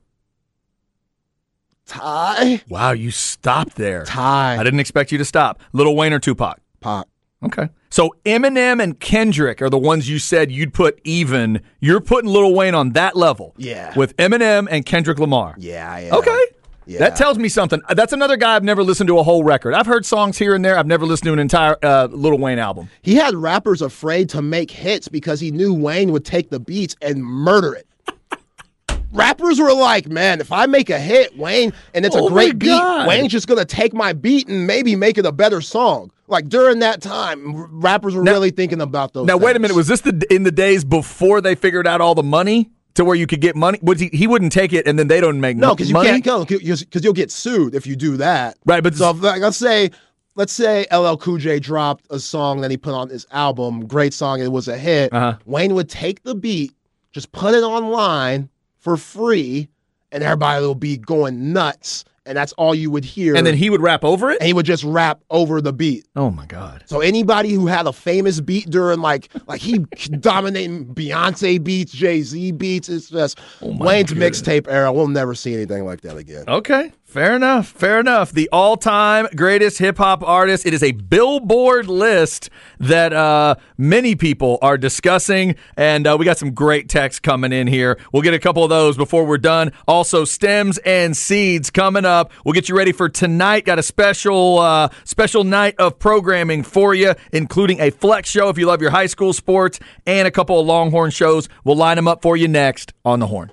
Tie. 1.86 2.62
Wow, 2.68 2.92
you 2.92 3.10
stopped 3.10 3.76
there. 3.76 4.04
Tie. 4.04 4.56
I 4.58 4.64
didn't 4.64 4.80
expect 4.80 5.12
you 5.12 5.18
to 5.18 5.24
stop. 5.24 5.60
Little 5.72 5.94
Wayne 5.94 6.12
or 6.12 6.18
Tupac? 6.18 6.58
Pop. 6.80 7.08
Okay. 7.44 7.68
So 7.90 8.14
Eminem 8.24 8.82
and 8.82 8.98
Kendrick 8.98 9.62
are 9.62 9.70
the 9.70 9.78
ones 9.78 10.08
you 10.08 10.18
said 10.18 10.50
you'd 10.50 10.74
put 10.74 11.00
even. 11.04 11.60
You're 11.80 12.00
putting 12.00 12.28
Little 12.30 12.54
Wayne 12.54 12.74
on 12.74 12.92
that 12.92 13.14
level. 13.14 13.54
Yeah. 13.56 13.92
With 13.96 14.16
Eminem 14.16 14.66
and 14.70 14.84
Kendrick 14.84 15.18
Lamar. 15.20 15.54
Yeah, 15.58 15.88
I 15.90 16.00
am. 16.00 16.14
Okay. 16.14 16.44
Yeah. 16.86 17.00
That 17.00 17.16
tells 17.16 17.36
me 17.36 17.48
something. 17.48 17.82
That's 17.90 18.12
another 18.12 18.36
guy 18.36 18.54
I've 18.54 18.62
never 18.62 18.84
listened 18.84 19.08
to 19.08 19.18
a 19.18 19.22
whole 19.24 19.42
record. 19.42 19.74
I've 19.74 19.86
heard 19.86 20.06
songs 20.06 20.38
here 20.38 20.54
and 20.54 20.64
there. 20.64 20.78
I've 20.78 20.86
never 20.86 21.04
listened 21.04 21.26
to 21.26 21.32
an 21.32 21.40
entire 21.40 21.76
uh, 21.82 22.06
Lil 22.10 22.38
Wayne 22.38 22.60
album. 22.60 22.88
He 23.02 23.16
had 23.16 23.34
rappers 23.34 23.82
afraid 23.82 24.28
to 24.30 24.42
make 24.42 24.70
hits 24.70 25.08
because 25.08 25.40
he 25.40 25.50
knew 25.50 25.74
Wayne 25.74 26.12
would 26.12 26.24
take 26.24 26.50
the 26.50 26.60
beats 26.60 26.94
and 27.02 27.24
murder 27.24 27.74
it. 27.74 27.88
rappers 29.12 29.58
were 29.58 29.72
like, 29.72 30.08
man, 30.08 30.40
if 30.40 30.52
I 30.52 30.66
make 30.66 30.88
a 30.90 30.98
hit, 30.98 31.36
Wayne, 31.36 31.72
and 31.92 32.06
it's 32.06 32.14
Oh 32.14 32.28
a 32.28 32.30
great 32.30 32.58
beat, 32.58 33.06
Wayne's 33.06 33.32
just 33.32 33.48
going 33.48 33.58
to 33.58 33.64
take 33.64 33.92
my 33.92 34.12
beat 34.12 34.46
and 34.48 34.66
maybe 34.66 34.94
make 34.94 35.18
it 35.18 35.26
a 35.26 35.32
better 35.32 35.60
song. 35.60 36.12
Like 36.28 36.48
during 36.48 36.80
that 36.80 37.02
time, 37.02 37.80
rappers 37.80 38.14
were 38.14 38.22
Now- 38.22 38.32
really 38.32 38.50
thinking 38.50 38.80
about 38.80 39.12
those 39.12 39.26
Now 39.26 39.36
wait 39.36 39.56
a 39.56 39.58
minute. 39.58 39.76
Was 39.76 39.86
this 39.88 40.00
the 40.02 40.26
in 40.30 40.42
the 40.42 40.52
days 40.52 40.84
before 40.84 41.40
they 41.40 41.54
figured 41.54 41.86
out 41.86 42.00
all 42.00 42.14
the 42.14 42.22
money 42.22 42.70
to 42.96 43.04
where 43.04 43.14
you 43.14 43.26
could 43.26 43.40
get 43.40 43.56
money? 43.56 43.78
Was 43.82 44.00
he? 44.00 44.08
He 44.12 44.26
wouldn't 44.26 44.52
take 44.52 44.72
it, 44.72 44.86
and 44.86 44.98
then 44.98 45.08
they 45.08 45.20
don't 45.20 45.40
make 45.40 45.56
No, 45.56 45.74
because 45.74 45.88
you 45.88 45.94
money? 45.94 46.08
can't 46.08 46.24
go 46.24 46.44
because 46.44 47.04
you'll 47.04 47.12
get 47.12 47.30
sued 47.30 47.74
if 47.74 47.86
you 47.86 47.96
do 47.96 48.16
that. 48.18 48.56
Right, 48.66 48.82
but 48.82 48.94
So, 48.94 49.12
like, 49.12 49.40
let's 49.40 49.56
say, 49.56 49.90
let's 50.34 50.52
say 50.52 50.86
LL 50.92 51.16
Cool 51.16 51.38
J 51.38 51.58
dropped 51.60 52.06
a 52.10 52.18
song 52.18 52.60
that 52.62 52.70
he 52.70 52.76
put 52.76 52.92
on 52.94 53.08
his 53.08 53.26
album, 53.30 53.86
great 53.86 54.12
song, 54.12 54.40
it 54.40 54.50
was 54.52 54.68
a 54.68 54.76
hit. 54.76 55.12
Uh-huh. 55.12 55.38
Wayne 55.46 55.74
would 55.74 55.88
take 55.88 56.22
the 56.24 56.34
beat, 56.34 56.72
just 57.12 57.32
put 57.32 57.54
it 57.54 57.62
online 57.62 58.48
for 58.78 58.96
free, 58.96 59.68
and 60.12 60.22
everybody 60.22 60.64
will 60.64 60.74
be 60.74 60.96
going 60.96 61.52
nuts, 61.52 62.04
and 62.26 62.36
that's 62.36 62.52
all 62.54 62.74
you 62.74 62.90
would 62.90 63.04
hear. 63.04 63.34
and 63.36 63.46
then 63.46 63.54
he 63.54 63.70
would 63.70 63.80
rap 63.80 64.04
over 64.04 64.30
it. 64.30 64.38
and 64.40 64.46
he 64.46 64.52
would 64.52 64.66
just 64.66 64.84
rap 64.84 65.22
over 65.30 65.60
the 65.60 65.72
beat. 65.72 66.06
Oh 66.16 66.30
my 66.30 66.46
god. 66.46 66.82
So 66.86 67.00
anybody 67.00 67.52
who 67.52 67.66
had 67.66 67.86
a 67.86 67.92
famous 67.92 68.40
beat 68.40 68.68
during 68.70 69.00
like 69.00 69.28
like 69.46 69.60
he 69.60 69.78
dominating 70.20 70.94
Beyonce 70.94 71.62
beats, 71.62 71.92
Jay 71.92 72.22
Z 72.22 72.52
beats, 72.52 72.88
it's 72.88 73.08
just 73.10 73.38
Oh 73.62 73.76
Wayne's 73.76 74.12
mixtape 74.12 74.66
era. 74.68 74.92
We'll 74.92 75.08
never 75.08 75.34
see 75.34 75.54
anything 75.54 75.84
like 75.84 76.00
that 76.02 76.16
again. 76.16 76.44
Okay, 76.48 76.92
fair 77.16 77.34
enough. 77.34 77.68
Fair 77.68 77.98
enough. 77.98 78.30
The 78.30 78.46
all-time 78.52 79.26
greatest 79.34 79.78
hip 79.78 79.96
hop 79.96 80.22
artist. 80.22 80.66
It 80.66 80.74
is 80.74 80.82
a 80.82 80.92
Billboard 80.92 81.86
list 81.86 82.50
that 82.78 83.14
uh, 83.14 83.54
many 83.78 84.14
people 84.14 84.58
are 84.60 84.76
discussing, 84.76 85.54
and 85.78 86.06
uh, 86.06 86.16
we 86.18 86.26
got 86.26 86.36
some 86.36 86.50
great 86.52 86.90
texts 86.90 87.18
coming 87.18 87.54
in 87.54 87.68
here. 87.68 87.98
We'll 88.12 88.20
get 88.20 88.34
a 88.34 88.38
couple 88.38 88.64
of 88.64 88.68
those 88.68 88.98
before 88.98 89.24
we're 89.24 89.38
done. 89.38 89.72
Also, 89.88 90.26
stems 90.26 90.76
and 90.84 91.16
seeds 91.16 91.70
coming 91.70 92.04
up. 92.04 92.32
We'll 92.44 92.52
get 92.52 92.68
you 92.68 92.76
ready 92.76 92.92
for 92.92 93.08
tonight. 93.08 93.64
Got 93.64 93.78
a 93.78 93.82
special 93.82 94.58
uh, 94.58 94.90
special 95.04 95.42
night 95.42 95.74
of 95.78 95.98
programming 95.98 96.64
for 96.64 96.94
you, 96.94 97.14
including 97.32 97.80
a 97.80 97.88
flex 97.88 98.28
show 98.28 98.50
if 98.50 98.58
you 98.58 98.66
love 98.66 98.82
your 98.82 98.90
high 98.90 99.06
school 99.06 99.32
sports, 99.32 99.80
and 100.06 100.28
a 100.28 100.30
couple 100.30 100.60
of 100.60 100.66
Longhorn 100.66 101.12
shows. 101.12 101.48
We'll 101.64 101.76
line 101.76 101.96
them 101.96 102.08
up 102.08 102.20
for 102.20 102.36
you 102.36 102.46
next 102.46 102.92
on 103.06 103.20
the 103.20 103.28
Horn. 103.28 103.52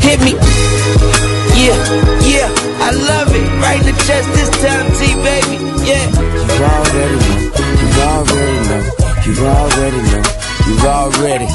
Hit 0.00 0.20
me. 0.24 0.32
Yeah, 1.60 1.76
yeah, 2.24 2.48
I 2.80 2.90
love 2.90 3.30
it. 3.34 3.46
Right 3.60 3.80
in 3.80 3.86
the 3.86 3.96
chest 4.06 4.28
this 4.32 4.50
time, 4.64 4.86
T 4.96 5.14
baby. 5.20 5.56
Yeah. 5.84 6.08
You 6.50 6.64
already 6.64 7.18
know. 7.20 7.50
You 7.84 8.00
already 8.08 8.60
know. 8.68 8.82
You 9.26 9.34
already 9.46 10.00
know. 10.08 10.22
You 10.66 10.76
already. 10.88 11.48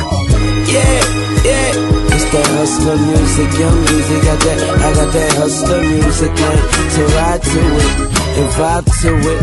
Yeah, 0.69 1.01
yeah. 1.43 2.13
It's 2.13 2.25
that 2.31 2.47
hustler 2.57 2.97
music, 2.97 3.49
young 3.59 3.79
music. 3.81 4.23
Got 4.23 4.39
that, 4.45 4.59
I 4.61 4.93
got 4.93 5.09
that 5.13 5.31
hustler 5.41 5.81
music, 5.81 6.31
man. 6.31 6.59
To 6.95 7.01
ride 7.17 7.43
to 7.43 7.61
it 7.81 7.93
and 8.37 8.49
vibe 8.55 8.85
to 9.01 9.11
it. 9.33 9.41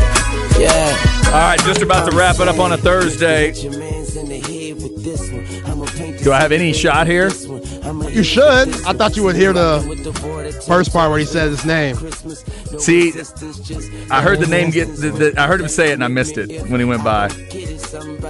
Yeah. 0.60 1.21
All 1.32 1.38
right, 1.38 1.58
just 1.60 1.80
about 1.80 2.10
to 2.10 2.14
wrap 2.14 2.40
it 2.40 2.48
up 2.48 2.58
on 2.58 2.72
a 2.72 2.76
Thursday. 2.76 3.54
Your 3.54 3.78
man's 3.78 4.16
in 4.16 4.28
the 4.28 4.38
head 4.38 4.74
with 4.74 5.02
this 5.02 5.30
one. 5.32 5.46
I'ma 5.64 5.86
paint 5.86 6.16
this 6.16 6.24
Do 6.24 6.30
I 6.32 6.38
have 6.38 6.52
any 6.52 6.74
shot 6.74 7.06
here? 7.06 7.30
You 8.10 8.22
should. 8.22 8.68
I 8.84 8.92
thought 8.92 9.16
you 9.16 9.22
would 9.22 9.34
hear 9.34 9.54
the 9.54 9.80
first 10.66 10.92
part 10.92 11.08
where 11.08 11.18
he 11.18 11.24
said 11.24 11.48
his 11.48 11.64
name. 11.64 11.96
See, 12.78 13.12
I 14.10 14.20
heard 14.20 14.40
the 14.40 14.46
name 14.46 14.70
get. 14.72 14.88
The, 14.88 15.10
the, 15.10 15.40
I 15.40 15.46
heard 15.46 15.62
him 15.62 15.68
say 15.68 15.88
it 15.90 15.94
and 15.94 16.04
I 16.04 16.08
missed 16.08 16.36
it 16.36 16.68
when 16.68 16.80
he 16.80 16.84
went 16.84 17.02
by. 17.02 17.28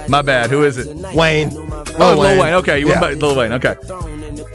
My 0.07 0.21
bad. 0.21 0.49
Who 0.49 0.63
is 0.63 0.77
it? 0.77 0.95
Wayne. 1.13 1.49
Oh, 1.99 2.15
Lil 2.17 2.39
Wayne. 2.41 2.53
Okay, 2.53 2.79
you 2.79 2.87
Yeah. 2.87 3.01
went 3.01 3.19
by 3.19 3.27
Lil 3.27 3.35
Wayne. 3.35 3.51
Okay. 3.51 3.75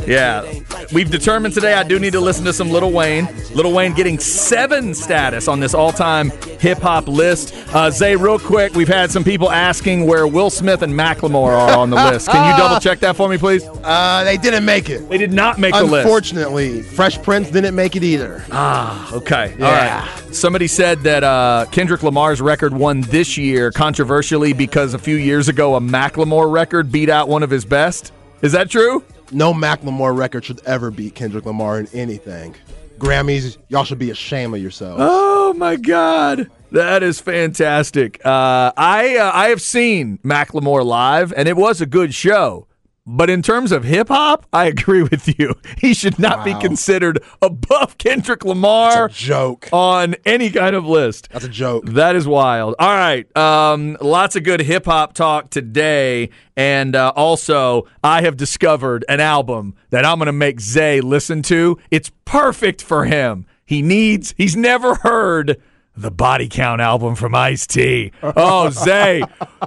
Yeah. 0.08 0.50
We've 0.92 1.10
determined 1.10 1.54
today 1.54 1.74
I 1.74 1.82
do 1.82 1.98
need 1.98 2.12
to 2.12 2.20
listen 2.20 2.44
to 2.46 2.52
some 2.52 2.70
Lil 2.70 2.90
Wayne. 2.90 3.28
Lil 3.54 3.72
Wayne 3.72 3.92
getting 3.92 4.18
seven 4.18 4.94
status 4.94 5.48
on 5.48 5.60
this 5.60 5.74
all 5.74 5.92
time 5.92 6.30
hip 6.60 6.78
hop 6.78 7.06
list. 7.08 7.54
Uh, 7.74 7.90
Zay, 7.90 8.16
real 8.16 8.38
quick, 8.38 8.74
we've 8.74 8.88
had 8.88 9.10
some 9.10 9.22
people 9.22 9.50
asking 9.50 10.06
where 10.06 10.26
Will 10.26 10.50
Smith 10.50 10.82
and 10.82 10.92
Macklemore 10.94 11.50
are 11.52 11.76
on 11.76 11.90
the 11.90 11.96
list. 12.10 12.28
Can 12.28 12.50
you 12.50 12.56
double 12.56 12.80
check 12.80 13.00
that 13.00 13.16
for 13.16 13.28
me, 13.28 13.36
please? 13.38 13.64
Uh, 13.84 14.24
they 14.24 14.36
didn't 14.38 14.64
make 14.64 14.88
it. 14.88 15.08
They 15.08 15.18
did 15.18 15.32
not 15.32 15.58
make 15.58 15.74
the 15.74 15.84
list. 15.84 16.06
Unfortunately, 16.06 16.82
Fresh 16.82 17.22
Prince 17.22 17.50
didn't 17.50 17.74
make 17.74 17.94
it 17.94 18.02
either. 18.02 18.44
Ah, 18.50 19.12
okay. 19.12 19.52
All 19.52 19.58
Yeah. 19.58 20.00
right. 20.24 20.34
Somebody 20.34 20.66
said 20.68 21.00
that 21.00 21.22
uh, 21.24 21.66
Kendrick 21.70 22.02
Lamar's 22.02 22.40
record 22.40 22.72
won 22.72 23.02
this 23.02 23.36
year 23.36 23.70
controversially 23.70 24.52
because 24.52 24.94
a 24.94 24.98
few 24.98 25.16
years 25.16 25.48
ago 25.48 25.74
a 25.74 25.80
Macklemore 25.80 26.50
record 26.50 26.90
beat 26.90 27.08
out 27.10 27.28
one 27.28 27.42
of 27.42 27.50
his 27.50 27.64
best. 27.64 28.12
Is 28.40 28.52
that 28.52 28.70
true? 28.70 29.02
No 29.30 29.52
Macklemore 29.52 30.16
record 30.16 30.44
should 30.44 30.64
ever 30.64 30.90
beat 30.90 31.14
Kendrick 31.14 31.44
Lamar 31.44 31.78
in 31.78 31.86
anything. 31.92 32.54
Grammys, 32.98 33.58
y'all 33.68 33.84
should 33.84 33.98
be 33.98 34.10
ashamed 34.10 34.54
of 34.54 34.60
yourselves. 34.60 35.00
Oh 35.04 35.52
my 35.54 35.76
God, 35.76 36.50
that 36.72 37.02
is 37.02 37.20
fantastic. 37.20 38.24
Uh, 38.24 38.72
I 38.76 39.16
uh, 39.18 39.30
I 39.32 39.48
have 39.48 39.62
seen 39.62 40.18
Macklemore 40.24 40.84
live, 40.84 41.32
and 41.32 41.48
it 41.48 41.56
was 41.56 41.80
a 41.80 41.86
good 41.86 42.12
show. 42.14 42.66
But 43.10 43.30
in 43.30 43.40
terms 43.40 43.72
of 43.72 43.84
hip 43.84 44.08
hop, 44.08 44.44
I 44.52 44.66
agree 44.74 45.02
with 45.02 45.38
you. 45.38 45.54
He 45.78 45.94
should 45.94 46.18
not 46.18 46.44
be 46.44 46.52
considered 46.54 47.22
above 47.40 47.96
Kendrick 47.98 48.44
Lamar 48.44 49.08
That's 49.08 49.18
a 49.18 49.24
joke. 49.24 49.68
on 49.72 50.14
any 50.26 50.50
kind 50.50 50.76
of 50.76 50.84
list. 50.84 51.30
That's 51.32 51.46
a 51.46 51.48
joke. 51.48 51.86
That 51.86 52.16
is 52.16 52.28
wild. 52.28 52.74
All 52.78 52.94
right. 52.94 53.34
Um, 53.34 53.96
lots 54.02 54.36
of 54.36 54.42
good 54.44 54.60
hip 54.60 54.84
hop 54.84 55.14
talk 55.14 55.48
today. 55.48 56.28
And 56.54 56.94
uh, 56.94 57.14
also, 57.16 57.86
I 58.04 58.20
have 58.20 58.36
discovered 58.36 59.06
an 59.08 59.20
album 59.20 59.74
that 59.88 60.04
I'm 60.04 60.18
going 60.18 60.26
to 60.26 60.32
make 60.32 60.60
Zay 60.60 61.00
listen 61.00 61.40
to. 61.44 61.78
It's 61.90 62.10
perfect 62.26 62.82
for 62.82 63.06
him. 63.06 63.46
He 63.64 63.80
needs, 63.80 64.34
he's 64.36 64.54
never 64.54 64.96
heard 64.96 65.56
the 66.00 66.10
Body 66.10 66.48
Count 66.48 66.80
album 66.80 67.14
from 67.14 67.34
Ice 67.34 67.66
T. 67.66 68.12
Oh, 68.22 68.70
Zay, 68.70 69.22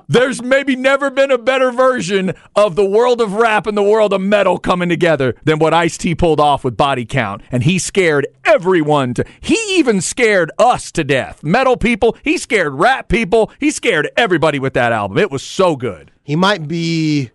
there's 0.08 0.42
maybe 0.42 0.76
never 0.76 1.10
been 1.10 1.30
a 1.30 1.38
better 1.38 1.72
version 1.72 2.34
of 2.56 2.76
the 2.76 2.86
world 2.86 3.20
of 3.20 3.34
rap 3.34 3.68
and 3.68 3.78
the 3.78 3.84
world 3.84 4.14
of 4.14 4.22
metal 4.22 4.58
coming 4.58 4.88
together 4.88 5.36
than 5.44 5.60
what 5.60 5.74
Ice 5.74 5.98
T 5.98 6.16
pulled 6.16 6.40
off 6.40 6.64
with 6.64 6.78
Body 6.78 7.06
Count. 7.06 7.42
And 7.52 7.64
he 7.64 7.78
scared 7.80 8.28
everyone 8.46 9.14
to, 9.16 9.26
he 9.42 9.58
even 9.78 10.00
scared 10.00 10.52
us 10.58 10.92
to 10.94 11.04
death. 11.04 11.44
Metal 11.44 11.76
people, 11.76 12.18
he 12.24 12.38
scared 12.38 12.74
rap 12.74 13.10
people, 13.10 13.52
he 13.60 13.70
scared 13.70 14.10
everybody 14.16 14.60
with 14.60 14.74
that 14.74 14.94
album. 14.94 15.18
It 15.18 15.32
was 15.32 15.44
so 15.44 15.76
good. 15.76 16.12
He 16.24 16.36
might 16.36 16.68
be 16.68 17.32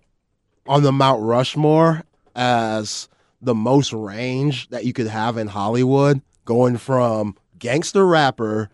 on 0.66 0.82
the 0.82 0.92
Mount 0.92 1.22
Rushmore 1.22 2.04
as 2.34 3.08
the 3.42 3.54
most 3.54 3.92
range 3.92 4.68
that 4.70 4.84
you 4.84 4.92
could 4.92 5.06
have 5.06 5.36
in 5.36 5.48
Hollywood, 5.48 6.22
going 6.44 6.78
from 6.78 7.36
gangster 7.58 8.06
rapper 8.06 8.70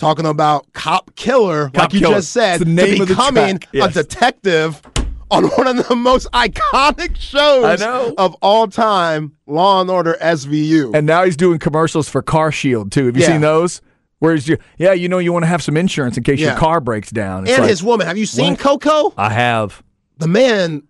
talking 0.00 0.26
about 0.26 0.72
cop 0.72 1.14
killer, 1.14 1.66
Cop 1.70 1.76
like 1.76 1.92
you 1.92 2.00
Killer. 2.00 2.14
just 2.16 2.32
said, 2.32 2.60
the 2.60 2.64
name 2.64 2.96
to 2.96 3.02
of 3.02 3.08
the 3.08 3.14
becoming. 3.14 3.60
Yes. 3.72 3.94
a 3.96 4.02
detective 4.02 4.82
on 5.30 5.44
one 5.44 5.66
of 5.68 5.86
the 5.88 5.94
most 5.94 6.26
iconic 6.32 7.14
shows 7.16 7.80
of 8.18 8.34
all 8.42 8.66
time, 8.66 9.36
Law 9.46 9.80
and 9.80 9.90
Order 9.90 10.16
SVU. 10.20 10.92
And 10.94 11.06
now 11.06 11.22
he's 11.24 11.36
doing 11.36 11.58
commercials 11.60 12.08
for 12.08 12.20
Car 12.22 12.50
Shield, 12.50 12.90
too. 12.90 13.06
Have 13.06 13.16
you 13.16 13.22
Yeah. 13.22 13.28
seen 13.28 13.40
those? 13.42 13.80
Whereas 14.18 14.48
you, 14.48 14.58
yeah, 14.76 14.92
you 14.92 15.08
know, 15.08 15.18
you 15.18 15.32
want 15.32 15.44
to 15.44 15.48
have 15.48 15.62
some 15.62 15.76
insurance 15.76 16.16
in 16.16 16.24
case 16.24 16.40
your 16.40 16.54
car 16.56 16.80
breaks 16.80 17.10
down. 17.10 17.44
It's 17.44 17.52
and 17.52 17.62
like, 17.62 17.70
his 17.70 17.82
woman. 17.82 18.06
Have 18.06 18.18
you 18.18 18.26
seen 18.26 18.50
What? 18.54 18.58
Coco? 18.58 19.14
I 19.16 19.30
have. 19.30 19.82
The 20.18 20.28
man 20.28 20.82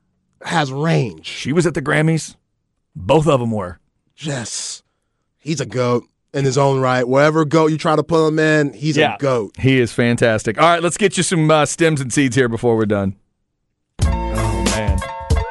has 0.43 0.73
range. 0.73 1.27
She 1.27 1.53
was 1.53 1.65
at 1.67 1.75
the 1.75 1.83
Grammys. 1.83 2.35
Both 2.97 3.29
of 3.29 3.39
them 3.39 3.51
were. 3.53 3.79
Yes. 4.17 4.83
He's 5.39 5.61
a 5.61 5.67
goat. 5.67 6.05
In 6.33 6.45
his 6.45 6.57
own 6.59 6.81
right. 6.81 7.07
Wherever 7.07 7.45
goat 7.45 7.71
you 7.73 7.79
try 7.79 7.97
to 7.97 8.03
put 8.03 8.27
him 8.29 8.39
in, 8.39 8.73
he's 8.73 8.97
Yeah. 8.97 9.15
a 9.15 9.19
goat. 9.19 9.55
He 9.59 9.81
is 9.81 9.93
fantastic. 9.93 10.61
All 10.61 10.69
right, 10.69 10.83
let's 10.83 10.97
get 10.97 11.17
you 11.17 11.23
some 11.23 11.51
uh, 11.51 11.67
stems 11.67 12.01
and 12.01 12.13
seeds 12.13 12.37
here 12.37 12.49
before 12.49 12.77
we're 12.77 12.87
done. 12.87 13.17
Oh, 14.05 14.65
man. 14.67 14.99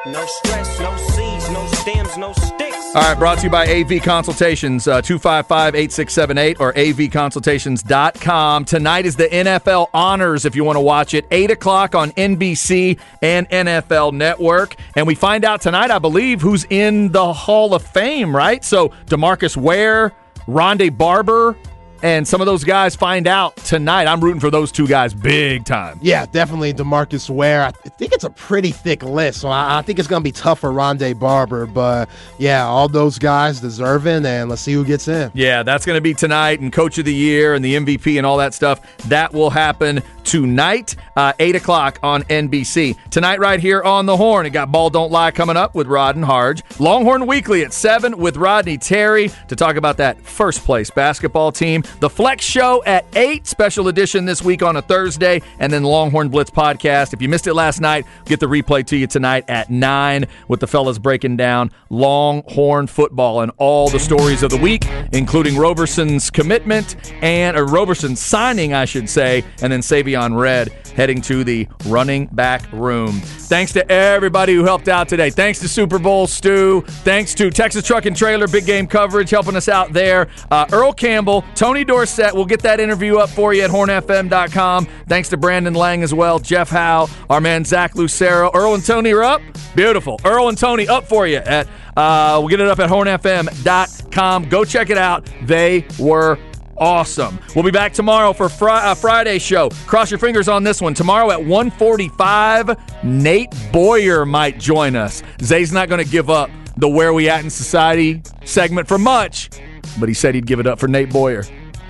No 0.06 0.24
stress, 0.26 0.80
no 0.80 0.96
seeds, 0.96 1.50
no 1.50 1.66
stems, 1.66 2.16
no 2.16 2.32
sticks. 2.32 2.76
All 2.94 3.02
right, 3.02 3.16
brought 3.16 3.38
to 3.38 3.44
you 3.44 3.50
by 3.50 3.66
AV 3.68 4.02
Consultations, 4.02 4.88
uh, 4.88 5.00
255 5.00 5.76
8678 5.76 6.56
or 6.58 6.72
avconsultations.com. 6.72 8.64
Tonight 8.64 9.06
is 9.06 9.14
the 9.14 9.28
NFL 9.28 9.88
Honors 9.94 10.44
if 10.44 10.56
you 10.56 10.64
want 10.64 10.74
to 10.76 10.80
watch 10.80 11.14
it, 11.14 11.24
8 11.30 11.52
o'clock 11.52 11.94
on 11.94 12.10
NBC 12.12 12.98
and 13.22 13.48
NFL 13.48 14.12
Network. 14.12 14.74
And 14.96 15.06
we 15.06 15.14
find 15.14 15.44
out 15.44 15.60
tonight, 15.60 15.92
I 15.92 16.00
believe, 16.00 16.40
who's 16.40 16.64
in 16.68 17.12
the 17.12 17.32
Hall 17.32 17.74
of 17.74 17.82
Fame, 17.84 18.34
right? 18.34 18.64
So 18.64 18.88
Demarcus 19.06 19.56
Ware, 19.56 20.12
Rondé 20.50 20.90
Barber, 20.90 21.54
and 22.02 22.26
some 22.26 22.40
of 22.40 22.46
those 22.46 22.64
guys 22.64 22.96
find 22.96 23.26
out 23.26 23.56
tonight. 23.56 24.06
I'm 24.06 24.20
rooting 24.20 24.40
for 24.40 24.50
those 24.50 24.72
two 24.72 24.86
guys 24.86 25.14
big 25.14 25.64
time. 25.64 25.98
Yeah, 26.02 26.26
definitely 26.26 26.72
Demarcus 26.72 27.28
Ware. 27.28 27.62
I 27.62 27.70
think 27.70 28.12
it's 28.12 28.24
a 28.24 28.30
pretty 28.30 28.70
thick 28.70 29.02
list, 29.02 29.40
so 29.40 29.48
I, 29.48 29.78
I 29.78 29.82
think 29.82 29.98
it's 29.98 30.08
going 30.08 30.22
to 30.22 30.24
be 30.24 30.32
tough 30.32 30.60
for 30.60 30.70
Rondé 30.70 31.18
Barber. 31.18 31.66
But 31.66 32.08
yeah, 32.38 32.64
all 32.66 32.88
those 32.88 33.18
guys 33.18 33.60
deserving, 33.60 34.24
and 34.26 34.48
let's 34.48 34.62
see 34.62 34.72
who 34.72 34.84
gets 34.84 35.08
in. 35.08 35.30
Yeah, 35.34 35.62
that's 35.62 35.84
going 35.86 35.96
to 35.96 36.00
be 36.00 36.14
tonight, 36.14 36.60
and 36.60 36.72
Coach 36.72 36.98
of 36.98 37.04
the 37.04 37.14
Year 37.14 37.54
and 37.54 37.64
the 37.64 37.76
MVP 37.76 38.16
and 38.16 38.26
all 38.26 38.38
that 38.38 38.54
stuff. 38.54 38.80
That 39.08 39.32
will 39.32 39.50
happen 39.50 40.02
tonight, 40.24 40.96
uh, 41.16 41.32
8 41.38 41.56
o'clock 41.56 41.98
on 42.02 42.22
NBC. 42.24 42.96
Tonight, 43.10 43.40
right 43.40 43.58
here 43.58 43.82
on 43.82 44.06
The 44.06 44.16
Horn, 44.16 44.46
it 44.46 44.50
got 44.50 44.70
Ball 44.70 44.90
Don't 44.90 45.10
Lie 45.10 45.32
coming 45.32 45.56
up 45.56 45.74
with 45.74 45.86
Rod 45.86 46.16
and 46.16 46.24
Harge. 46.24 46.62
Longhorn 46.78 47.26
Weekly 47.26 47.62
at 47.64 47.72
7 47.72 48.16
with 48.16 48.36
Rodney 48.36 48.78
Terry 48.78 49.30
to 49.48 49.56
talk 49.56 49.76
about 49.76 49.96
that 49.96 50.20
first 50.20 50.64
place 50.64 50.90
basketball 50.90 51.52
team. 51.52 51.82
The 51.98 52.08
Flex 52.08 52.44
Show 52.44 52.82
at 52.84 53.04
8, 53.14 53.46
special 53.46 53.88
edition 53.88 54.24
this 54.24 54.42
week 54.42 54.62
on 54.62 54.76
a 54.76 54.82
Thursday, 54.82 55.42
and 55.58 55.72
then 55.72 55.82
Longhorn 55.82 56.28
Blitz 56.28 56.50
podcast. 56.50 57.12
If 57.12 57.20
you 57.20 57.28
missed 57.28 57.46
it 57.46 57.54
last 57.54 57.80
night, 57.80 58.06
get 58.24 58.40
the 58.40 58.46
replay 58.46 58.86
to 58.86 58.96
you 58.96 59.06
tonight 59.06 59.44
at 59.48 59.70
9 59.70 60.26
with 60.48 60.60
the 60.60 60.66
fellas 60.66 60.98
breaking 60.98 61.36
down 61.36 61.70
Longhorn 61.90 62.86
football 62.86 63.40
and 63.40 63.52
all 63.58 63.88
the 63.90 63.98
stories 63.98 64.42
of 64.42 64.50
the 64.50 64.56
week, 64.56 64.86
including 65.12 65.56
Roberson's 65.56 66.30
commitment 66.30 66.96
and 67.22 67.56
or 67.56 67.66
Roberson's 67.66 68.20
signing, 68.20 68.72
I 68.72 68.84
should 68.84 69.08
say, 69.10 69.44
and 69.60 69.72
then 69.72 69.80
Savion 69.80 70.38
Red 70.38 70.72
heading 70.94 71.20
to 71.22 71.44
the 71.44 71.68
running 71.86 72.26
back 72.26 72.70
room. 72.72 73.12
Thanks 73.12 73.72
to 73.72 73.90
everybody 73.90 74.54
who 74.54 74.64
helped 74.64 74.88
out 74.88 75.08
today. 75.08 75.30
Thanks 75.30 75.58
to 75.60 75.68
Super 75.68 75.98
Bowl 75.98 76.26
Stu. 76.26 76.82
Thanks 76.82 77.34
to 77.34 77.50
Texas 77.50 77.84
Truck 77.84 78.06
and 78.06 78.16
Trailer 78.16 78.46
Big 78.46 78.66
Game 78.66 78.86
Coverage 78.86 79.30
helping 79.30 79.56
us 79.56 79.68
out 79.68 79.92
there. 79.92 80.28
Uh, 80.50 80.66
Earl 80.72 80.92
Campbell, 80.92 81.44
Tony 81.54 81.84
Dorsett. 81.84 82.34
We'll 82.34 82.44
get 82.44 82.60
that 82.62 82.80
interview 82.80 83.16
up 83.18 83.30
for 83.30 83.54
you 83.54 83.62
at 83.62 83.70
hornfm.com. 83.70 84.86
Thanks 85.08 85.28
to 85.30 85.36
Brandon 85.36 85.74
Lang 85.74 86.02
as 86.02 86.14
well. 86.14 86.38
Jeff 86.38 86.70
Howe, 86.70 87.08
our 87.28 87.40
man 87.40 87.64
Zach 87.64 87.94
Lucero. 87.96 88.50
Earl 88.54 88.74
and 88.74 88.84
Tony 88.84 89.12
are 89.12 89.22
up. 89.22 89.42
Beautiful. 89.74 90.20
Earl 90.24 90.48
and 90.48 90.58
Tony 90.58 90.88
up 90.88 91.04
for 91.04 91.26
you 91.26 91.38
at 91.38 91.66
uh, 91.96 92.36
we'll 92.38 92.48
get 92.48 92.60
it 92.60 92.68
up 92.68 92.78
at 92.78 92.88
hornfm.com. 92.88 94.48
Go 94.48 94.64
check 94.64 94.90
it 94.90 94.98
out. 94.98 95.28
They 95.42 95.84
were 95.98 96.38
awesome. 96.80 97.38
We'll 97.54 97.64
be 97.64 97.70
back 97.70 97.92
tomorrow 97.92 98.32
for 98.32 98.48
fri- 98.48 98.70
uh, 98.72 98.94
Friday 98.94 99.38
show. 99.38 99.68
Cross 99.86 100.10
your 100.10 100.18
fingers 100.18 100.48
on 100.48 100.64
this 100.64 100.80
one. 100.80 100.94
Tomorrow 100.94 101.30
at 101.30 101.38
1:45, 101.38 102.76
Nate 103.04 103.54
Boyer 103.72 104.26
might 104.26 104.58
join 104.58 104.96
us. 104.96 105.22
Zay's 105.42 105.72
not 105.72 105.88
going 105.88 106.02
to 106.04 106.10
give 106.10 106.30
up 106.30 106.50
the 106.76 106.88
Where 106.88 107.12
We 107.12 107.28
At 107.28 107.44
in 107.44 107.50
Society 107.50 108.22
segment 108.44 108.88
for 108.88 108.98
much, 108.98 109.50
but 109.98 110.08
he 110.08 110.14
said 110.14 110.34
he'd 110.34 110.46
give 110.46 110.60
it 110.60 110.66
up 110.66 110.78
for 110.78 110.88
Nate 110.88 111.10
Boyer 111.10 111.44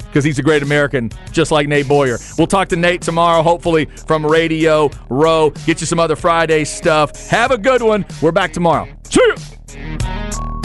because 0.09 0.24
he's 0.24 0.41
a 0.41 0.43
great 0.43 0.62
American, 0.62 1.09
just 1.30 1.53
like 1.53 1.68
Nate 1.68 1.86
Boyer. 1.86 2.18
We'll 2.36 2.49
talk 2.49 2.68
to 2.70 2.76
Nate 2.76 3.01
tomorrow, 3.01 3.43
hopefully 3.43 3.84
from 4.07 4.26
Radio 4.26 4.91
Row. 5.09 5.51
Get 5.66 5.80
you 5.80 5.86
some 5.86 6.01
other 6.01 6.16
Friday 6.16 6.64
stuff. 6.64 7.28
Have 7.28 7.53
a 7.53 7.59
good 7.59 7.80
one. 7.82 8.05
We're 8.20 8.32
back 8.32 8.53
tomorrow. 8.53 8.88
See 9.05 9.20
ya. 9.28 10.59